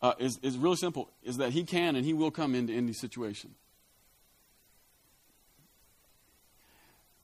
uh, 0.03 0.13
is, 0.19 0.39
is 0.43 0.57
really 0.57 0.77
simple 0.77 1.11
is 1.23 1.37
that 1.39 1.51
he 1.51 1.65
can 1.65 1.97
and 1.97 2.05
he 2.05 2.13
will 2.13 2.31
come 2.31 2.55
into 2.55 2.73
any 2.73 2.93
situation. 2.93 3.55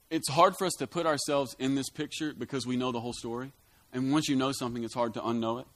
It's 0.09 0.29
hard 0.29 0.55
for 0.57 0.65
us 0.65 0.73
to 0.79 0.87
put 0.87 1.05
ourselves 1.05 1.55
in 1.57 1.75
this 1.75 1.89
picture 1.89 2.33
because 2.37 2.67
we 2.67 2.75
know 2.75 2.91
the 2.91 2.99
whole 2.99 3.13
story. 3.13 3.51
And 3.91 4.11
once 4.11 4.27
you 4.27 4.35
know 4.35 4.51
something, 4.51 4.83
it's 4.83 4.93
hard 4.93 5.13
to 5.15 5.21
unknow 5.21 5.61
it. 5.61 5.67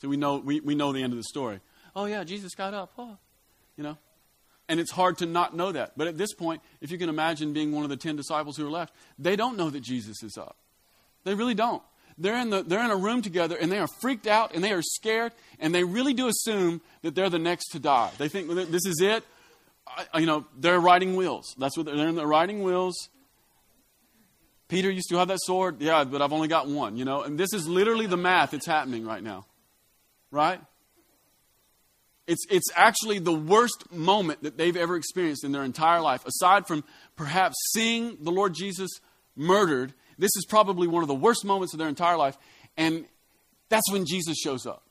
So 0.00 0.08
we 0.08 0.16
know, 0.16 0.36
we, 0.38 0.60
we 0.60 0.74
know 0.74 0.92
the 0.92 1.02
end 1.02 1.12
of 1.12 1.18
the 1.18 1.24
story. 1.24 1.60
Oh, 1.94 2.06
yeah, 2.06 2.24
Jesus 2.24 2.54
got 2.54 2.72
up. 2.72 2.92
Oh, 2.96 3.18
you 3.76 3.84
know. 3.84 3.98
And 4.68 4.78
it's 4.78 4.90
hard 4.90 5.18
to 5.18 5.26
not 5.26 5.56
know 5.56 5.72
that. 5.72 5.92
But 5.96 6.08
at 6.08 6.18
this 6.18 6.34
point, 6.34 6.60
if 6.80 6.90
you 6.90 6.98
can 6.98 7.08
imagine 7.08 7.52
being 7.52 7.72
one 7.72 7.84
of 7.84 7.90
the 7.90 7.96
ten 7.96 8.16
disciples 8.16 8.56
who 8.56 8.66
are 8.66 8.70
left, 8.70 8.92
they 9.18 9.34
don't 9.34 9.56
know 9.56 9.70
that 9.70 9.80
Jesus 9.80 10.22
is 10.22 10.36
up. 10.36 10.56
They 11.24 11.34
really 11.34 11.54
don't. 11.54 11.82
They're 12.18 12.36
in, 12.36 12.50
the, 12.50 12.62
they're 12.62 12.84
in 12.84 12.90
a 12.90 12.96
room 12.96 13.22
together 13.22 13.56
and 13.56 13.70
they 13.70 13.78
are 13.78 13.86
freaked 14.00 14.26
out 14.26 14.52
and 14.52 14.62
they 14.62 14.72
are 14.72 14.82
scared 14.82 15.32
and 15.60 15.72
they 15.72 15.84
really 15.84 16.14
do 16.14 16.26
assume 16.26 16.80
that 17.02 17.14
they're 17.14 17.30
the 17.30 17.38
next 17.38 17.68
to 17.68 17.78
die. 17.78 18.10
They 18.18 18.28
think 18.28 18.48
this 18.48 18.84
is 18.86 19.00
it. 19.00 19.24
I, 20.12 20.18
you 20.18 20.26
know, 20.26 20.44
they're 20.58 20.80
riding 20.80 21.14
wheels. 21.16 21.54
That's 21.58 21.76
what 21.76 21.86
they're, 21.86 21.96
they're 21.96 22.08
in 22.08 22.16
the 22.16 22.26
riding 22.26 22.62
wheels. 22.62 23.08
Peter, 24.68 24.90
you 24.90 25.00
still 25.00 25.18
have 25.18 25.28
that 25.28 25.38
sword? 25.42 25.80
Yeah, 25.80 26.04
but 26.04 26.20
I've 26.20 26.32
only 26.32 26.48
got 26.48 26.66
one, 26.68 26.96
you 26.96 27.04
know. 27.04 27.22
And 27.22 27.38
this 27.38 27.54
is 27.54 27.66
literally 27.68 28.06
the 28.06 28.18
math 28.18 28.50
that's 28.50 28.66
happening 28.66 29.06
right 29.06 29.22
now. 29.22 29.46
Right? 30.30 30.60
It's, 32.28 32.44
it's 32.50 32.70
actually 32.76 33.18
the 33.18 33.32
worst 33.32 33.90
moment 33.90 34.42
that 34.42 34.58
they've 34.58 34.76
ever 34.76 34.96
experienced 34.96 35.44
in 35.44 35.52
their 35.52 35.64
entire 35.64 36.02
life. 36.02 36.26
Aside 36.26 36.66
from 36.66 36.84
perhaps 37.16 37.56
seeing 37.72 38.18
the 38.20 38.30
Lord 38.30 38.54
Jesus 38.54 38.90
murdered, 39.34 39.94
this 40.18 40.36
is 40.36 40.44
probably 40.46 40.86
one 40.86 41.02
of 41.02 41.08
the 41.08 41.14
worst 41.14 41.42
moments 41.44 41.72
of 41.72 41.78
their 41.78 41.88
entire 41.88 42.18
life. 42.18 42.36
And 42.76 43.06
that's 43.70 43.90
when 43.90 44.04
Jesus 44.04 44.36
shows 44.36 44.66
up. 44.66 44.82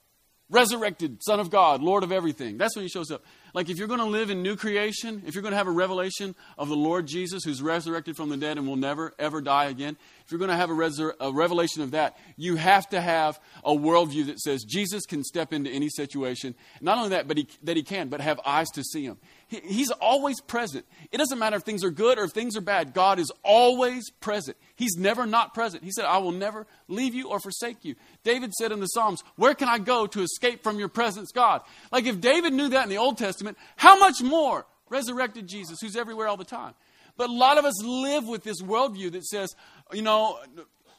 Resurrected, 0.49 1.21
Son 1.23 1.39
of 1.39 1.51
God, 1.51 1.83
Lord 1.83 2.03
of 2.03 2.11
everything. 2.11 2.57
That's 2.57 2.75
when 2.75 2.83
he 2.83 2.89
shows 2.89 3.11
up. 3.11 3.23
Like 3.53 3.69
if 3.69 3.77
you're 3.77 3.87
going 3.87 3.99
to 3.99 4.05
live 4.05 4.29
in 4.31 4.41
new 4.41 4.55
creation, 4.55 5.21
if 5.27 5.35
you're 5.35 5.41
going 5.43 5.51
to 5.51 5.57
have 5.57 5.67
a 5.67 5.71
revelation 5.71 6.35
of 6.57 6.69
the 6.69 6.75
Lord 6.75 7.05
Jesus 7.05 7.43
who's 7.43 7.61
resurrected 7.61 8.15
from 8.15 8.29
the 8.29 8.37
dead 8.37 8.57
and 8.57 8.65
will 8.65 8.77
never, 8.77 9.13
ever 9.19 9.41
die 9.41 9.65
again, 9.65 9.97
if 10.27 10.31
you're 10.33 10.39
going 10.39 10.51
to 10.51 10.57
have 10.57 10.69
a, 10.69 10.73
resur- 10.73 11.13
a 11.21 11.31
revelation 11.31 11.81
of 11.83 11.91
that, 11.91 12.17
you 12.35 12.57
have 12.57 12.89
to 12.89 12.99
have 12.99 13.39
a 13.63 13.71
worldview 13.71 14.25
that 14.25 14.41
says 14.41 14.65
Jesus 14.65 15.05
can 15.05 15.23
step 15.23 15.53
into 15.53 15.69
any 15.69 15.87
situation. 15.87 16.53
Not 16.81 16.97
only 16.97 17.11
that, 17.11 17.29
but 17.29 17.37
he, 17.37 17.47
that 17.63 17.77
he 17.77 17.83
can, 17.83 18.09
but 18.09 18.19
have 18.19 18.37
eyes 18.45 18.67
to 18.71 18.83
see 18.83 19.05
him. 19.05 19.19
He, 19.47 19.61
he's 19.61 19.89
always 19.89 20.41
present. 20.41 20.85
It 21.13 21.17
doesn't 21.19 21.39
matter 21.39 21.55
if 21.55 21.63
things 21.63 21.81
are 21.81 21.89
good 21.89 22.19
or 22.19 22.25
if 22.25 22.31
things 22.31 22.57
are 22.57 22.61
bad. 22.61 22.93
God 22.93 23.19
is 23.19 23.31
always 23.41 24.09
present. 24.19 24.57
He's 24.75 24.97
never 24.97 25.25
not 25.25 25.53
present. 25.53 25.85
He 25.85 25.91
said, 25.91 26.03
I 26.03 26.17
will 26.17 26.33
never 26.33 26.67
leave 26.89 27.15
you 27.15 27.29
or 27.29 27.39
forsake 27.39 27.85
you. 27.85 27.95
David 28.25 28.51
said 28.51 28.73
in 28.73 28.81
the 28.81 28.87
Psalms, 28.87 29.23
Where 29.37 29.53
can 29.53 29.69
I 29.69 29.77
go 29.77 30.07
to 30.07 30.23
escape 30.23 30.61
from 30.61 30.77
your 30.77 30.89
presence, 30.89 31.31
God? 31.31 31.61
Like 31.89 32.05
if 32.05 32.19
David 32.19 32.51
knew 32.51 32.67
that 32.67 32.83
in 32.83 32.89
the 32.89 32.97
Old 32.97 33.17
Testament, 33.17 33.57
how 33.77 33.97
much 33.97 34.21
more 34.21 34.65
resurrected 34.89 35.47
Jesus, 35.47 35.79
who's 35.79 35.95
everywhere 35.95 36.27
all 36.27 36.35
the 36.35 36.43
time? 36.43 36.73
But 37.17 37.29
a 37.29 37.33
lot 37.33 37.57
of 37.57 37.65
us 37.65 37.83
live 37.83 38.27
with 38.27 38.43
this 38.43 38.61
worldview 38.61 39.11
that 39.13 39.25
says, 39.25 39.55
you 39.91 40.03
know, 40.03 40.39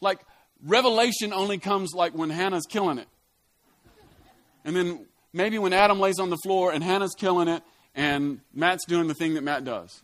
like 0.00 0.20
revelation 0.64 1.32
only 1.32 1.58
comes 1.58 1.94
like 1.94 2.12
when 2.12 2.30
Hannah's 2.30 2.66
killing 2.68 2.98
it. 2.98 3.08
And 4.64 4.76
then 4.76 5.06
maybe 5.32 5.58
when 5.58 5.72
Adam 5.72 6.00
lays 6.00 6.18
on 6.18 6.30
the 6.30 6.36
floor 6.44 6.72
and 6.72 6.82
Hannah's 6.82 7.14
killing 7.14 7.48
it 7.48 7.62
and 7.94 8.40
Matt's 8.52 8.84
doing 8.84 9.08
the 9.08 9.14
thing 9.14 9.34
that 9.34 9.44
Matt 9.44 9.64
does. 9.64 10.02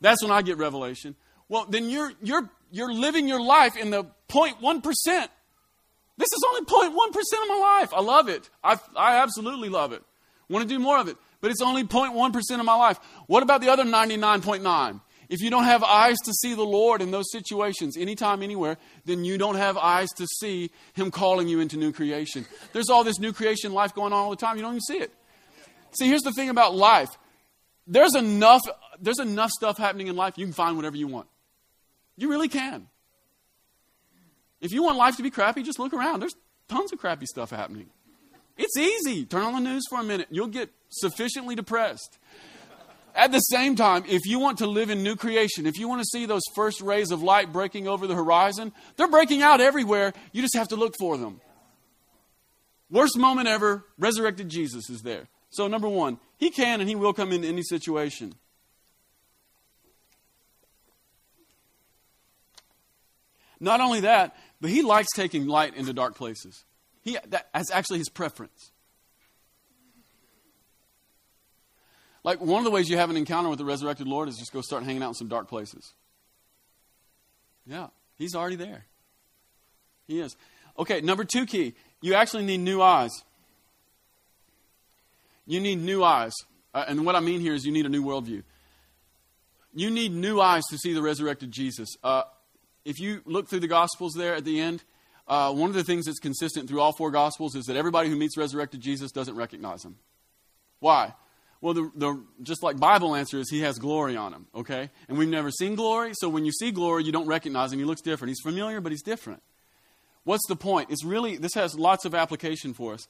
That's 0.00 0.22
when 0.22 0.32
I 0.32 0.42
get 0.42 0.58
revelation. 0.58 1.14
Well, 1.48 1.66
then 1.68 1.88
you're, 1.88 2.12
you're, 2.22 2.50
you're 2.70 2.92
living 2.92 3.28
your 3.28 3.40
life 3.40 3.76
in 3.76 3.90
the 3.90 4.04
0.1%. 4.28 5.28
This 6.16 6.28
is 6.32 6.44
only 6.48 6.62
0.1% 6.62 6.92
of 7.16 7.48
my 7.48 7.58
life. 7.80 7.92
I 7.94 8.00
love 8.00 8.28
it. 8.28 8.48
I, 8.62 8.78
I 8.96 9.16
absolutely 9.16 9.68
love 9.68 9.92
it. 9.92 10.02
Want 10.48 10.68
to 10.68 10.68
do 10.68 10.78
more 10.78 10.98
of 10.98 11.08
it. 11.08 11.16
But 11.44 11.50
it's 11.50 11.60
only 11.60 11.84
0.1% 11.84 12.58
of 12.58 12.64
my 12.64 12.74
life. 12.74 12.98
What 13.26 13.42
about 13.42 13.60
the 13.60 13.68
other 13.68 13.84
99.9? 13.84 15.00
If 15.28 15.42
you 15.42 15.50
don't 15.50 15.64
have 15.64 15.82
eyes 15.82 16.16
to 16.24 16.32
see 16.32 16.54
the 16.54 16.62
Lord 16.62 17.02
in 17.02 17.10
those 17.10 17.30
situations, 17.30 17.98
anytime, 17.98 18.42
anywhere, 18.42 18.78
then 19.04 19.26
you 19.26 19.36
don't 19.36 19.56
have 19.56 19.76
eyes 19.76 20.08
to 20.16 20.26
see 20.38 20.70
Him 20.94 21.10
calling 21.10 21.46
you 21.46 21.60
into 21.60 21.76
new 21.76 21.92
creation. 21.92 22.46
There's 22.72 22.88
all 22.88 23.04
this 23.04 23.18
new 23.18 23.34
creation 23.34 23.74
life 23.74 23.94
going 23.94 24.14
on 24.14 24.20
all 24.20 24.30
the 24.30 24.36
time. 24.36 24.56
You 24.56 24.62
don't 24.62 24.72
even 24.72 24.80
see 24.80 24.96
it. 24.96 25.12
See, 25.98 26.08
here's 26.08 26.22
the 26.22 26.32
thing 26.32 26.48
about 26.48 26.74
life 26.74 27.10
there's 27.86 28.14
enough, 28.14 28.62
there's 28.98 29.18
enough 29.18 29.50
stuff 29.50 29.76
happening 29.76 30.06
in 30.06 30.16
life, 30.16 30.38
you 30.38 30.46
can 30.46 30.54
find 30.54 30.76
whatever 30.76 30.96
you 30.96 31.08
want. 31.08 31.28
You 32.16 32.30
really 32.30 32.48
can. 32.48 32.88
If 34.62 34.72
you 34.72 34.82
want 34.82 34.96
life 34.96 35.18
to 35.18 35.22
be 35.22 35.28
crappy, 35.28 35.62
just 35.62 35.78
look 35.78 35.92
around. 35.92 36.20
There's 36.20 36.36
tons 36.70 36.90
of 36.94 36.98
crappy 36.98 37.26
stuff 37.26 37.50
happening. 37.50 37.90
It's 38.56 38.76
easy. 38.76 39.24
Turn 39.24 39.42
on 39.42 39.54
the 39.54 39.70
news 39.70 39.82
for 39.88 40.00
a 40.00 40.04
minute. 40.04 40.28
You'll 40.30 40.46
get 40.46 40.70
sufficiently 40.88 41.54
depressed. 41.54 42.18
At 43.16 43.30
the 43.30 43.40
same 43.40 43.76
time, 43.76 44.04
if 44.08 44.26
you 44.26 44.40
want 44.40 44.58
to 44.58 44.66
live 44.66 44.90
in 44.90 45.02
new 45.04 45.14
creation, 45.14 45.66
if 45.66 45.78
you 45.78 45.88
want 45.88 46.00
to 46.00 46.06
see 46.06 46.26
those 46.26 46.42
first 46.54 46.80
rays 46.80 47.12
of 47.12 47.22
light 47.22 47.52
breaking 47.52 47.86
over 47.86 48.06
the 48.06 48.14
horizon, 48.14 48.72
they're 48.96 49.08
breaking 49.08 49.40
out 49.40 49.60
everywhere. 49.60 50.12
You 50.32 50.42
just 50.42 50.56
have 50.56 50.68
to 50.68 50.76
look 50.76 50.94
for 50.98 51.16
them. 51.16 51.40
Worst 52.90 53.16
moment 53.16 53.46
ever, 53.48 53.84
resurrected 53.98 54.48
Jesus 54.48 54.90
is 54.90 55.02
there. 55.02 55.28
So, 55.50 55.68
number 55.68 55.88
one, 55.88 56.18
he 56.36 56.50
can 56.50 56.80
and 56.80 56.88
he 56.88 56.96
will 56.96 57.12
come 57.12 57.32
into 57.32 57.46
any 57.46 57.62
situation. 57.62 58.34
Not 63.60 63.80
only 63.80 64.00
that, 64.00 64.36
but 64.60 64.70
he 64.70 64.82
likes 64.82 65.08
taking 65.14 65.46
light 65.46 65.76
into 65.76 65.92
dark 65.92 66.16
places. 66.16 66.64
He, 67.04 67.18
that's 67.28 67.70
actually 67.70 67.98
his 67.98 68.08
preference. 68.08 68.72
Like, 72.24 72.40
one 72.40 72.58
of 72.58 72.64
the 72.64 72.70
ways 72.70 72.88
you 72.88 72.96
have 72.96 73.10
an 73.10 73.18
encounter 73.18 73.50
with 73.50 73.58
the 73.58 73.66
resurrected 73.66 74.08
Lord 74.08 74.30
is 74.30 74.38
just 74.38 74.52
go 74.52 74.62
start 74.62 74.82
hanging 74.82 75.02
out 75.02 75.08
in 75.08 75.14
some 75.14 75.28
dark 75.28 75.46
places. 75.46 75.92
Yeah, 77.66 77.88
he's 78.16 78.34
already 78.34 78.56
there. 78.56 78.86
He 80.06 80.20
is. 80.20 80.34
Okay, 80.78 81.00
number 81.02 81.24
two 81.24 81.46
key 81.46 81.74
you 82.00 82.14
actually 82.14 82.44
need 82.44 82.58
new 82.58 82.82
eyes. 82.82 83.10
You 85.46 85.60
need 85.60 85.76
new 85.76 86.02
eyes. 86.02 86.32
Uh, 86.74 86.84
and 86.88 87.06
what 87.06 87.14
I 87.14 87.20
mean 87.20 87.40
here 87.40 87.54
is 87.54 87.64
you 87.64 87.72
need 87.72 87.86
a 87.86 87.90
new 87.90 88.02
worldview. 88.02 88.42
You 89.74 89.90
need 89.90 90.12
new 90.12 90.40
eyes 90.40 90.62
to 90.70 90.78
see 90.78 90.92
the 90.92 91.02
resurrected 91.02 91.50
Jesus. 91.50 91.88
Uh, 92.02 92.22
if 92.84 92.98
you 92.98 93.20
look 93.24 93.48
through 93.48 93.60
the 93.60 93.68
Gospels 93.68 94.14
there 94.14 94.34
at 94.34 94.44
the 94.44 94.60
end, 94.60 94.82
uh, 95.26 95.52
one 95.52 95.70
of 95.70 95.76
the 95.76 95.84
things 95.84 96.06
that's 96.06 96.18
consistent 96.18 96.68
through 96.68 96.80
all 96.80 96.92
four 96.92 97.10
Gospels 97.10 97.54
is 97.54 97.66
that 97.66 97.76
everybody 97.76 98.08
who 98.08 98.16
meets 98.16 98.36
resurrected 98.36 98.80
Jesus 98.80 99.10
doesn't 99.10 99.36
recognize 99.36 99.84
him. 99.84 99.96
Why? 100.80 101.14
Well, 101.60 101.72
the, 101.72 101.90
the, 101.94 102.24
just 102.42 102.62
like 102.62 102.78
Bible 102.78 103.14
answer 103.14 103.38
is, 103.38 103.48
he 103.48 103.60
has 103.60 103.78
glory 103.78 104.18
on 104.18 104.34
him, 104.34 104.46
okay? 104.54 104.90
And 105.08 105.16
we've 105.16 105.28
never 105.28 105.50
seen 105.50 105.76
glory, 105.76 106.12
so 106.14 106.28
when 106.28 106.44
you 106.44 106.52
see 106.52 106.70
glory, 106.70 107.04
you 107.04 107.12
don't 107.12 107.26
recognize 107.26 107.72
him. 107.72 107.78
He 107.78 107.86
looks 107.86 108.02
different. 108.02 108.28
He's 108.30 108.40
familiar, 108.42 108.82
but 108.82 108.92
he's 108.92 109.02
different. 109.02 109.42
What's 110.24 110.46
the 110.46 110.56
point? 110.56 110.90
It's 110.90 111.04
really, 111.04 111.38
this 111.38 111.54
has 111.54 111.78
lots 111.78 112.04
of 112.04 112.14
application 112.14 112.74
for 112.74 112.92
us. 112.92 113.06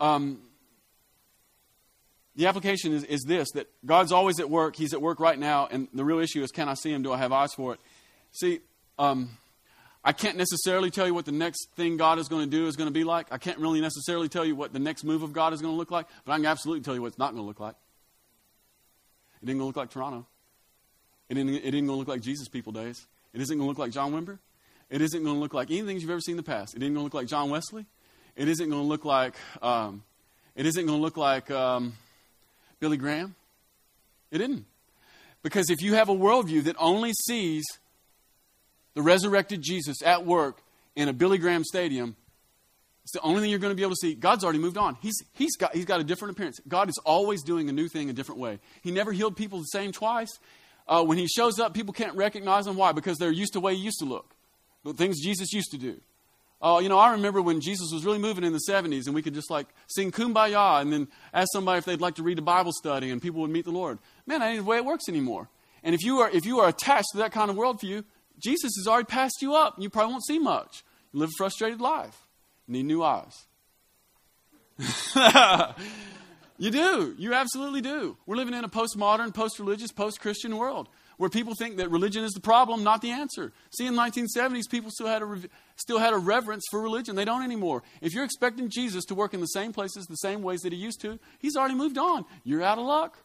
Um, 0.00 0.40
the 2.34 2.46
application 2.46 2.92
is, 2.92 3.04
is 3.04 3.22
this 3.22 3.50
that 3.52 3.68
God's 3.84 4.10
always 4.10 4.40
at 4.40 4.48
work. 4.48 4.74
He's 4.74 4.94
at 4.94 5.02
work 5.02 5.20
right 5.20 5.38
now, 5.38 5.68
and 5.70 5.86
the 5.92 6.04
real 6.04 6.18
issue 6.18 6.42
is 6.42 6.50
can 6.50 6.68
I 6.68 6.74
see 6.74 6.92
him? 6.92 7.02
Do 7.02 7.12
I 7.12 7.18
have 7.18 7.30
eyes 7.30 7.52
for 7.54 7.74
it? 7.74 7.80
See, 8.32 8.60
um, 8.98 9.36
I 10.04 10.12
can't 10.12 10.36
necessarily 10.36 10.90
tell 10.90 11.06
you 11.06 11.14
what 11.14 11.26
the 11.26 11.32
next 11.32 11.68
thing 11.76 11.96
God 11.96 12.18
is 12.18 12.28
going 12.28 12.48
to 12.48 12.50
do 12.50 12.66
is 12.66 12.74
going 12.76 12.88
to 12.88 12.92
be 12.92 13.04
like. 13.04 13.28
I 13.30 13.38
can't 13.38 13.58
really 13.58 13.80
necessarily 13.80 14.28
tell 14.28 14.44
you 14.44 14.56
what 14.56 14.72
the 14.72 14.80
next 14.80 15.04
move 15.04 15.22
of 15.22 15.32
God 15.32 15.52
is 15.52 15.62
going 15.62 15.72
to 15.72 15.78
look 15.78 15.92
like, 15.92 16.06
but 16.24 16.32
I 16.32 16.36
can 16.36 16.46
absolutely 16.46 16.82
tell 16.82 16.94
you 16.94 17.02
what 17.02 17.08
it's 17.08 17.18
not 17.18 17.32
going 17.32 17.42
to 17.42 17.46
look 17.46 17.60
like. 17.60 17.76
It 19.42 19.48
isn't 19.48 19.58
going 19.58 19.60
to 19.60 19.66
look 19.66 19.76
like 19.76 19.90
Toronto. 19.90 20.26
It 21.28 21.36
isn't, 21.36 21.48
it 21.48 21.74
isn't 21.74 21.86
going 21.86 21.86
to 21.86 21.94
look 21.94 22.08
like 22.08 22.20
Jesus 22.20 22.48
People 22.48 22.72
Days. 22.72 23.06
It 23.32 23.40
isn't 23.40 23.56
going 23.56 23.66
to 23.66 23.68
look 23.68 23.78
like 23.78 23.92
John 23.92 24.12
Wimber. 24.12 24.38
It 24.90 25.00
isn't 25.00 25.22
going 25.22 25.36
to 25.36 25.40
look 25.40 25.54
like 25.54 25.70
anything 25.70 25.98
you've 25.98 26.10
ever 26.10 26.20
seen 26.20 26.34
in 26.34 26.36
the 26.36 26.42
past. 26.42 26.74
It 26.74 26.82
isn't 26.82 26.92
going 26.92 27.02
to 27.02 27.04
look 27.04 27.14
like 27.14 27.26
John 27.26 27.48
Wesley. 27.48 27.86
It 28.36 28.48
isn't 28.48 28.68
going 28.68 28.82
to 28.82 28.86
look 28.86 29.04
like. 29.04 29.34
Um, 29.62 30.02
it 30.54 30.66
isn't 30.66 30.84
going 30.84 30.98
to 30.98 31.02
look 31.02 31.16
like 31.16 31.50
um, 31.50 31.94
Billy 32.80 32.96
Graham. 32.96 33.34
It 34.30 34.40
isn't. 34.40 34.66
Because 35.42 35.70
if 35.70 35.80
you 35.80 35.94
have 35.94 36.08
a 36.08 36.14
worldview 36.14 36.64
that 36.64 36.76
only 36.78 37.12
sees 37.26 37.64
the 38.94 39.02
resurrected 39.02 39.62
Jesus 39.62 40.02
at 40.04 40.26
work 40.26 40.62
in 40.94 41.08
a 41.08 41.12
Billy 41.12 41.38
Graham 41.38 41.64
stadium, 41.64 42.16
it's 43.02 43.12
the 43.12 43.20
only 43.20 43.40
thing 43.40 43.50
you're 43.50 43.58
going 43.58 43.72
to 43.72 43.76
be 43.76 43.82
able 43.82 43.94
to 43.94 44.00
see. 44.00 44.14
God's 44.14 44.44
already 44.44 44.60
moved 44.60 44.76
on. 44.76 44.96
He's, 45.00 45.16
he's, 45.32 45.56
got, 45.56 45.74
he's 45.74 45.84
got 45.84 46.00
a 46.00 46.04
different 46.04 46.32
appearance. 46.36 46.60
God 46.68 46.88
is 46.88 46.98
always 47.04 47.42
doing 47.42 47.68
a 47.68 47.72
new 47.72 47.88
thing 47.88 48.10
a 48.10 48.12
different 48.12 48.40
way. 48.40 48.60
He 48.82 48.90
never 48.90 49.12
healed 49.12 49.36
people 49.36 49.58
the 49.58 49.64
same 49.64 49.90
twice. 49.90 50.30
Uh, 50.86 51.02
when 51.04 51.18
he 51.18 51.26
shows 51.26 51.58
up, 51.58 51.74
people 51.74 51.92
can't 51.92 52.16
recognize 52.16 52.66
him. 52.66 52.76
Why? 52.76 52.92
Because 52.92 53.18
they're 53.18 53.32
used 53.32 53.54
to 53.54 53.58
the 53.58 53.64
way 53.64 53.74
he 53.74 53.82
used 53.82 53.98
to 54.00 54.04
look, 54.04 54.34
the 54.84 54.92
things 54.92 55.20
Jesus 55.20 55.52
used 55.52 55.70
to 55.72 55.78
do. 55.78 56.00
Uh, 56.60 56.78
you 56.80 56.88
know, 56.88 56.98
I 56.98 57.12
remember 57.12 57.42
when 57.42 57.60
Jesus 57.60 57.90
was 57.92 58.04
really 58.04 58.20
moving 58.20 58.44
in 58.44 58.52
the 58.52 58.60
70s 58.68 59.06
and 59.06 59.14
we 59.16 59.22
could 59.22 59.34
just 59.34 59.50
like 59.50 59.66
sing 59.88 60.12
kumbaya 60.12 60.80
and 60.80 60.92
then 60.92 61.08
ask 61.34 61.48
somebody 61.52 61.78
if 61.78 61.84
they'd 61.84 62.00
like 62.00 62.14
to 62.16 62.22
read 62.22 62.38
a 62.38 62.42
Bible 62.42 62.70
study 62.72 63.10
and 63.10 63.20
people 63.20 63.40
would 63.40 63.50
meet 63.50 63.64
the 63.64 63.72
Lord. 63.72 63.98
Man, 64.26 64.38
that 64.38 64.50
ain't 64.50 64.58
the 64.58 64.64
way 64.64 64.76
it 64.76 64.84
works 64.84 65.08
anymore. 65.08 65.48
And 65.82 65.92
if 65.92 66.04
you 66.04 66.20
are, 66.20 66.30
if 66.30 66.46
you 66.46 66.60
are 66.60 66.68
attached 66.68 67.08
to 67.12 67.18
that 67.18 67.32
kind 67.32 67.50
of 67.50 67.56
worldview, 67.56 68.04
Jesus 68.42 68.72
has 68.76 68.88
already 68.88 69.06
passed 69.06 69.40
you 69.40 69.54
up 69.54 69.76
you 69.78 69.88
probably 69.88 70.12
won't 70.12 70.26
see 70.26 70.38
much. 70.38 70.84
You 71.12 71.20
live 71.20 71.30
a 71.30 71.38
frustrated 71.38 71.80
life. 71.80 72.26
Need 72.66 72.84
new 72.84 73.02
eyes. 73.02 73.46
you 76.58 76.70
do. 76.70 77.14
You 77.18 77.34
absolutely 77.34 77.80
do. 77.82 78.16
We're 78.26 78.36
living 78.36 78.54
in 78.54 78.64
a 78.64 78.68
postmodern, 78.68 79.34
post 79.34 79.58
religious, 79.58 79.92
post 79.92 80.20
Christian 80.20 80.56
world 80.56 80.88
where 81.18 81.30
people 81.30 81.54
think 81.54 81.76
that 81.76 81.90
religion 81.90 82.24
is 82.24 82.32
the 82.32 82.40
problem, 82.40 82.82
not 82.82 83.00
the 83.00 83.10
answer. 83.10 83.52
See, 83.76 83.86
in 83.86 83.94
the 83.94 84.02
1970s, 84.02 84.68
people 84.68 84.90
still 84.90 85.06
had, 85.06 85.22
a, 85.22 85.38
still 85.76 85.98
had 85.98 86.12
a 86.12 86.18
reverence 86.18 86.64
for 86.70 86.80
religion. 86.80 87.14
They 87.14 87.24
don't 87.24 87.44
anymore. 87.44 87.82
If 88.00 88.12
you're 88.12 88.24
expecting 88.24 88.68
Jesus 88.70 89.04
to 89.04 89.14
work 89.14 89.34
in 89.34 89.40
the 89.40 89.46
same 89.46 89.72
places, 89.72 90.06
the 90.06 90.16
same 90.16 90.42
ways 90.42 90.62
that 90.62 90.72
he 90.72 90.78
used 90.78 91.00
to, 91.02 91.20
he's 91.38 91.56
already 91.56 91.74
moved 91.74 91.98
on. 91.98 92.24
You're 92.42 92.62
out 92.62 92.78
of 92.78 92.86
luck. 92.86 93.18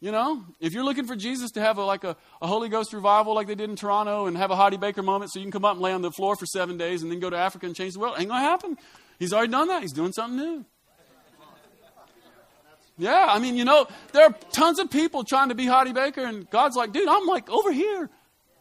You 0.00 0.12
know, 0.12 0.44
if 0.60 0.74
you're 0.74 0.84
looking 0.84 1.06
for 1.06 1.16
Jesus 1.16 1.50
to 1.52 1.60
have 1.60 1.76
a, 1.76 1.84
like 1.84 2.04
a, 2.04 2.16
a 2.40 2.46
Holy 2.46 2.68
Ghost 2.68 2.92
revival 2.92 3.34
like 3.34 3.48
they 3.48 3.56
did 3.56 3.68
in 3.68 3.74
Toronto 3.74 4.26
and 4.26 4.36
have 4.36 4.52
a 4.52 4.56
Heidi 4.56 4.76
Baker 4.76 5.02
moment 5.02 5.32
so 5.32 5.40
you 5.40 5.44
can 5.44 5.50
come 5.50 5.64
up 5.64 5.72
and 5.72 5.80
lay 5.80 5.92
on 5.92 6.02
the 6.02 6.12
floor 6.12 6.36
for 6.36 6.46
seven 6.46 6.76
days 6.76 7.02
and 7.02 7.10
then 7.10 7.18
go 7.18 7.28
to 7.28 7.36
Africa 7.36 7.66
and 7.66 7.74
change 7.74 7.94
the 7.94 7.98
world, 7.98 8.14
ain't 8.16 8.28
going 8.28 8.40
to 8.40 8.48
happen. 8.48 8.78
He's 9.18 9.32
already 9.32 9.50
done 9.50 9.66
that. 9.68 9.82
He's 9.82 9.92
doing 9.92 10.12
something 10.12 10.38
new. 10.38 10.64
Yeah, 12.96 13.26
I 13.28 13.38
mean, 13.38 13.56
you 13.56 13.64
know, 13.64 13.86
there 14.12 14.24
are 14.24 14.34
tons 14.52 14.78
of 14.80 14.90
people 14.90 15.22
trying 15.22 15.50
to 15.50 15.54
be 15.54 15.66
Heidi 15.66 15.92
Baker, 15.92 16.24
and 16.24 16.50
God's 16.50 16.76
like, 16.76 16.92
dude, 16.92 17.08
I'm 17.08 17.26
like 17.26 17.48
over 17.48 17.72
here. 17.72 18.10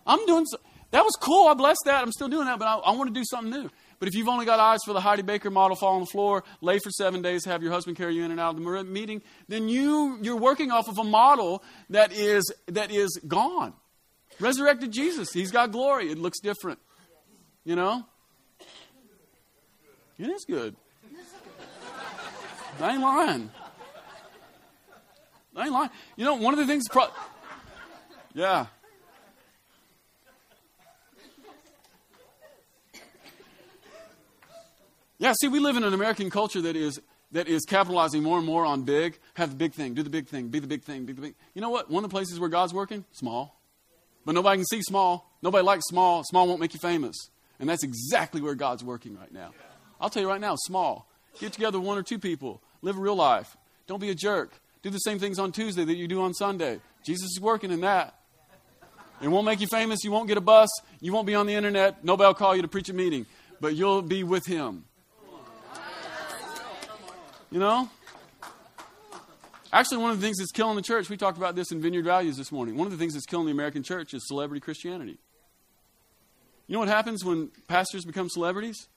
I'm 0.06 0.23
doing 0.28 0.45
so, 0.45 0.58
that 0.91 1.04
was 1.04 1.13
cool. 1.19 1.47
I 1.47 1.54
blessed 1.56 1.82
that. 1.86 2.04
I'm 2.04 2.12
still 2.12 2.30
doing 2.30 2.45
that, 2.45 2.60
but 2.60 2.65
I, 2.65 2.76
I 2.76 2.91
want 2.91 3.13
to 3.13 3.19
do 3.19 3.26
something 3.26 3.52
new. 3.52 3.69
But 3.99 4.07
if 4.07 4.15
you've 4.15 4.27
only 4.27 4.45
got 4.45 4.60
eyes 4.60 4.79
for 4.86 4.93
the 4.93 4.99
Heidi 4.99 5.23
Baker 5.23 5.49
model, 5.49 5.75
fall 5.75 5.95
on 5.95 6.01
the 6.01 6.07
floor, 6.07 6.43
lay 6.62 6.79
for 6.79 6.91
seven 6.91 7.21
days, 7.21 7.45
have 7.45 7.63
your 7.63 7.71
husband 7.71 7.97
carry 7.97 8.15
you 8.15 8.23
in 8.23 8.31
and 8.31 8.39
out 8.39 8.55
of 8.55 8.63
the 8.63 8.83
meeting, 8.83 9.21
then 9.47 9.69
you 9.69 10.19
you're 10.21 10.38
working 10.38 10.71
off 10.71 10.88
of 10.88 10.97
a 10.97 11.03
model 11.03 11.63
that 11.89 12.12
is 12.12 12.53
that 12.67 12.91
is 12.91 13.19
gone. 13.27 13.73
Resurrected 14.39 14.91
Jesus, 14.91 15.31
He's 15.33 15.51
got 15.51 15.71
glory. 15.71 16.12
It 16.12 16.17
looks 16.17 16.39
different. 16.39 16.79
You 17.65 17.75
know? 17.75 18.05
It 20.19 20.29
is 20.29 20.45
good. 20.45 20.75
I 22.79 22.91
ain't 22.91 23.01
lying. 23.01 23.51
I 25.55 25.63
ain't 25.63 25.71
lying. 25.71 25.89
You 26.15 26.25
know, 26.25 26.36
one 26.36 26.53
of 26.53 26.60
the 26.60 26.67
things. 26.67 26.88
Pro- 26.88 27.10
yeah. 28.33 28.67
Yeah, 35.19 35.34
see, 35.39 35.47
we 35.47 35.60
live 35.60 35.77
in 35.77 35.84
an 35.84 35.93
American 35.93 36.30
culture 36.30 36.62
that 36.62 36.75
is 36.75 36.99
that 37.32 37.47
is 37.47 37.65
capitalizing 37.65 38.23
more 38.23 38.38
and 38.38 38.45
more 38.45 38.65
on 38.65 38.84
big. 38.84 39.19
Have 39.34 39.49
the 39.51 39.56
big 39.56 39.73
thing, 39.73 39.93
do 39.93 40.03
the 40.03 40.10
big 40.10 40.27
thing, 40.27 40.47
be 40.47 40.60
the 40.60 40.67
big 40.67 40.84
thing, 40.84 41.06
be 41.06 41.13
the 41.13 41.21
big. 41.21 41.36
You 41.53 41.62
know 41.62 41.69
what? 41.69 41.89
One 41.89 42.03
of 42.03 42.10
the 42.10 42.13
places 42.13 42.39
where 42.39 42.49
God's 42.49 42.73
working, 42.73 43.03
small. 43.12 43.60
But 44.25 44.36
nobody 44.36 44.58
can 44.58 44.65
see 44.65 44.82
small. 44.82 45.30
Nobody 45.41 45.63
likes 45.63 45.84
small. 45.88 46.23
Small 46.23 46.47
won't 46.47 46.60
make 46.60 46.73
you 46.73 46.80
famous. 46.80 47.15
And 47.60 47.67
that's 47.67 47.84
exactly 47.84 48.41
where 48.41 48.56
God's 48.56 48.84
working 48.84 49.17
right 49.17 49.32
now. 49.32 49.53
I'll 49.99 50.10
tell 50.10 50.21
you 50.21 50.30
right 50.30 50.41
now, 50.41 50.56
small. 50.58 51.10
Get 51.39 51.53
together 51.53 51.80
one 51.80 51.98
or 51.98 52.04
two 52.04 52.19
people. 52.19 52.62
Live 52.81 52.98
a 52.98 53.02
real 53.02 53.15
life. 53.15 53.58
Don't 53.87 54.00
be 54.00 54.10
a 54.10 54.15
jerk. 54.15 54.60
Do 54.83 54.89
the 54.89 55.00
same 55.00 55.17
things 55.17 55.39
on 55.39 55.52
Tuesday 55.52 55.83
that 55.83 55.96
you 55.96 56.08
do 56.08 56.21
on 56.21 56.33
Sunday. 56.33 56.79
Jesus 57.06 57.31
is 57.31 57.42
working 57.42 57.71
in 57.71 57.81
that. 57.81 58.15
It 59.21 59.29
won't 59.29 59.46
make 59.46 59.60
you 59.60 59.67
famous. 59.67 60.04
You 60.04 60.12
won't 60.12 60.27
get 60.27 60.37
a 60.37 60.42
bus. 60.42 60.69
You 61.00 61.13
won't 61.13 61.25
be 61.25 61.33
on 61.33 61.48
the 61.48 61.56
internet. 61.56 62.04
Nobody 62.04 62.27
will 62.27 62.33
call 62.35 62.56
you 62.56 62.62
to 62.62 62.67
preach 62.67 62.89
a 62.89 62.94
meeting. 62.94 63.25
But 63.60 63.75
you'll 63.75 64.04
be 64.04 64.23
with 64.23 64.46
Him. 64.46 64.85
You 67.58 67.63
know? 67.63 67.89
Actually, 69.73 69.97
one 69.97 70.12
of 70.12 70.21
the 70.21 70.27
things 70.27 70.37
that's 70.37 70.51
killing 70.51 70.75
the 70.75 70.81
church, 70.83 71.10
we 71.10 71.17
talked 71.17 71.39
about 71.39 71.55
this 71.55 71.71
in 71.71 71.81
Vineyard 71.81 72.05
Values 72.05 72.37
this 72.37 72.51
morning. 72.51 72.77
One 72.77 72.85
of 72.85 72.91
the 72.91 72.99
things 72.99 73.13
that's 73.13 73.25
killing 73.25 73.47
the 73.47 73.51
American 73.51 73.81
church 73.81 74.13
is 74.13 74.27
celebrity 74.27 74.60
Christianity. 74.60 75.17
You 76.67 76.73
know 76.73 76.79
what 76.79 76.87
happens 76.87 77.25
when 77.25 77.49
pastors 77.67 78.05
become 78.05 78.29
celebrities? 78.29 78.87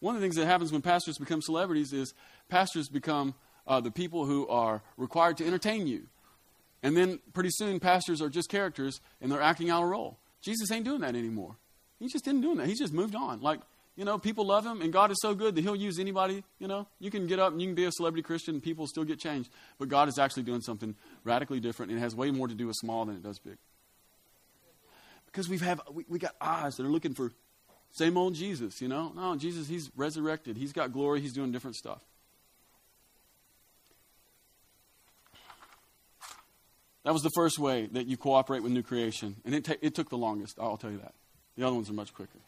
One 0.00 0.16
of 0.16 0.20
the 0.20 0.24
things 0.24 0.34
that 0.34 0.46
happens 0.46 0.72
when 0.72 0.82
pastors 0.82 1.16
become 1.16 1.40
celebrities 1.42 1.92
is 1.92 2.12
pastors 2.48 2.88
become 2.88 3.34
uh, 3.68 3.80
the 3.80 3.92
people 3.92 4.26
who 4.26 4.48
are 4.48 4.82
required 4.96 5.36
to 5.36 5.46
entertain 5.46 5.86
you. 5.86 6.08
And 6.82 6.96
then 6.96 7.20
pretty 7.34 7.50
soon, 7.52 7.78
pastors 7.78 8.20
are 8.20 8.28
just 8.28 8.48
characters 8.48 9.00
and 9.20 9.30
they're 9.30 9.40
acting 9.40 9.70
out 9.70 9.84
a 9.84 9.86
role. 9.86 10.18
Jesus 10.42 10.72
ain't 10.72 10.84
doing 10.84 11.02
that 11.02 11.14
anymore. 11.14 11.54
He 12.00 12.08
just 12.08 12.24
didn't 12.24 12.40
do 12.40 12.56
that. 12.56 12.66
He's 12.66 12.80
just 12.80 12.92
moved 12.92 13.14
on. 13.14 13.42
Like, 13.42 13.60
You 13.96 14.04
know, 14.04 14.18
people 14.18 14.46
love 14.46 14.66
him, 14.66 14.82
and 14.82 14.92
God 14.92 15.12
is 15.12 15.18
so 15.20 15.34
good 15.34 15.54
that 15.54 15.60
he'll 15.60 15.76
use 15.76 16.00
anybody. 16.00 16.42
You 16.58 16.66
know, 16.66 16.88
you 16.98 17.10
can 17.12 17.28
get 17.28 17.38
up 17.38 17.52
and 17.52 17.62
you 17.62 17.68
can 17.68 17.76
be 17.76 17.84
a 17.84 17.92
celebrity 17.92 18.22
Christian, 18.22 18.54
and 18.54 18.62
people 18.62 18.86
still 18.88 19.04
get 19.04 19.20
changed. 19.20 19.50
But 19.78 19.88
God 19.88 20.08
is 20.08 20.18
actually 20.18 20.42
doing 20.42 20.62
something 20.62 20.96
radically 21.22 21.60
different, 21.60 21.92
and 21.92 22.00
it 22.00 22.02
has 22.02 22.14
way 22.14 22.32
more 22.32 22.48
to 22.48 22.54
do 22.54 22.66
with 22.66 22.76
small 22.76 23.04
than 23.04 23.14
it 23.14 23.22
does 23.22 23.38
big. 23.38 23.56
Because 25.26 25.48
we've 25.48 25.62
have, 25.62 25.80
we, 25.92 26.04
we 26.08 26.18
got 26.18 26.34
eyes 26.40 26.74
that 26.74 26.84
are 26.84 26.90
looking 26.90 27.14
for 27.14 27.32
same 27.92 28.16
old 28.18 28.34
Jesus, 28.34 28.82
you 28.82 28.88
know? 28.88 29.12
No, 29.14 29.36
Jesus, 29.36 29.68
he's 29.68 29.88
resurrected. 29.94 30.56
He's 30.56 30.72
got 30.72 30.92
glory. 30.92 31.20
He's 31.20 31.32
doing 31.32 31.52
different 31.52 31.76
stuff. 31.76 32.02
That 37.04 37.12
was 37.12 37.22
the 37.22 37.30
first 37.36 37.58
way 37.58 37.86
that 37.92 38.06
you 38.06 38.16
cooperate 38.16 38.64
with 38.64 38.72
new 38.72 38.82
creation. 38.82 39.36
And 39.44 39.54
it, 39.54 39.64
ta- 39.64 39.74
it 39.80 39.94
took 39.94 40.10
the 40.10 40.16
longest, 40.16 40.58
I'll 40.58 40.76
tell 40.76 40.90
you 40.90 40.98
that. 40.98 41.14
The 41.56 41.64
other 41.64 41.74
ones 41.74 41.88
are 41.88 41.92
much 41.94 42.12
quicker. 42.12 42.40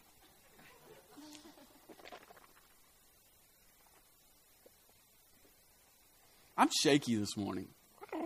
I'm 6.57 6.69
shaky 6.81 7.15
this 7.15 7.37
morning. 7.37 7.67
I 8.11 8.17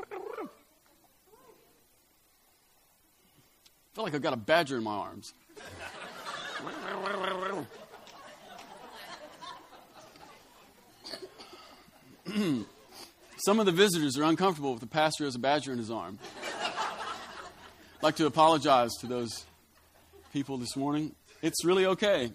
feel 3.94 4.06
like 4.06 4.16
I've 4.16 4.22
got 4.22 4.32
a 4.32 4.38
badger 4.38 4.78
in 4.78 4.84
my 4.84 4.94
arms. 4.94 5.34
Some 13.46 13.60
of 13.60 13.66
the 13.66 13.74
visitors 13.74 14.18
are 14.18 14.24
uncomfortable 14.24 14.72
with 14.72 14.80
the 14.80 14.88
pastor 14.88 15.26
as 15.26 15.36
a 15.36 15.40
badger 15.40 15.74
in 15.74 15.78
his 15.78 15.92
arm. 15.92 16.18
I'd 16.54 18.04
like 18.04 18.16
to 18.16 18.28
apologize 18.28 18.92
to 19.02 19.08
those 19.08 19.46
people 20.32 20.58
this 20.58 20.78
morning. 20.78 21.14
It's 21.42 21.66
really 21.66 21.86
okay. 21.88 22.32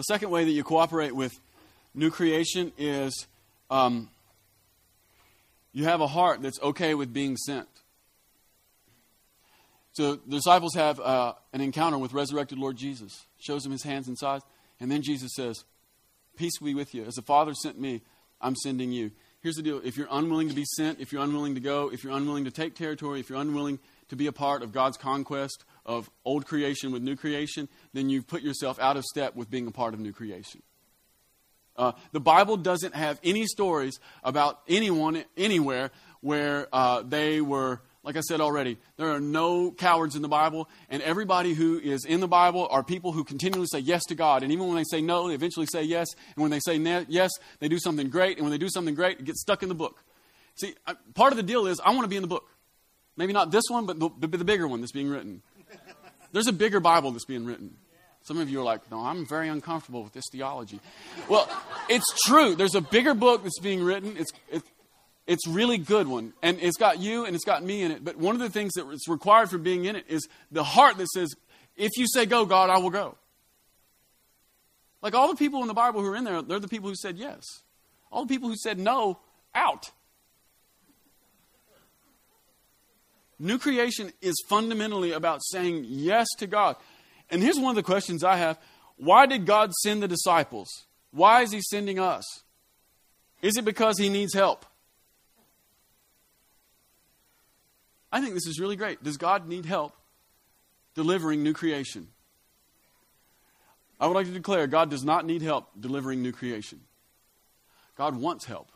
The 0.00 0.04
second 0.04 0.30
way 0.30 0.44
that 0.44 0.50
you 0.50 0.64
cooperate 0.64 1.14
with 1.14 1.38
new 1.94 2.10
creation 2.10 2.72
is 2.78 3.26
um, 3.70 4.08
you 5.74 5.84
have 5.84 6.00
a 6.00 6.06
heart 6.06 6.40
that's 6.40 6.58
okay 6.62 6.94
with 6.94 7.12
being 7.12 7.36
sent. 7.36 7.68
So 9.92 10.14
the 10.14 10.36
disciples 10.36 10.74
have 10.74 10.98
uh, 11.00 11.34
an 11.52 11.60
encounter 11.60 11.98
with 11.98 12.14
resurrected 12.14 12.56
Lord 12.56 12.78
Jesus, 12.78 13.26
shows 13.40 13.62
them 13.62 13.72
his 13.72 13.82
hands 13.82 14.08
and 14.08 14.18
sides, 14.18 14.42
and 14.80 14.90
then 14.90 15.02
Jesus 15.02 15.32
says, 15.36 15.64
Peace 16.34 16.56
be 16.62 16.72
with 16.72 16.94
you. 16.94 17.04
As 17.04 17.16
the 17.16 17.22
Father 17.22 17.52
sent 17.52 17.78
me, 17.78 18.00
I'm 18.40 18.56
sending 18.56 18.92
you. 18.92 19.10
Here's 19.42 19.56
the 19.56 19.62
deal 19.62 19.82
if 19.84 19.98
you're 19.98 20.08
unwilling 20.10 20.48
to 20.48 20.54
be 20.54 20.64
sent, 20.78 20.98
if 21.00 21.12
you're 21.12 21.22
unwilling 21.22 21.56
to 21.56 21.60
go, 21.60 21.92
if 21.92 22.04
you're 22.04 22.16
unwilling 22.16 22.46
to 22.46 22.50
take 22.50 22.74
territory, 22.74 23.20
if 23.20 23.28
you're 23.28 23.38
unwilling 23.38 23.78
to 24.08 24.16
be 24.16 24.28
a 24.28 24.32
part 24.32 24.62
of 24.62 24.72
God's 24.72 24.96
conquest 24.96 25.62
of 25.86 26.10
old 26.24 26.46
creation 26.46 26.92
with 26.92 27.02
new 27.02 27.16
creation, 27.16 27.68
then 27.92 28.08
you've 28.08 28.26
put 28.26 28.42
yourself 28.42 28.78
out 28.78 28.96
of 28.96 29.04
step 29.04 29.36
with 29.36 29.50
being 29.50 29.66
a 29.66 29.70
part 29.70 29.94
of 29.94 30.00
new 30.00 30.12
creation. 30.12 30.62
Uh, 31.76 31.92
the 32.12 32.20
Bible 32.20 32.56
doesn't 32.56 32.94
have 32.94 33.18
any 33.24 33.46
stories 33.46 33.98
about 34.22 34.60
anyone 34.68 35.24
anywhere 35.36 35.90
where 36.20 36.68
uh, 36.72 37.02
they 37.02 37.40
were 37.40 37.80
like 38.02 38.16
I 38.16 38.20
said 38.20 38.40
already, 38.40 38.78
there 38.96 39.10
are 39.10 39.20
no 39.20 39.70
cowards 39.70 40.16
in 40.16 40.22
the 40.22 40.28
Bible, 40.28 40.68
and 40.88 41.02
everybody 41.02 41.52
who 41.52 41.78
is 41.78 42.06
in 42.06 42.20
the 42.20 42.28
Bible 42.28 42.66
are 42.70 42.82
people 42.82 43.12
who 43.12 43.24
continually 43.24 43.66
say 43.70 43.80
yes 43.80 44.02
to 44.08 44.14
God. 44.14 44.42
And 44.42 44.52
even 44.52 44.66
when 44.66 44.76
they 44.76 44.84
say 44.84 45.02
no, 45.02 45.28
they 45.28 45.34
eventually 45.34 45.66
say 45.70 45.82
yes. 45.82 46.06
And 46.34 46.42
when 46.42 46.50
they 46.50 46.60
say 46.60 46.76
yes, 47.08 47.30
they 47.58 47.68
do 47.68 47.78
something 47.78 48.08
great. 48.08 48.38
And 48.38 48.44
when 48.44 48.52
they 48.52 48.58
do 48.58 48.70
something 48.70 48.94
great, 48.94 49.20
it 49.20 49.26
gets 49.26 49.42
stuck 49.42 49.62
in 49.62 49.68
the 49.68 49.74
book. 49.74 50.02
See, 50.54 50.74
part 51.14 51.32
of 51.32 51.36
the 51.36 51.42
deal 51.42 51.66
is 51.66 51.78
I 51.84 51.90
want 51.90 52.02
to 52.02 52.08
be 52.08 52.16
in 52.16 52.22
the 52.22 52.28
book. 52.28 52.48
Maybe 53.16 53.34
not 53.34 53.50
this 53.50 53.64
one, 53.68 53.84
but 53.84 53.98
the, 54.00 54.08
the, 54.18 54.28
the 54.28 54.44
bigger 54.44 54.66
one 54.66 54.80
that's 54.80 54.92
being 54.92 55.10
written. 55.10 55.42
There's 56.32 56.46
a 56.46 56.52
bigger 56.52 56.80
Bible 56.80 57.10
that's 57.12 57.24
being 57.24 57.44
written. 57.44 57.76
Some 58.22 58.38
of 58.38 58.50
you 58.50 58.60
are 58.60 58.64
like, 58.64 58.90
no, 58.90 59.00
I'm 59.00 59.26
very 59.26 59.48
uncomfortable 59.48 60.02
with 60.02 60.12
this 60.12 60.24
theology. 60.30 60.78
Well, 61.28 61.48
it's 61.88 62.06
true. 62.26 62.54
There's 62.54 62.74
a 62.74 62.80
bigger 62.80 63.14
book 63.14 63.42
that's 63.42 63.58
being 63.60 63.82
written. 63.82 64.16
It's, 64.16 64.30
it's 64.50 64.68
it's 65.30 65.46
really 65.46 65.78
good 65.78 66.08
one. 66.08 66.32
And 66.42 66.58
it's 66.60 66.76
got 66.76 66.98
you 66.98 67.24
and 67.24 67.36
it's 67.36 67.44
got 67.44 67.62
me 67.62 67.82
in 67.82 67.92
it. 67.92 68.04
But 68.04 68.16
one 68.16 68.34
of 68.34 68.40
the 68.40 68.50
things 68.50 68.72
that's 68.74 69.06
required 69.06 69.48
for 69.48 69.58
being 69.58 69.84
in 69.84 69.94
it 69.94 70.04
is 70.08 70.28
the 70.50 70.64
heart 70.64 70.98
that 70.98 71.06
says, 71.08 71.32
if 71.76 71.90
you 71.96 72.06
say 72.08 72.26
go, 72.26 72.44
God, 72.44 72.68
I 72.68 72.78
will 72.78 72.90
go. 72.90 73.16
Like 75.02 75.14
all 75.14 75.28
the 75.28 75.36
people 75.36 75.62
in 75.62 75.68
the 75.68 75.74
Bible 75.74 76.00
who 76.00 76.08
are 76.08 76.16
in 76.16 76.24
there, 76.24 76.42
they're 76.42 76.58
the 76.58 76.66
people 76.66 76.88
who 76.88 76.96
said 76.96 77.16
yes. 77.16 77.44
All 78.10 78.24
the 78.24 78.28
people 78.34 78.48
who 78.48 78.56
said 78.56 78.80
no, 78.80 79.20
out. 79.54 79.92
New 83.42 83.58
creation 83.58 84.12
is 84.20 84.36
fundamentally 84.50 85.12
about 85.12 85.40
saying 85.42 85.86
yes 85.88 86.26
to 86.36 86.46
God. 86.46 86.76
And 87.30 87.42
here's 87.42 87.58
one 87.58 87.70
of 87.70 87.76
the 87.76 87.82
questions 87.82 88.22
I 88.22 88.36
have 88.36 88.58
Why 88.98 89.24
did 89.24 89.46
God 89.46 89.72
send 89.72 90.02
the 90.02 90.08
disciples? 90.08 90.68
Why 91.10 91.40
is 91.40 91.50
He 91.50 91.62
sending 91.62 91.98
us? 91.98 92.24
Is 93.40 93.56
it 93.56 93.64
because 93.64 93.98
He 93.98 94.10
needs 94.10 94.34
help? 94.34 94.66
I 98.12 98.20
think 98.20 98.34
this 98.34 98.46
is 98.46 98.60
really 98.60 98.76
great. 98.76 99.02
Does 99.02 99.16
God 99.16 99.48
need 99.48 99.64
help 99.64 99.94
delivering 100.94 101.42
new 101.42 101.54
creation? 101.54 102.08
I 103.98 104.06
would 104.06 104.14
like 104.14 104.26
to 104.26 104.32
declare 104.32 104.66
God 104.66 104.90
does 104.90 105.04
not 105.04 105.24
need 105.24 105.40
help 105.40 105.68
delivering 105.78 106.20
new 106.22 106.32
creation. 106.32 106.80
God 107.96 108.16
wants 108.16 108.44
help. 108.44 108.70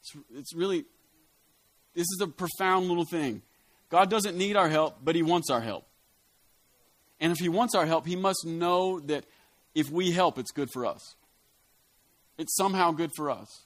It's, 0.00 0.12
it's 0.34 0.54
really, 0.54 0.84
this 1.94 2.04
is 2.04 2.20
a 2.22 2.26
profound 2.26 2.88
little 2.88 3.04
thing. 3.04 3.42
God 3.90 4.10
doesn't 4.10 4.36
need 4.36 4.56
our 4.56 4.68
help, 4.68 4.98
but 5.04 5.14
He 5.14 5.22
wants 5.22 5.50
our 5.50 5.60
help. 5.60 5.86
And 7.20 7.32
if 7.32 7.38
He 7.38 7.48
wants 7.48 7.74
our 7.74 7.86
help, 7.86 8.06
He 8.06 8.16
must 8.16 8.46
know 8.46 9.00
that 9.00 9.24
if 9.74 9.90
we 9.90 10.12
help, 10.12 10.38
it's 10.38 10.52
good 10.52 10.70
for 10.72 10.86
us. 10.86 11.14
It's 12.38 12.56
somehow 12.56 12.92
good 12.92 13.10
for 13.16 13.30
us. 13.30 13.62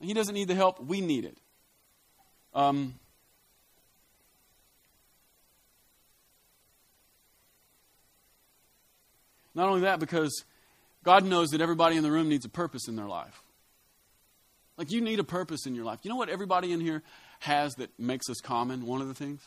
He 0.00 0.14
doesn't 0.14 0.34
need 0.34 0.48
the 0.48 0.54
help, 0.54 0.82
we 0.82 1.00
need 1.00 1.24
it. 1.24 1.38
Um, 2.54 2.94
Not 9.54 9.68
only 9.68 9.82
that, 9.82 10.00
because 10.00 10.44
God 11.02 11.24
knows 11.24 11.48
that 11.50 11.60
everybody 11.60 11.96
in 11.96 12.02
the 12.02 12.10
room 12.10 12.28
needs 12.28 12.44
a 12.44 12.48
purpose 12.48 12.88
in 12.88 12.96
their 12.96 13.06
life. 13.06 13.42
Like 14.80 14.90
you 14.90 15.02
need 15.02 15.18
a 15.18 15.24
purpose 15.24 15.66
in 15.66 15.74
your 15.74 15.84
life. 15.84 15.98
You 16.04 16.08
know 16.08 16.16
what 16.16 16.30
everybody 16.30 16.72
in 16.72 16.80
here 16.80 17.02
has 17.40 17.74
that 17.74 17.90
makes 17.98 18.30
us 18.30 18.40
common? 18.40 18.86
One 18.86 19.02
of 19.02 19.08
the 19.08 19.14
things? 19.14 19.46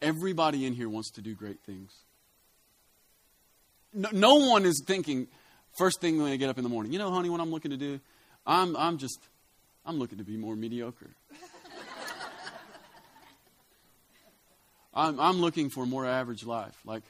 Everybody 0.00 0.64
in 0.64 0.72
here 0.72 0.88
wants 0.88 1.10
to 1.16 1.20
do 1.20 1.34
great 1.34 1.60
things. 1.66 1.92
No, 3.92 4.08
no 4.10 4.34
one 4.36 4.64
is 4.64 4.82
thinking, 4.86 5.28
first 5.76 6.00
thing 6.00 6.16
when 6.16 6.30
they 6.30 6.38
get 6.38 6.48
up 6.48 6.56
in 6.56 6.64
the 6.64 6.70
morning, 6.70 6.94
you 6.94 6.98
know, 6.98 7.10
honey, 7.10 7.28
what 7.28 7.42
I'm 7.42 7.50
looking 7.50 7.72
to 7.72 7.76
do? 7.76 8.00
I'm, 8.46 8.74
I'm 8.74 8.96
just, 8.96 9.18
I'm 9.84 9.98
looking 9.98 10.16
to 10.16 10.24
be 10.24 10.38
more 10.38 10.56
mediocre. 10.56 11.10
I'm, 14.94 15.20
I'm 15.20 15.42
looking 15.42 15.68
for 15.68 15.84
a 15.84 15.86
more 15.86 16.06
average 16.06 16.46
life, 16.46 16.80
like 16.86 17.02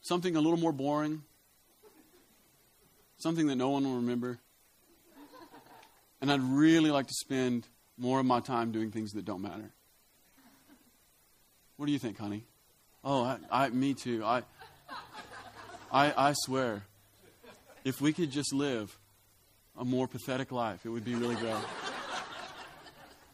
something 0.00 0.36
a 0.36 0.40
little 0.40 0.56
more 0.58 0.72
boring, 0.72 1.22
something 3.18 3.46
that 3.48 3.56
no 3.56 3.68
one 3.68 3.84
will 3.84 3.96
remember. 3.96 4.38
And 6.20 6.32
I'd 6.32 6.42
really 6.42 6.90
like 6.90 7.06
to 7.06 7.14
spend 7.14 7.66
more 7.96 8.20
of 8.20 8.26
my 8.26 8.40
time 8.40 8.72
doing 8.72 8.90
things 8.90 9.12
that 9.12 9.24
don't 9.24 9.42
matter. 9.42 9.70
What 11.76 11.86
do 11.86 11.92
you 11.92 11.98
think, 11.98 12.18
honey? 12.18 12.44
Oh, 13.04 13.22
I, 13.22 13.38
I 13.50 13.68
me 13.68 13.94
too. 13.94 14.24
I, 14.24 14.42
I, 15.92 16.28
I 16.30 16.32
swear, 16.34 16.82
if 17.84 18.00
we 18.00 18.12
could 18.12 18.30
just 18.30 18.52
live 18.52 18.96
a 19.78 19.84
more 19.84 20.08
pathetic 20.08 20.50
life, 20.50 20.84
it 20.84 20.88
would 20.88 21.04
be 21.04 21.14
really 21.14 21.36
great. 21.36 21.54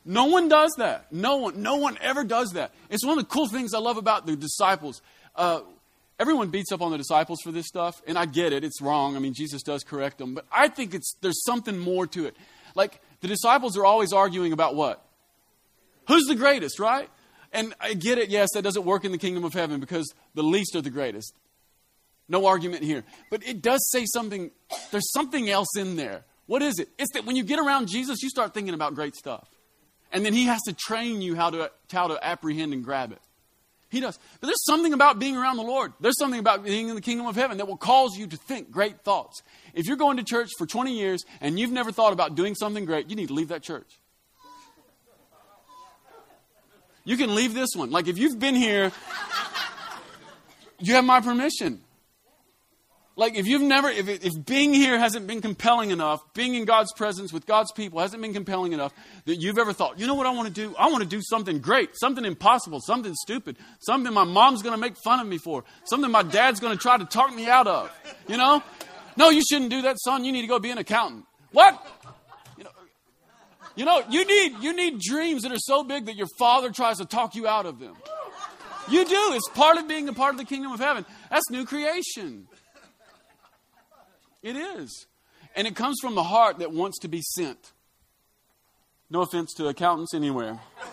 No 0.04 0.26
one 0.26 0.48
does 0.48 0.74
that. 0.76 1.10
No 1.10 1.38
one, 1.38 1.62
no 1.62 1.76
one 1.76 1.96
ever 2.02 2.24
does 2.24 2.50
that. 2.52 2.72
It's 2.90 3.04
one 3.04 3.18
of 3.18 3.24
the 3.24 3.30
cool 3.30 3.48
things 3.48 3.72
I 3.72 3.78
love 3.78 3.96
about 3.96 4.26
the 4.26 4.36
disciples. 4.36 5.00
Uh, 5.34 5.60
everyone 6.20 6.50
beats 6.50 6.70
up 6.72 6.82
on 6.82 6.92
the 6.92 6.98
disciples 6.98 7.40
for 7.42 7.50
this 7.50 7.66
stuff, 7.66 8.02
and 8.06 8.18
I 8.18 8.26
get 8.26 8.52
it. 8.52 8.64
It's 8.64 8.82
wrong. 8.82 9.16
I 9.16 9.18
mean, 9.18 9.32
Jesus 9.32 9.62
does 9.62 9.82
correct 9.82 10.18
them, 10.18 10.34
but 10.34 10.44
I 10.52 10.68
think 10.68 10.94
it's 10.94 11.14
there's 11.22 11.42
something 11.44 11.78
more 11.78 12.06
to 12.08 12.26
it. 12.26 12.36
Like 12.74 13.00
the 13.20 13.28
disciples 13.28 13.76
are 13.76 13.84
always 13.84 14.12
arguing 14.12 14.52
about 14.52 14.74
what? 14.74 15.04
Who's 16.08 16.24
the 16.24 16.34
greatest, 16.34 16.78
right? 16.78 17.08
And 17.52 17.74
I 17.80 17.94
get 17.94 18.18
it. 18.18 18.28
Yes, 18.28 18.50
that 18.54 18.62
doesn't 18.62 18.84
work 18.84 19.04
in 19.04 19.12
the 19.12 19.18
kingdom 19.18 19.44
of 19.44 19.52
heaven 19.52 19.80
because 19.80 20.12
the 20.34 20.42
least 20.42 20.74
are 20.74 20.82
the 20.82 20.90
greatest. 20.90 21.34
No 22.28 22.46
argument 22.46 22.82
here. 22.82 23.04
But 23.30 23.46
it 23.46 23.62
does 23.62 23.88
say 23.90 24.04
something. 24.06 24.50
There's 24.90 25.12
something 25.12 25.48
else 25.48 25.76
in 25.76 25.96
there. 25.96 26.24
What 26.46 26.62
is 26.62 26.78
it? 26.78 26.88
It's 26.98 27.12
that 27.12 27.24
when 27.24 27.36
you 27.36 27.44
get 27.44 27.58
around 27.58 27.88
Jesus, 27.88 28.22
you 28.22 28.28
start 28.28 28.54
thinking 28.54 28.74
about 28.74 28.94
great 28.94 29.14
stuff. 29.14 29.48
And 30.12 30.24
then 30.24 30.32
he 30.32 30.44
has 30.44 30.60
to 30.62 30.72
train 30.72 31.22
you 31.22 31.34
how 31.34 31.50
to, 31.50 31.70
how 31.92 32.08
to 32.08 32.24
apprehend 32.24 32.72
and 32.72 32.84
grab 32.84 33.12
it. 33.12 33.20
He 33.94 34.00
does. 34.00 34.18
But 34.40 34.48
there's 34.48 34.64
something 34.64 34.92
about 34.92 35.20
being 35.20 35.36
around 35.36 35.56
the 35.56 35.62
Lord. 35.62 35.92
There's 36.00 36.18
something 36.18 36.40
about 36.40 36.64
being 36.64 36.88
in 36.88 36.96
the 36.96 37.00
kingdom 37.00 37.28
of 37.28 37.36
heaven 37.36 37.58
that 37.58 37.68
will 37.68 37.76
cause 37.76 38.18
you 38.18 38.26
to 38.26 38.36
think 38.36 38.72
great 38.72 39.02
thoughts. 39.02 39.40
If 39.72 39.86
you're 39.86 39.96
going 39.96 40.16
to 40.16 40.24
church 40.24 40.50
for 40.58 40.66
20 40.66 40.92
years 40.92 41.22
and 41.40 41.60
you've 41.60 41.70
never 41.70 41.92
thought 41.92 42.12
about 42.12 42.34
doing 42.34 42.56
something 42.56 42.86
great, 42.86 43.08
you 43.08 43.14
need 43.14 43.28
to 43.28 43.34
leave 43.34 43.48
that 43.48 43.62
church. 43.62 44.00
You 47.04 47.16
can 47.16 47.36
leave 47.36 47.54
this 47.54 47.70
one. 47.76 47.92
Like 47.92 48.08
if 48.08 48.18
you've 48.18 48.40
been 48.40 48.56
here, 48.56 48.90
you 50.80 50.94
have 50.94 51.04
my 51.04 51.20
permission. 51.20 51.80
Like 53.16 53.36
if 53.36 53.46
you've 53.46 53.62
never, 53.62 53.88
if, 53.88 54.08
if 54.08 54.32
being 54.44 54.74
here 54.74 54.98
hasn't 54.98 55.28
been 55.28 55.40
compelling 55.40 55.90
enough, 55.90 56.20
being 56.34 56.54
in 56.54 56.64
God's 56.64 56.92
presence 56.94 57.32
with 57.32 57.46
God's 57.46 57.70
people 57.70 58.00
hasn't 58.00 58.20
been 58.20 58.32
compelling 58.32 58.72
enough 58.72 58.92
that 59.26 59.36
you've 59.36 59.58
ever 59.58 59.72
thought, 59.72 60.00
you 60.00 60.06
know 60.08 60.14
what 60.14 60.26
I 60.26 60.30
want 60.30 60.48
to 60.48 60.54
do? 60.54 60.74
I 60.76 60.88
want 60.88 61.04
to 61.04 61.08
do 61.08 61.20
something 61.22 61.60
great, 61.60 61.90
something 61.94 62.24
impossible, 62.24 62.80
something 62.80 63.14
stupid, 63.14 63.56
something 63.80 64.12
my 64.12 64.24
mom's 64.24 64.62
going 64.62 64.74
to 64.74 64.80
make 64.80 64.96
fun 64.96 65.20
of 65.20 65.28
me 65.28 65.38
for, 65.38 65.62
something 65.84 66.10
my 66.10 66.24
dad's 66.24 66.58
going 66.58 66.76
to 66.76 66.82
try 66.82 66.98
to 66.98 67.04
talk 67.04 67.32
me 67.32 67.46
out 67.46 67.68
of. 67.68 67.92
You 68.26 68.36
know? 68.36 68.62
No, 69.16 69.30
you 69.30 69.42
shouldn't 69.48 69.70
do 69.70 69.82
that, 69.82 69.96
son. 70.00 70.24
You 70.24 70.32
need 70.32 70.42
to 70.42 70.48
go 70.48 70.58
be 70.58 70.70
an 70.70 70.78
accountant. 70.78 71.24
What? 71.52 71.86
You 72.58 72.64
know, 72.64 72.70
you 73.76 73.84
know, 73.84 74.02
you 74.10 74.24
need 74.24 74.60
you 74.60 74.74
need 74.74 74.98
dreams 75.00 75.42
that 75.42 75.52
are 75.52 75.58
so 75.58 75.84
big 75.84 76.06
that 76.06 76.16
your 76.16 76.26
father 76.36 76.72
tries 76.72 76.98
to 76.98 77.04
talk 77.04 77.36
you 77.36 77.46
out 77.46 77.64
of 77.64 77.78
them. 77.78 77.94
You 78.88 79.04
do. 79.04 79.30
It's 79.34 79.48
part 79.50 79.78
of 79.78 79.86
being 79.86 80.08
a 80.08 80.12
part 80.12 80.34
of 80.34 80.38
the 80.38 80.44
kingdom 80.44 80.72
of 80.72 80.80
heaven. 80.80 81.06
That's 81.30 81.48
new 81.48 81.64
creation. 81.64 82.48
It 84.44 84.54
is. 84.56 85.06
And 85.56 85.66
it 85.66 85.74
comes 85.74 85.96
from 86.02 86.14
the 86.14 86.22
heart 86.22 86.58
that 86.58 86.70
wants 86.70 86.98
to 87.00 87.08
be 87.08 87.22
sent. 87.22 87.72
No 89.08 89.22
offense 89.22 89.54
to 89.54 89.68
accountants 89.68 90.12
anywhere. 90.12 90.60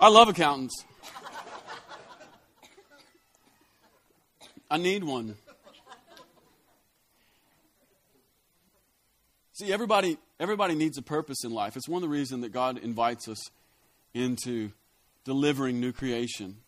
I 0.00 0.08
love 0.08 0.28
accountants. 0.28 0.84
I 4.70 4.76
need 4.76 5.02
one. 5.02 5.34
See, 9.54 9.72
everybody, 9.72 10.16
everybody 10.38 10.76
needs 10.76 10.96
a 10.96 11.02
purpose 11.02 11.42
in 11.42 11.50
life. 11.50 11.76
It's 11.76 11.88
one 11.88 12.04
of 12.04 12.08
the 12.08 12.14
reasons 12.14 12.42
that 12.42 12.52
God 12.52 12.78
invites 12.78 13.26
us 13.26 13.50
into 14.14 14.70
delivering 15.24 15.80
new 15.80 15.90
creation. 15.90 16.58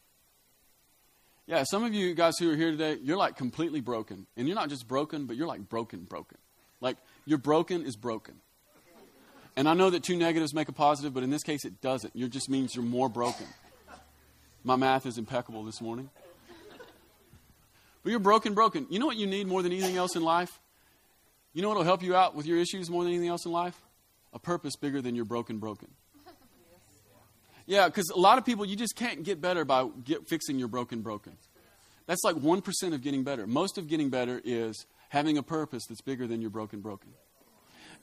Yeah, 1.51 1.65
some 1.65 1.83
of 1.83 1.93
you 1.93 2.15
guys 2.15 2.35
who 2.39 2.49
are 2.53 2.55
here 2.55 2.71
today, 2.71 2.99
you're 3.03 3.17
like 3.17 3.37
completely 3.37 3.81
broken. 3.81 4.29
And 4.37 4.47
you're 4.47 4.55
not 4.55 4.69
just 4.69 4.87
broken, 4.87 5.27
but 5.27 5.37
you're 5.37 5.49
like 5.49 5.69
broken, 5.69 6.05
broken. 6.05 6.39
Like 6.81 6.97
your 7.27 7.39
broken 7.39 7.85
is 7.85 7.97
broken. 7.97 8.37
And 9.57 9.69
I 9.69 9.75
know 9.75 9.91
that 9.91 10.05
two 10.05 10.15
negatives 10.15 10.55
make 10.55 10.69
a 10.69 10.73
positive, 10.73 11.13
but 11.13 11.25
in 11.25 11.31
this 11.31 11.43
case 11.43 11.65
it 11.65 11.81
doesn't. 11.81 12.15
It 12.15 12.29
just 12.29 12.49
means 12.49 12.77
you're 12.77 12.85
more 12.85 13.09
broken. 13.09 13.49
My 14.63 14.77
math 14.77 15.07
is 15.07 15.19
impeccable 15.19 15.65
this 15.65 15.81
morning. 15.81 16.09
But 18.05 18.11
you're 18.11 18.21
broken, 18.21 18.55
broken. 18.55 18.87
You 18.89 19.01
know 19.01 19.07
what 19.07 19.17
you 19.17 19.27
need 19.27 19.49
more 19.49 19.61
than 19.61 19.73
anything 19.73 19.97
else 19.97 20.15
in 20.15 20.23
life? 20.23 20.61
You 21.53 21.63
know 21.63 21.69
what 21.69 21.79
will 21.79 21.85
help 21.85 22.05
you 22.05 22.15
out 22.15 22.37
with 22.37 22.47
your 22.47 22.59
issues 22.59 22.89
more 22.89 23.03
than 23.03 23.13
anything 23.13 23.29
else 23.29 23.45
in 23.45 23.51
life? 23.51 23.75
A 24.33 24.39
purpose 24.39 24.77
bigger 24.77 25.03
than 25.03 25.17
your 25.17 25.25
broken, 25.25 25.59
broken. 25.59 25.89
Yeah, 27.67 27.87
because 27.87 28.11
a 28.11 28.19
lot 28.19 28.39
of 28.39 28.45
people, 28.45 28.65
you 28.65 28.77
just 28.77 28.97
can't 28.97 29.23
get 29.23 29.41
better 29.41 29.65
by 29.65 29.89
get, 30.05 30.29
fixing 30.29 30.59
your 30.59 30.69
broken 30.69 31.03
broken. 31.03 31.37
That's 32.07 32.25
like 32.25 32.37
1% 32.37 32.95
of 32.95 33.03
getting 33.03 33.23
better. 33.23 33.47
Most 33.47 33.79
of 33.79 33.87
getting 33.87 34.11
better 34.11 34.41
is 34.45 34.87
having 35.11 35.39
a 35.39 35.43
purpose 35.43 35.85
that's 35.89 36.01
bigger 36.01 36.27
than 36.27 36.41
your 36.41 36.51
broken 36.51 36.81
broken. 36.81 37.11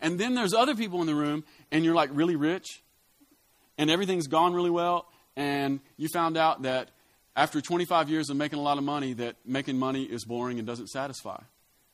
And 0.01 0.19
then 0.19 0.35
there's 0.35 0.53
other 0.53 0.75
people 0.75 1.01
in 1.01 1.07
the 1.07 1.15
room, 1.15 1.43
and 1.71 1.83
you're 1.83 1.95
like 1.95 2.09
really 2.13 2.35
rich, 2.35 2.83
and 3.77 3.89
everything's 3.89 4.27
gone 4.27 4.53
really 4.53 4.69
well, 4.69 5.07
and 5.35 5.79
you 5.97 6.07
found 6.07 6.37
out 6.37 6.63
that 6.63 6.89
after 7.35 7.61
25 7.61 8.09
years 8.09 8.29
of 8.29 8.37
making 8.37 8.59
a 8.59 8.61
lot 8.61 8.77
of 8.77 8.83
money, 8.83 9.13
that 9.13 9.35
making 9.45 9.77
money 9.77 10.03
is 10.03 10.25
boring 10.25 10.57
and 10.57 10.67
doesn't 10.67 10.87
satisfy. 10.87 11.39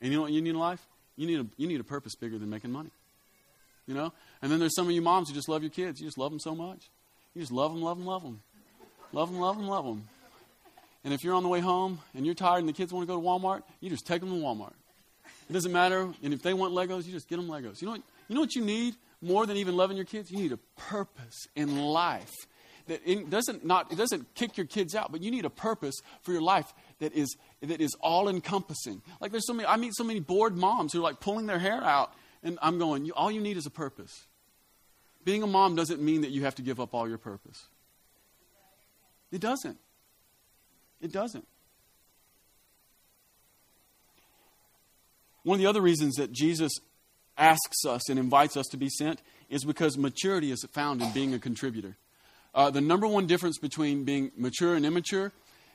And 0.00 0.10
you 0.10 0.18
know 0.18 0.22
what 0.22 0.32
you 0.32 0.40
need 0.40 0.50
in 0.50 0.58
life? 0.58 0.86
You 1.16 1.26
need 1.26 1.40
a, 1.40 1.46
you 1.56 1.66
need 1.66 1.80
a 1.80 1.84
purpose 1.84 2.14
bigger 2.14 2.38
than 2.38 2.48
making 2.48 2.72
money. 2.72 2.90
You 3.86 3.94
know? 3.94 4.12
And 4.40 4.50
then 4.50 4.58
there's 4.58 4.74
some 4.74 4.86
of 4.86 4.92
you 4.92 5.02
moms 5.02 5.28
who 5.28 5.34
just 5.34 5.48
love 5.48 5.62
your 5.62 5.70
kids. 5.70 6.00
You 6.00 6.06
just 6.06 6.16
love 6.16 6.30
them 6.30 6.40
so 6.40 6.54
much. 6.54 6.90
You 7.34 7.40
just 7.42 7.52
love 7.52 7.72
them, 7.72 7.82
love 7.82 7.98
them, 7.98 8.06
love 8.06 8.22
them. 8.22 8.40
Love 9.12 9.30
them, 9.30 9.40
love 9.40 9.56
them, 9.56 9.68
love 9.68 9.84
them. 9.84 10.08
And 11.04 11.12
if 11.12 11.22
you're 11.22 11.34
on 11.34 11.42
the 11.42 11.48
way 11.48 11.60
home 11.60 12.00
and 12.14 12.24
you're 12.24 12.34
tired 12.34 12.60
and 12.60 12.68
the 12.68 12.72
kids 12.72 12.92
want 12.92 13.06
to 13.06 13.12
go 13.12 13.20
to 13.20 13.26
Walmart, 13.26 13.62
you 13.80 13.90
just 13.90 14.06
take 14.06 14.20
them 14.20 14.30
to 14.30 14.36
Walmart. 14.36 14.72
It 15.48 15.52
doesn't 15.52 15.72
matter. 15.72 16.08
And 16.22 16.32
if 16.32 16.42
they 16.42 16.54
want 16.54 16.72
Legos, 16.72 17.04
you 17.04 17.12
just 17.12 17.28
get 17.28 17.36
them 17.36 17.48
Legos. 17.48 17.80
You 17.82 17.86
know 17.86 17.92
what, 17.92 18.02
you 18.28 18.34
know 18.34 18.40
what 18.40 18.54
you 18.54 18.64
need 18.64 18.94
more 19.20 19.46
than 19.46 19.56
even 19.56 19.76
loving 19.76 19.96
your 19.96 20.06
kids? 20.06 20.30
You 20.30 20.38
need 20.38 20.52
a 20.52 20.58
purpose 20.76 21.46
in 21.54 21.78
life 21.78 22.32
that 22.86 23.00
it 23.04 23.30
doesn't 23.30 23.64
not 23.64 23.90
it 23.92 23.96
doesn't 23.96 24.34
kick 24.34 24.56
your 24.56 24.66
kids 24.66 24.94
out, 24.94 25.10
but 25.10 25.22
you 25.22 25.30
need 25.30 25.44
a 25.44 25.50
purpose 25.50 25.94
for 26.22 26.32
your 26.32 26.42
life 26.42 26.72
that 26.98 27.12
is 27.14 27.34
that 27.62 27.80
is 27.80 27.94
all 28.00 28.28
encompassing. 28.28 29.02
Like 29.20 29.30
there's 29.30 29.46
so 29.46 29.54
many 29.54 29.66
I 29.66 29.76
meet 29.76 29.94
so 29.94 30.04
many 30.04 30.20
bored 30.20 30.56
moms 30.56 30.92
who 30.92 31.00
are 31.00 31.02
like 31.02 31.20
pulling 31.20 31.46
their 31.46 31.58
hair 31.58 31.82
out, 31.82 32.12
and 32.42 32.58
I'm 32.62 32.78
going, 32.78 33.10
all 33.12 33.30
you 33.30 33.40
need 33.40 33.56
is 33.56 33.66
a 33.66 33.70
purpose. 33.70 34.26
Being 35.24 35.42
a 35.42 35.46
mom 35.46 35.74
doesn't 35.74 36.02
mean 36.02 36.20
that 36.20 36.30
you 36.30 36.44
have 36.44 36.54
to 36.56 36.62
give 36.62 36.80
up 36.80 36.94
all 36.94 37.08
your 37.08 37.18
purpose. 37.18 37.66
It 39.32 39.40
doesn't. 39.40 39.78
It 41.00 41.12
doesn't. 41.12 41.46
One 45.42 45.56
of 45.56 45.60
the 45.60 45.66
other 45.66 45.82
reasons 45.82 46.14
that 46.16 46.32
Jesus 46.32 46.72
asks 47.36 47.84
us 47.86 48.08
and 48.08 48.18
invites 48.18 48.56
us 48.56 48.66
to 48.70 48.76
be 48.76 48.88
sent 48.88 49.20
is 49.50 49.64
because 49.64 49.98
maturity 49.98 50.50
is 50.50 50.64
found 50.72 51.02
in 51.02 51.10
being 51.12 51.34
a 51.34 51.38
contributor. 51.38 51.96
Uh, 52.54 52.70
the 52.70 52.80
number 52.80 53.06
one 53.06 53.26
difference 53.26 53.58
between 53.58 54.04
being 54.04 54.30
mature 54.36 54.74
and 54.74 54.86
immature 54.86 55.32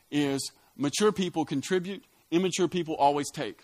is 0.10 0.52
mature 0.76 1.12
people 1.12 1.46
contribute, 1.46 2.04
immature 2.32 2.68
people 2.68 2.96
always 2.96 3.30
take. 3.32 3.60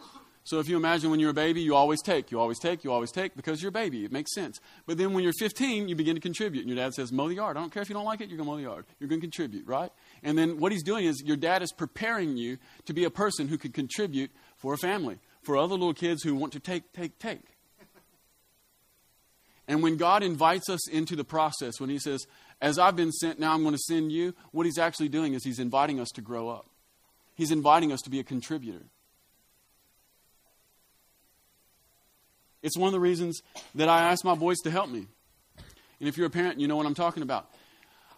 So 0.46 0.60
if 0.60 0.70
you 0.70 0.78
imagine 0.78 1.10
when 1.10 1.20
you're 1.20 1.32
a 1.32 1.34
baby, 1.34 1.62
you 1.62 1.74
always 1.74 2.04
take, 2.04 2.32
you 2.32 2.40
always 2.40 2.60
take, 2.60 2.84
you 2.84 2.92
always 2.92 3.12
take 3.12 3.36
because 3.36 3.64
you're 3.64 3.70
a 3.70 3.72
baby. 3.72 4.06
It 4.06 4.12
makes 4.12 4.32
sense. 4.32 4.60
But 4.86 5.00
then 5.00 5.12
when 5.14 5.24
you're 5.24 5.34
15, 5.40 5.90
you 5.90 5.96
begin 5.96 6.14
to 6.14 6.22
contribute. 6.22 6.62
And 6.62 6.70
your 6.70 6.78
dad 6.78 6.94
says, 6.94 7.12
mow 7.12 7.28
the 7.28 7.34
yard. 7.34 7.58
I 7.58 7.62
don't 7.62 7.72
care 7.72 7.82
if 7.82 7.90
you 7.90 7.96
don't 7.96 8.06
like 8.06 8.22
it, 8.22 8.30
you're 8.30 8.38
going 8.38 8.46
to 8.46 8.52
mow 8.52 8.58
the 8.58 8.64
yard. 8.64 8.86
You're 9.00 9.10
going 9.10 9.20
to 9.20 9.26
contribute, 9.26 9.66
right? 9.66 9.92
And 10.22 10.38
then 10.38 10.60
what 10.60 10.72
he's 10.72 10.84
doing 10.84 11.06
is 11.06 11.24
your 11.26 11.36
dad 11.36 11.64
is 11.64 11.72
preparing 11.72 12.38
you 12.38 12.60
to 12.86 12.94
be 12.94 13.06
a 13.06 13.10
person 13.10 13.48
who 13.48 13.58
can 13.58 13.72
contribute 13.72 14.30
for 14.56 14.76
a 14.76 14.78
family, 14.78 15.18
for 15.42 15.58
other 15.58 15.74
little 15.74 15.96
kids 15.96 16.22
who 16.22 16.36
want 16.36 16.54
to 16.54 16.60
take, 16.60 16.94
take, 16.94 17.18
take. 17.18 17.42
And 19.68 19.82
when 19.82 19.98
God 19.98 20.22
invites 20.22 20.70
us 20.70 20.88
into 20.88 21.16
the 21.16 21.24
process, 21.24 21.80
when 21.80 21.90
he 21.90 21.98
says, 21.98 22.24
as 22.62 22.78
I've 22.78 22.96
been 22.96 23.12
sent, 23.12 23.40
now 23.40 23.52
I'm 23.52 23.64
going 23.64 23.74
to 23.74 23.82
send 23.88 24.12
you, 24.12 24.36
what 24.52 24.68
he's 24.68 24.78
actually 24.78 25.10
doing 25.10 25.34
is 25.34 25.44
he's 25.44 25.58
inviting 25.58 26.00
us 26.00 26.10
to 26.10 26.22
grow 26.22 26.50
up. 26.50 26.70
He's 27.34 27.50
inviting 27.50 27.92
us 27.92 28.02
to 28.02 28.12
be 28.12 28.20
a 28.20 28.24
contributor. 28.24 28.86
It's 32.66 32.76
one 32.76 32.88
of 32.88 32.94
the 32.94 33.00
reasons 33.00 33.44
that 33.76 33.90
I 33.90 34.10
ask 34.10 34.26
my 34.26 34.34
boys 34.34 34.58
to 34.64 34.72
help 34.72 34.90
me. 34.90 35.06
And 36.00 36.10
if 36.10 36.18
you're 36.18 36.26
a 36.26 36.32
parent, 36.32 36.60
you 36.60 36.68
know 36.68 36.76
what 36.76 36.88
I'm 36.88 36.96
talking 36.96 37.22
about. 37.22 37.48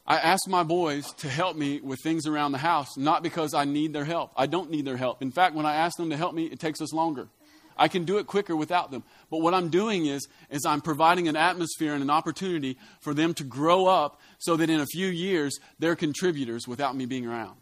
I 0.08 0.20
ask 0.20 0.48
my 0.48 0.64
boys 0.64 1.12
to 1.16 1.28
help 1.28 1.58
me 1.58 1.82
with 1.82 2.00
things 2.02 2.26
around 2.26 2.54
the 2.54 2.58
house, 2.58 2.96
not 2.96 3.24
because 3.24 3.54
I 3.54 3.66
need 3.66 3.92
their 3.92 4.06
help. 4.06 4.32
I 4.38 4.46
don't 4.46 4.72
need 4.72 4.86
their 4.86 4.96
help. 4.96 5.22
In 5.22 5.32
fact, 5.32 5.54
when 5.54 5.66
I 5.66 5.76
ask 5.76 5.98
them 5.98 6.12
to 6.12 6.16
help 6.16 6.34
me, 6.34 6.46
it 6.46 6.62
takes 6.62 6.80
us 6.80 6.94
longer. 6.94 7.28
I 7.76 7.90
can 7.90 8.06
do 8.06 8.20
it 8.20 8.26
quicker 8.26 8.56
without 8.56 8.90
them. 8.90 9.04
But 9.30 9.42
what 9.42 9.54
I'm 9.54 9.68
doing 9.68 10.06
is, 10.06 10.30
is 10.50 10.66
I'm 10.66 10.80
providing 10.80 11.28
an 11.28 11.36
atmosphere 11.36 11.94
and 11.94 12.02
an 12.02 12.10
opportunity 12.10 12.78
for 13.02 13.14
them 13.14 13.34
to 13.34 13.44
grow 13.44 13.86
up 13.88 14.22
so 14.38 14.56
that 14.56 14.70
in 14.70 14.80
a 14.80 14.86
few 14.86 15.08
years 15.08 15.60
they're 15.78 15.98
contributors 15.98 16.70
without 16.70 16.96
me 16.96 17.06
being 17.06 17.28
around. 17.28 17.58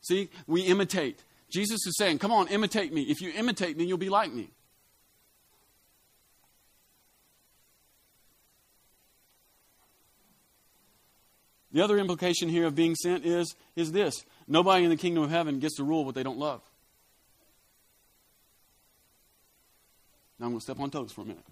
See, 0.00 0.30
we 0.46 0.62
imitate. 0.62 1.22
Jesus 1.52 1.86
is 1.86 1.98
saying, 1.98 2.18
Come 2.18 2.32
on, 2.32 2.48
imitate 2.48 2.94
me. 2.94 3.02
If 3.02 3.20
you 3.20 3.30
imitate 3.36 3.76
me, 3.76 3.84
you'll 3.84 3.98
be 3.98 4.08
like 4.08 4.32
me. 4.32 4.52
The 11.72 11.82
other 11.82 11.98
implication 11.98 12.48
here 12.48 12.66
of 12.66 12.74
being 12.74 12.94
sent 12.94 13.24
is, 13.24 13.54
is 13.76 13.92
this 13.92 14.24
nobody 14.46 14.84
in 14.84 14.90
the 14.90 14.96
kingdom 14.96 15.24
of 15.24 15.30
heaven 15.30 15.58
gets 15.58 15.76
to 15.76 15.84
rule 15.84 16.04
what 16.04 16.14
they 16.14 16.22
don't 16.22 16.38
love. 16.38 16.60
Now 20.38 20.46
I'm 20.46 20.52
going 20.52 20.60
to 20.60 20.64
step 20.64 20.80
on 20.80 20.90
toes 20.90 21.12
for 21.12 21.22
a 21.22 21.24
minute. 21.24 21.44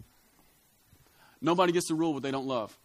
Nobody 1.41 1.73
gets 1.73 1.89
to 1.89 1.95
rule 1.95 2.13
what 2.13 2.23
they 2.23 2.31
don't 2.31 2.47
love. 2.47 2.77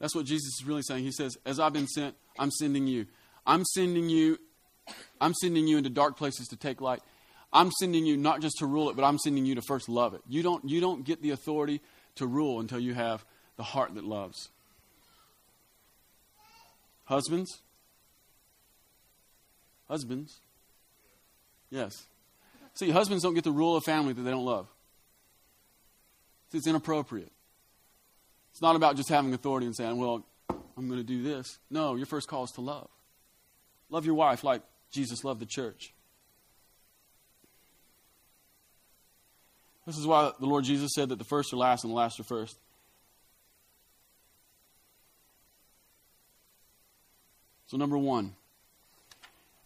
That's 0.00 0.14
what 0.14 0.26
Jesus 0.26 0.58
is 0.60 0.64
really 0.66 0.82
saying. 0.82 1.04
He 1.04 1.12
says, 1.12 1.36
As 1.46 1.60
I've 1.60 1.72
been 1.72 1.86
sent, 1.86 2.16
I'm 2.38 2.50
sending 2.50 2.86
you. 2.86 3.06
I'm 3.46 3.64
sending 3.64 4.08
you. 4.08 4.38
I'm 5.20 5.34
sending 5.34 5.66
you 5.66 5.78
into 5.78 5.90
dark 5.90 6.16
places 6.16 6.48
to 6.48 6.56
take 6.56 6.80
light. 6.80 7.00
I'm 7.52 7.70
sending 7.78 8.04
you 8.04 8.16
not 8.16 8.40
just 8.40 8.58
to 8.58 8.66
rule 8.66 8.90
it, 8.90 8.96
but 8.96 9.04
I'm 9.04 9.18
sending 9.18 9.46
you 9.46 9.54
to 9.54 9.62
first 9.62 9.88
love 9.88 10.14
it. 10.14 10.20
You 10.28 10.42
don't, 10.42 10.68
you 10.68 10.80
don't 10.80 11.04
get 11.04 11.22
the 11.22 11.30
authority 11.30 11.80
to 12.16 12.26
rule 12.26 12.60
until 12.60 12.80
you 12.80 12.94
have 12.94 13.24
the 13.56 13.62
heart 13.62 13.94
that 13.94 14.04
loves. 14.04 14.50
Husbands? 17.06 17.62
Husbands? 19.88 20.40
Yes. 21.70 22.06
See, 22.74 22.90
husbands 22.90 23.22
don't 23.22 23.34
get 23.34 23.44
to 23.44 23.52
rule 23.52 23.76
a 23.76 23.80
family 23.80 24.12
that 24.12 24.22
they 24.22 24.30
don't 24.30 24.44
love. 24.44 24.68
See, 26.50 26.58
it's 26.58 26.66
inappropriate. 26.66 27.32
It's 28.52 28.62
not 28.62 28.76
about 28.76 28.96
just 28.96 29.08
having 29.08 29.32
authority 29.34 29.66
and 29.66 29.74
saying, 29.74 29.98
well, 29.98 30.24
I'm 30.50 30.88
going 30.88 31.00
to 31.00 31.06
do 31.06 31.22
this. 31.22 31.58
No, 31.70 31.94
your 31.94 32.06
first 32.06 32.28
call 32.28 32.44
is 32.44 32.50
to 32.52 32.60
love. 32.60 32.88
Love 33.88 34.04
your 34.04 34.14
wife 34.14 34.44
like 34.44 34.62
Jesus 34.90 35.24
loved 35.24 35.40
the 35.40 35.46
church. 35.46 35.92
This 39.86 39.96
is 39.96 40.06
why 40.06 40.32
the 40.40 40.46
Lord 40.46 40.64
Jesus 40.64 40.90
said 40.94 41.10
that 41.10 41.18
the 41.18 41.24
first 41.24 41.52
are 41.52 41.56
last 41.56 41.84
and 41.84 41.92
the 41.92 41.96
last 41.96 42.18
are 42.18 42.24
first. 42.24 42.58
So, 47.66 47.76
number 47.76 47.98
one, 47.98 48.34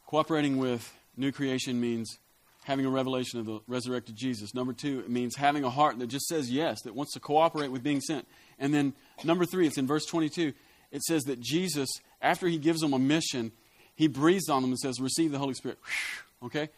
cooperating 0.06 0.56
with 0.56 0.92
new 1.16 1.32
creation 1.32 1.80
means 1.80 2.18
having 2.64 2.86
a 2.86 2.90
revelation 2.90 3.40
of 3.40 3.46
the 3.46 3.60
resurrected 3.66 4.16
Jesus. 4.16 4.54
Number 4.54 4.72
two, 4.72 5.00
it 5.00 5.10
means 5.10 5.36
having 5.36 5.64
a 5.64 5.70
heart 5.70 5.98
that 5.98 6.06
just 6.06 6.26
says 6.26 6.50
yes, 6.50 6.80
that 6.82 6.94
wants 6.94 7.12
to 7.14 7.20
cooperate 7.20 7.68
with 7.68 7.82
being 7.82 8.00
sent. 8.00 8.26
And 8.58 8.72
then 8.72 8.94
number 9.24 9.44
three, 9.44 9.66
it's 9.66 9.78
in 9.78 9.86
verse 9.86 10.06
22. 10.06 10.52
It 10.90 11.02
says 11.02 11.24
that 11.24 11.40
Jesus, 11.40 11.88
after 12.20 12.48
he 12.48 12.58
gives 12.58 12.80
them 12.80 12.92
a 12.92 12.98
mission, 12.98 13.52
he 13.94 14.08
breathes 14.08 14.48
on 14.48 14.62
them 14.62 14.70
and 14.70 14.78
says, 14.78 15.00
Receive 15.00 15.30
the 15.30 15.38
Holy 15.38 15.54
Spirit. 15.54 15.78
Okay? 16.42 16.70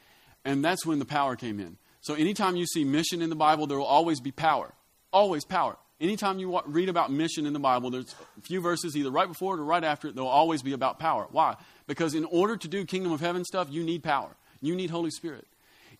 And 0.44 0.64
that's 0.64 0.84
when 0.84 0.98
the 0.98 1.04
power 1.04 1.36
came 1.36 1.60
in. 1.60 1.76
So 2.00 2.14
anytime 2.14 2.56
you 2.56 2.66
see 2.66 2.82
mission 2.82 3.22
in 3.22 3.30
the 3.30 3.36
Bible, 3.36 3.68
there 3.68 3.78
will 3.78 3.84
always 3.84 4.20
be 4.20 4.32
power. 4.32 4.74
Always 5.12 5.44
power. 5.44 5.76
Anytime 6.02 6.40
you 6.40 6.60
read 6.66 6.88
about 6.88 7.12
mission 7.12 7.46
in 7.46 7.52
the 7.52 7.60
Bible, 7.60 7.88
there's 7.88 8.12
a 8.36 8.40
few 8.40 8.60
verses 8.60 8.96
either 8.96 9.10
right 9.10 9.28
before 9.28 9.54
it 9.54 9.60
or 9.60 9.64
right 9.64 9.84
after 9.84 10.08
it, 10.08 10.16
they'll 10.16 10.26
always 10.26 10.60
be 10.60 10.72
about 10.72 10.98
power. 10.98 11.28
Why? 11.30 11.54
Because 11.86 12.16
in 12.16 12.24
order 12.24 12.56
to 12.56 12.66
do 12.66 12.84
kingdom 12.84 13.12
of 13.12 13.20
heaven 13.20 13.44
stuff, 13.44 13.68
you 13.70 13.84
need 13.84 14.02
power. 14.02 14.34
You 14.60 14.74
need 14.74 14.90
Holy 14.90 15.10
Spirit. 15.10 15.46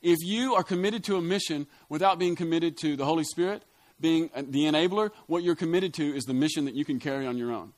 If 0.03 0.19
you 0.21 0.57
are 0.57 0.65
committed 0.65 1.05
to 1.05 1.17
a 1.19 1.23
mission 1.23 1.69
without 1.89 2.19
being 2.19 2.35
committed 2.35 2.77
to 2.79 2.97
the 2.97 3.05
Holy 3.05 3.23
Spirit, 3.23 3.63
being 4.01 4.29
uh, 4.35 4.43
the 4.45 4.65
enabler, 4.65 5.13
what 5.29 5.45
you're 5.45 5.55
committed 5.55 5.95
to 5.95 6.17
is 6.17 6.25
the 6.25 6.35
mission 6.35 6.65
that 6.65 6.75
you 6.75 6.85
can 6.85 6.99
carry 6.99 7.25
on 7.25 7.39
your 7.39 7.53
own. 7.53 7.73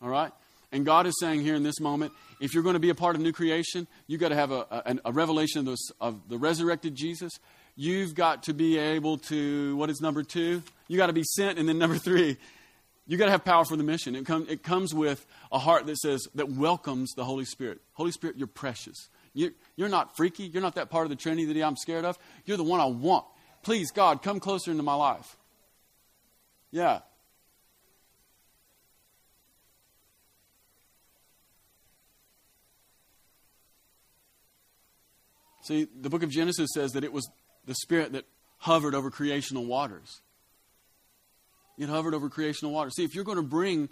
All 0.00 0.08
right? 0.08 0.32
And 0.72 0.86
God 0.86 1.06
is 1.06 1.14
saying 1.20 1.42
here 1.42 1.54
in 1.54 1.62
this 1.62 1.80
moment, 1.80 2.12
if 2.40 2.54
you're 2.54 2.62
going 2.62 2.74
to 2.74 2.80
be 2.80 2.88
a 2.90 2.94
part 2.94 3.14
of 3.14 3.20
new 3.20 3.32
creation, 3.32 3.86
you've 4.06 4.20
got 4.20 4.30
to 4.30 4.34
have 4.34 4.52
a, 4.52 4.66
a, 4.70 4.96
a 5.06 5.12
revelation 5.12 5.68
of, 5.68 5.76
of 6.00 6.28
the 6.30 6.38
resurrected 6.38 6.94
Jesus. 6.94 7.32
You've 7.78 8.14
got 8.14 8.44
to 8.44 8.54
be 8.54 8.78
able 8.78 9.18
to, 9.18 9.76
what 9.76 9.90
is 9.90 10.00
number 10.00 10.22
two? 10.22 10.62
You 10.88 10.96
got 10.96 11.08
to 11.08 11.12
be 11.12 11.24
sent. 11.24 11.58
And 11.58 11.68
then 11.68 11.78
number 11.78 11.98
three, 11.98 12.38
you 13.06 13.18
got 13.18 13.26
to 13.26 13.30
have 13.30 13.44
power 13.44 13.66
for 13.66 13.76
the 13.76 13.82
mission. 13.82 14.16
It, 14.16 14.24
com- 14.24 14.46
it 14.48 14.62
comes 14.62 14.94
with 14.94 15.26
a 15.52 15.58
heart 15.58 15.84
that 15.86 15.98
says, 15.98 16.26
that 16.34 16.50
welcomes 16.50 17.12
the 17.12 17.24
Holy 17.24 17.44
Spirit. 17.44 17.80
Holy 17.92 18.12
Spirit, 18.12 18.36
you're 18.38 18.46
precious. 18.46 19.10
You're, 19.34 19.50
you're 19.76 19.90
not 19.90 20.16
freaky. 20.16 20.44
You're 20.44 20.62
not 20.62 20.76
that 20.76 20.88
part 20.88 21.04
of 21.04 21.10
the 21.10 21.16
Trinity 21.16 21.52
that 21.52 21.62
I'm 21.66 21.76
scared 21.76 22.06
of. 22.06 22.18
You're 22.46 22.56
the 22.56 22.64
one 22.64 22.80
I 22.80 22.86
want. 22.86 23.26
Please, 23.62 23.90
God, 23.90 24.22
come 24.22 24.40
closer 24.40 24.70
into 24.70 24.82
my 24.82 24.94
life. 24.94 25.36
Yeah. 26.70 27.00
See, 35.64 35.88
the 36.00 36.08
book 36.08 36.22
of 36.22 36.30
Genesis 36.30 36.70
says 36.72 36.92
that 36.92 37.04
it 37.04 37.12
was 37.12 37.28
the 37.66 37.74
Spirit 37.74 38.12
that 38.12 38.24
hovered 38.58 38.94
over 38.94 39.10
creational 39.10 39.66
waters. 39.66 40.20
It 41.78 41.88
hovered 41.88 42.14
over 42.14 42.28
creational 42.28 42.72
waters. 42.72 42.94
See, 42.96 43.04
if 43.04 43.14
you're 43.14 43.24
going 43.24 43.36
to 43.36 43.42
bring 43.42 43.88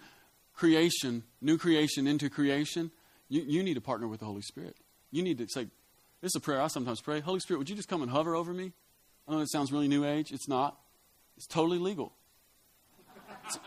creation, 0.55 1.23
new 1.41 1.59
creation 1.59 2.07
into 2.07 2.31
creation, 2.31 2.91
you, 3.29 3.43
you 3.43 3.63
need 3.63 3.75
to 3.75 3.81
partner 3.81 4.09
with 4.09 4.21
the 4.21 4.27
Holy 4.27 4.43
Spirit. 4.43 4.77
You 5.11 5.23
need 5.23 5.39
to 5.39 5.47
say, 5.49 5.67
this 6.21 6.31
is 6.31 6.37
a 6.37 6.41
prayer 6.41 6.61
I 6.61 6.69
sometimes 6.69 7.01
pray 7.01 7.21
Holy 7.21 7.41
Spirit, 7.41 7.59
would 7.59 7.69
you 7.69 7.77
just 7.77 7.89
come 7.89 8.03
and 8.03 8.11
hover 8.11 8.35
over 8.35 8.53
me? 8.53 8.73
I 9.29 9.33
know 9.33 9.41
it 9.41 9.51
sounds 9.51 9.73
really 9.73 9.89
new 9.89 10.05
age. 10.05 10.33
It's 10.33 10.49
not, 10.49 10.79
it's 11.37 11.47
totally 11.47 11.79
legal. 11.79 12.13
It's, 13.47 13.59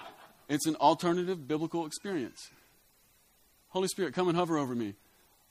it's 0.49 0.65
an 0.65 0.75
alternative 0.77 1.47
biblical 1.47 1.85
experience. 1.85 2.49
Holy 3.69 3.87
Spirit, 3.87 4.13
come 4.13 4.27
and 4.27 4.37
hover 4.37 4.57
over 4.57 4.73
me. 4.73 4.95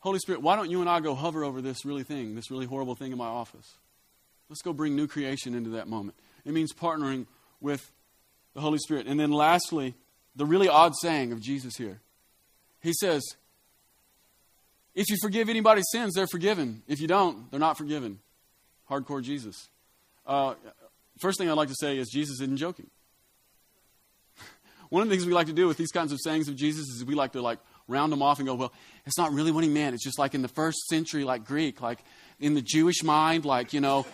Holy 0.00 0.18
Spirit, 0.18 0.42
why 0.42 0.57
don't 0.57 0.70
you 0.70 0.80
and 0.80 0.90
I 0.90 1.00
go 1.00 1.14
hover 1.14 1.44
over 1.44 1.61
this 1.61 1.84
really 1.84 2.02
thing, 2.02 2.34
this 2.34 2.50
really 2.50 2.66
horrible 2.66 2.94
thing 2.94 3.12
in 3.12 3.18
my 3.18 3.26
office? 3.26 3.74
Let's 4.49 4.62
go 4.62 4.72
bring 4.72 4.94
new 4.94 5.07
creation 5.07 5.55
into 5.55 5.70
that 5.70 5.88
moment. 5.88 6.16
It 6.44 6.53
means 6.53 6.72
partnering 6.72 7.26
with 7.61 7.90
the 8.55 8.61
Holy 8.61 8.78
Spirit. 8.78 9.07
And 9.07 9.18
then 9.18 9.32
lastly, 9.32 9.94
the 10.36 10.47
really 10.47 10.68
odd 10.68 10.92
saying 11.01 11.32
of 11.32 11.40
Jesus 11.40 11.76
here. 11.76 12.01
He 12.80 12.92
says, 12.92 13.22
If 14.94 15.09
you 15.09 15.16
forgive 15.20 15.49
anybody's 15.49 15.86
sins, 15.90 16.14
they're 16.14 16.28
forgiven. 16.28 16.82
If 16.86 17.01
you 17.01 17.09
don't, 17.09 17.51
they're 17.51 17.61
not 17.61 17.76
forgiven. 17.76 18.20
Hardcore 18.88 19.22
Jesus. 19.22 19.68
Uh, 20.26 20.55
first 21.18 21.38
thing 21.38 21.51
I'd 21.51 21.55
like 21.57 21.68
to 21.68 21.74
say 21.78 21.99
is 21.99 22.09
Jesus 22.09 22.40
isn't 22.40 22.59
joking. 22.59 22.88
One 24.90 25.03
of 25.03 25.09
the 25.09 25.14
things 25.14 25.26
we 25.26 25.32
like 25.32 25.49
to 25.49 25.53
do 25.53 25.66
with 25.66 25.76
these 25.76 25.90
kinds 25.90 26.12
of 26.12 26.20
sayings 26.22 26.49
of 26.49 26.55
Jesus 26.55 26.86
is 26.88 27.05
we 27.05 27.14
like 27.14 27.32
to 27.32 27.42
like 27.42 27.59
round 27.88 28.12
them 28.12 28.22
off 28.22 28.38
and 28.38 28.47
go, 28.47 28.55
well, 28.55 28.72
it's 29.05 29.18
not 29.18 29.32
really 29.32 29.53
what 29.53 29.64
he 29.64 29.70
meant. 29.70 29.94
It's 29.94 30.05
just 30.05 30.18
like 30.18 30.34
in 30.34 30.42
the 30.42 30.49
first 30.49 30.86
century, 30.86 31.24
like 31.24 31.44
Greek, 31.44 31.80
like 31.80 32.01
in 32.41 32.55
the 32.55 32.62
Jewish 32.62 33.03
mind, 33.03 33.45
like, 33.45 33.72
you 33.72 33.80
know, 33.80 34.07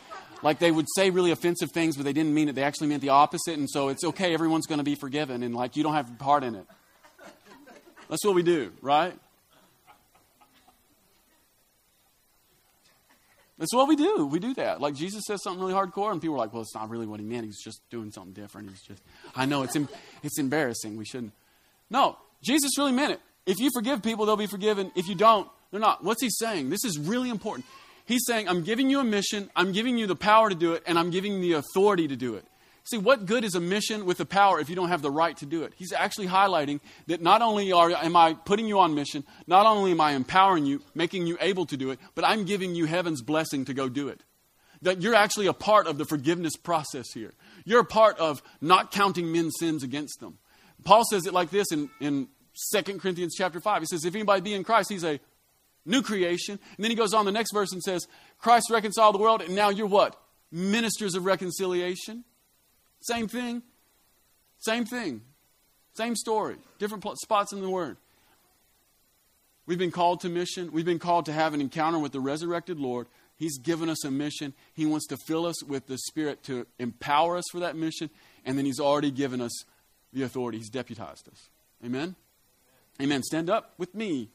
like 0.43 0.59
they 0.59 0.71
would 0.71 0.87
say 0.97 1.11
really 1.11 1.31
offensive 1.31 1.71
things, 1.73 1.97
but 1.97 2.05
they 2.05 2.13
didn't 2.13 2.35
mean 2.35 2.49
it. 2.49 2.55
They 2.55 2.63
actually 2.63 2.89
meant 2.89 3.01
the 3.01 3.11
opposite. 3.11 3.59
And 3.59 3.71
so 3.71 3.89
it's 3.89 4.05
okay, 4.05 4.35
everyone's 4.35 4.67
going 4.67 4.79
to 4.79 4.85
be 4.85 4.95
forgiven, 4.95 5.43
and 5.43 5.55
like 5.55 5.77
you 5.77 5.83
don't 5.83 5.95
have 5.95 6.19
part 6.19 6.45
in 6.45 6.55
it. 6.55 6.67
That's 8.09 8.25
what 8.25 8.35
we 8.35 8.43
do, 8.43 8.73
right? 8.83 9.15
That's 13.59 13.73
what 13.73 13.87
we 13.87 13.95
do. 13.95 14.27
We 14.27 14.41
do 14.41 14.55
that. 14.55 14.81
Like 14.81 14.95
Jesus 14.95 15.23
says 15.25 15.41
something 15.43 15.63
really 15.63 15.73
hardcore, 15.73 16.11
and 16.11 16.21
people 16.21 16.35
are 16.35 16.39
like, 16.39 16.53
"Well, 16.53 16.63
it's 16.63 16.75
not 16.75 16.91
really 16.91 17.07
what 17.07 17.21
he 17.21 17.27
meant. 17.27 17.45
He's 17.45 17.63
just 17.63 17.81
doing 17.91 18.11
something 18.11 18.33
different. 18.33 18.71
He's 18.71 18.83
just." 18.83 19.03
I 19.37 19.47
know 19.47 19.63
it's 19.63 19.77
it's 20.25 20.39
embarrassing. 20.41 20.97
We 20.97 21.05
shouldn't. 21.05 21.33
No, 21.89 22.17
Jesus 22.43 22.77
really 22.77 22.91
meant 22.91 23.13
it. 23.13 23.21
If 23.47 23.61
you 23.61 23.71
forgive 23.73 24.03
people, 24.03 24.27
they'll 24.27 24.37
be 24.37 24.49
forgiven. 24.49 24.91
If 24.97 25.07
you 25.07 25.15
don't, 25.15 25.49
they're 25.71 25.81
not. 25.81 26.03
What's 26.03 26.23
he 26.23 26.29
saying? 26.31 26.71
This 26.71 26.85
is 26.85 26.99
really 26.99 27.31
important. 27.31 27.65
He's 28.05 28.23
saying, 28.27 28.49
I'm 28.49 28.63
giving 28.63 28.91
you 28.91 29.01
a 29.01 29.05
mission, 29.05 29.51
I'm 29.55 29.73
giving 29.73 29.97
you 29.97 30.07
the 30.07 30.17
power 30.17 30.49
to 30.49 30.55
do 30.55 30.73
it, 30.73 30.83
and 30.87 30.99
I'm 30.99 31.11
giving 31.11 31.35
you 31.35 31.41
the 31.41 31.53
authority 31.53 32.09
to 32.09 32.17
do 32.17 32.35
it. 32.35 32.45
See, 32.85 32.99
what 32.99 33.27
good 33.27 33.45
is 33.45 33.55
a 33.55 33.61
mission 33.61 34.07
with 34.07 34.19
the 34.19 34.27
power 34.27 34.59
if 34.59 34.69
you 34.69 34.75
don't 34.75 34.89
have 34.89 35.03
the 35.03 35.11
right 35.11 35.37
to 35.37 35.47
do 35.47 35.63
it? 35.63 35.73
He's 35.77 35.93
actually 35.93 36.27
highlighting 36.27 36.81
that 37.07 37.23
not 37.23 37.41
only 37.41 37.71
are, 37.71 37.91
am 37.93 38.17
I 38.17 38.35
putting 38.35 38.67
you 38.67 38.81
on 38.81 38.95
mission, 38.95 39.25
not 39.47 39.67
only 39.67 39.93
am 39.93 40.01
I 40.01 40.13
empowering 40.13 40.67
you, 40.67 40.83
making 40.93 41.29
you 41.29 41.39
able 41.41 41.65
to 41.67 41.77
do 41.77 41.93
it, 41.93 42.01
but 42.17 42.25
I'm 42.25 42.45
giving 42.45 42.75
you 42.75 42.87
heaven's 42.87 43.23
blessing 43.23 43.67
to 43.67 43.75
go 43.75 43.89
do 43.89 44.09
it. 44.09 44.25
That 44.83 45.01
you're 45.01 45.15
actually 45.15 45.47
a 45.47 45.53
part 45.53 45.87
of 45.87 45.97
the 45.97 46.05
forgiveness 46.05 46.57
process 46.57 47.07
here. 47.15 47.35
You're 47.65 47.83
a 47.83 47.85
part 47.85 48.19
of 48.19 48.43
not 48.61 48.91
counting 48.91 49.31
men's 49.31 49.55
sins 49.61 49.85
against 49.85 50.19
them. 50.19 50.39
Paul 50.83 51.05
says 51.09 51.25
it 51.27 51.33
like 51.33 51.51
this 51.51 51.71
in, 51.71 51.89
in 52.01 52.27
2 52.73 52.99
Corinthians 52.99 53.37
chapter 53.39 53.61
5. 53.61 53.83
He 53.83 53.87
says, 53.87 54.05
If 54.05 54.17
anybody 54.17 54.41
be 54.41 54.55
in 54.55 54.65
Christ, 54.65 54.91
he's 54.91 55.05
a 55.05 55.21
new 55.85 56.03
creation. 56.03 56.59
And 56.77 56.85
then 56.85 56.91
he 56.91 56.97
goes 56.97 57.15
on 57.15 57.25
the 57.25 57.33
next 57.33 57.53
verse 57.53 57.73
and 57.73 57.83
says, 57.83 58.07
Christ 58.39 58.71
reconciled 58.71 59.15
the 59.15 59.19
world, 59.19 59.43
and 59.43 59.55
now 59.55 59.71
you're 59.71 59.87
what? 59.87 60.17
Ministers 60.51 61.15
of 61.15 61.25
reconciliation. 61.25 62.25
Same 63.01 63.29
thing. 63.29 63.63
Same 64.59 64.85
thing. 64.85 65.23
Same 65.95 66.17
story. 66.17 66.57
Different 66.79 67.05
spots 67.19 67.53
in 67.53 67.61
the 67.61 67.69
Word. 67.69 67.97
We've 69.67 69.79
been 69.79 69.91
called 69.91 70.21
to 70.21 70.29
mission. 70.29 70.73
We've 70.73 70.85
been 70.85 70.99
called 70.99 71.27
to 71.27 71.33
have 71.33 71.55
an 71.55 71.61
encounter 71.61 71.99
with 71.99 72.13
the 72.13 72.21
resurrected 72.21 72.79
Lord. 72.79 73.07
He's 73.37 73.59
given 73.59 73.89
us 73.89 74.05
a 74.05 74.11
mission. 74.11 74.55
He 74.73 74.87
wants 74.87 75.07
to 75.09 75.17
fill 75.17 75.47
us 75.47 75.63
with 75.65 75.87
the 75.87 75.99
Spirit 75.99 76.43
to 76.45 76.67
empower 76.79 77.37
us 77.37 77.45
for 77.51 77.61
that 77.61 77.77
mission. 77.77 78.11
And 78.45 78.59
then 78.59 78.65
He's 78.65 78.81
already 78.81 79.11
given 79.11 79.41
us 79.41 79.65
the 80.13 80.23
authority. 80.23 80.59
He's 80.59 80.71
deputized 80.71 81.29
us. 81.29 81.49
Amen? 81.85 82.17
Amen. 83.01 83.23
Stand 83.23 83.51
up 83.51 83.75
with 83.79 83.95
me. 83.95 84.31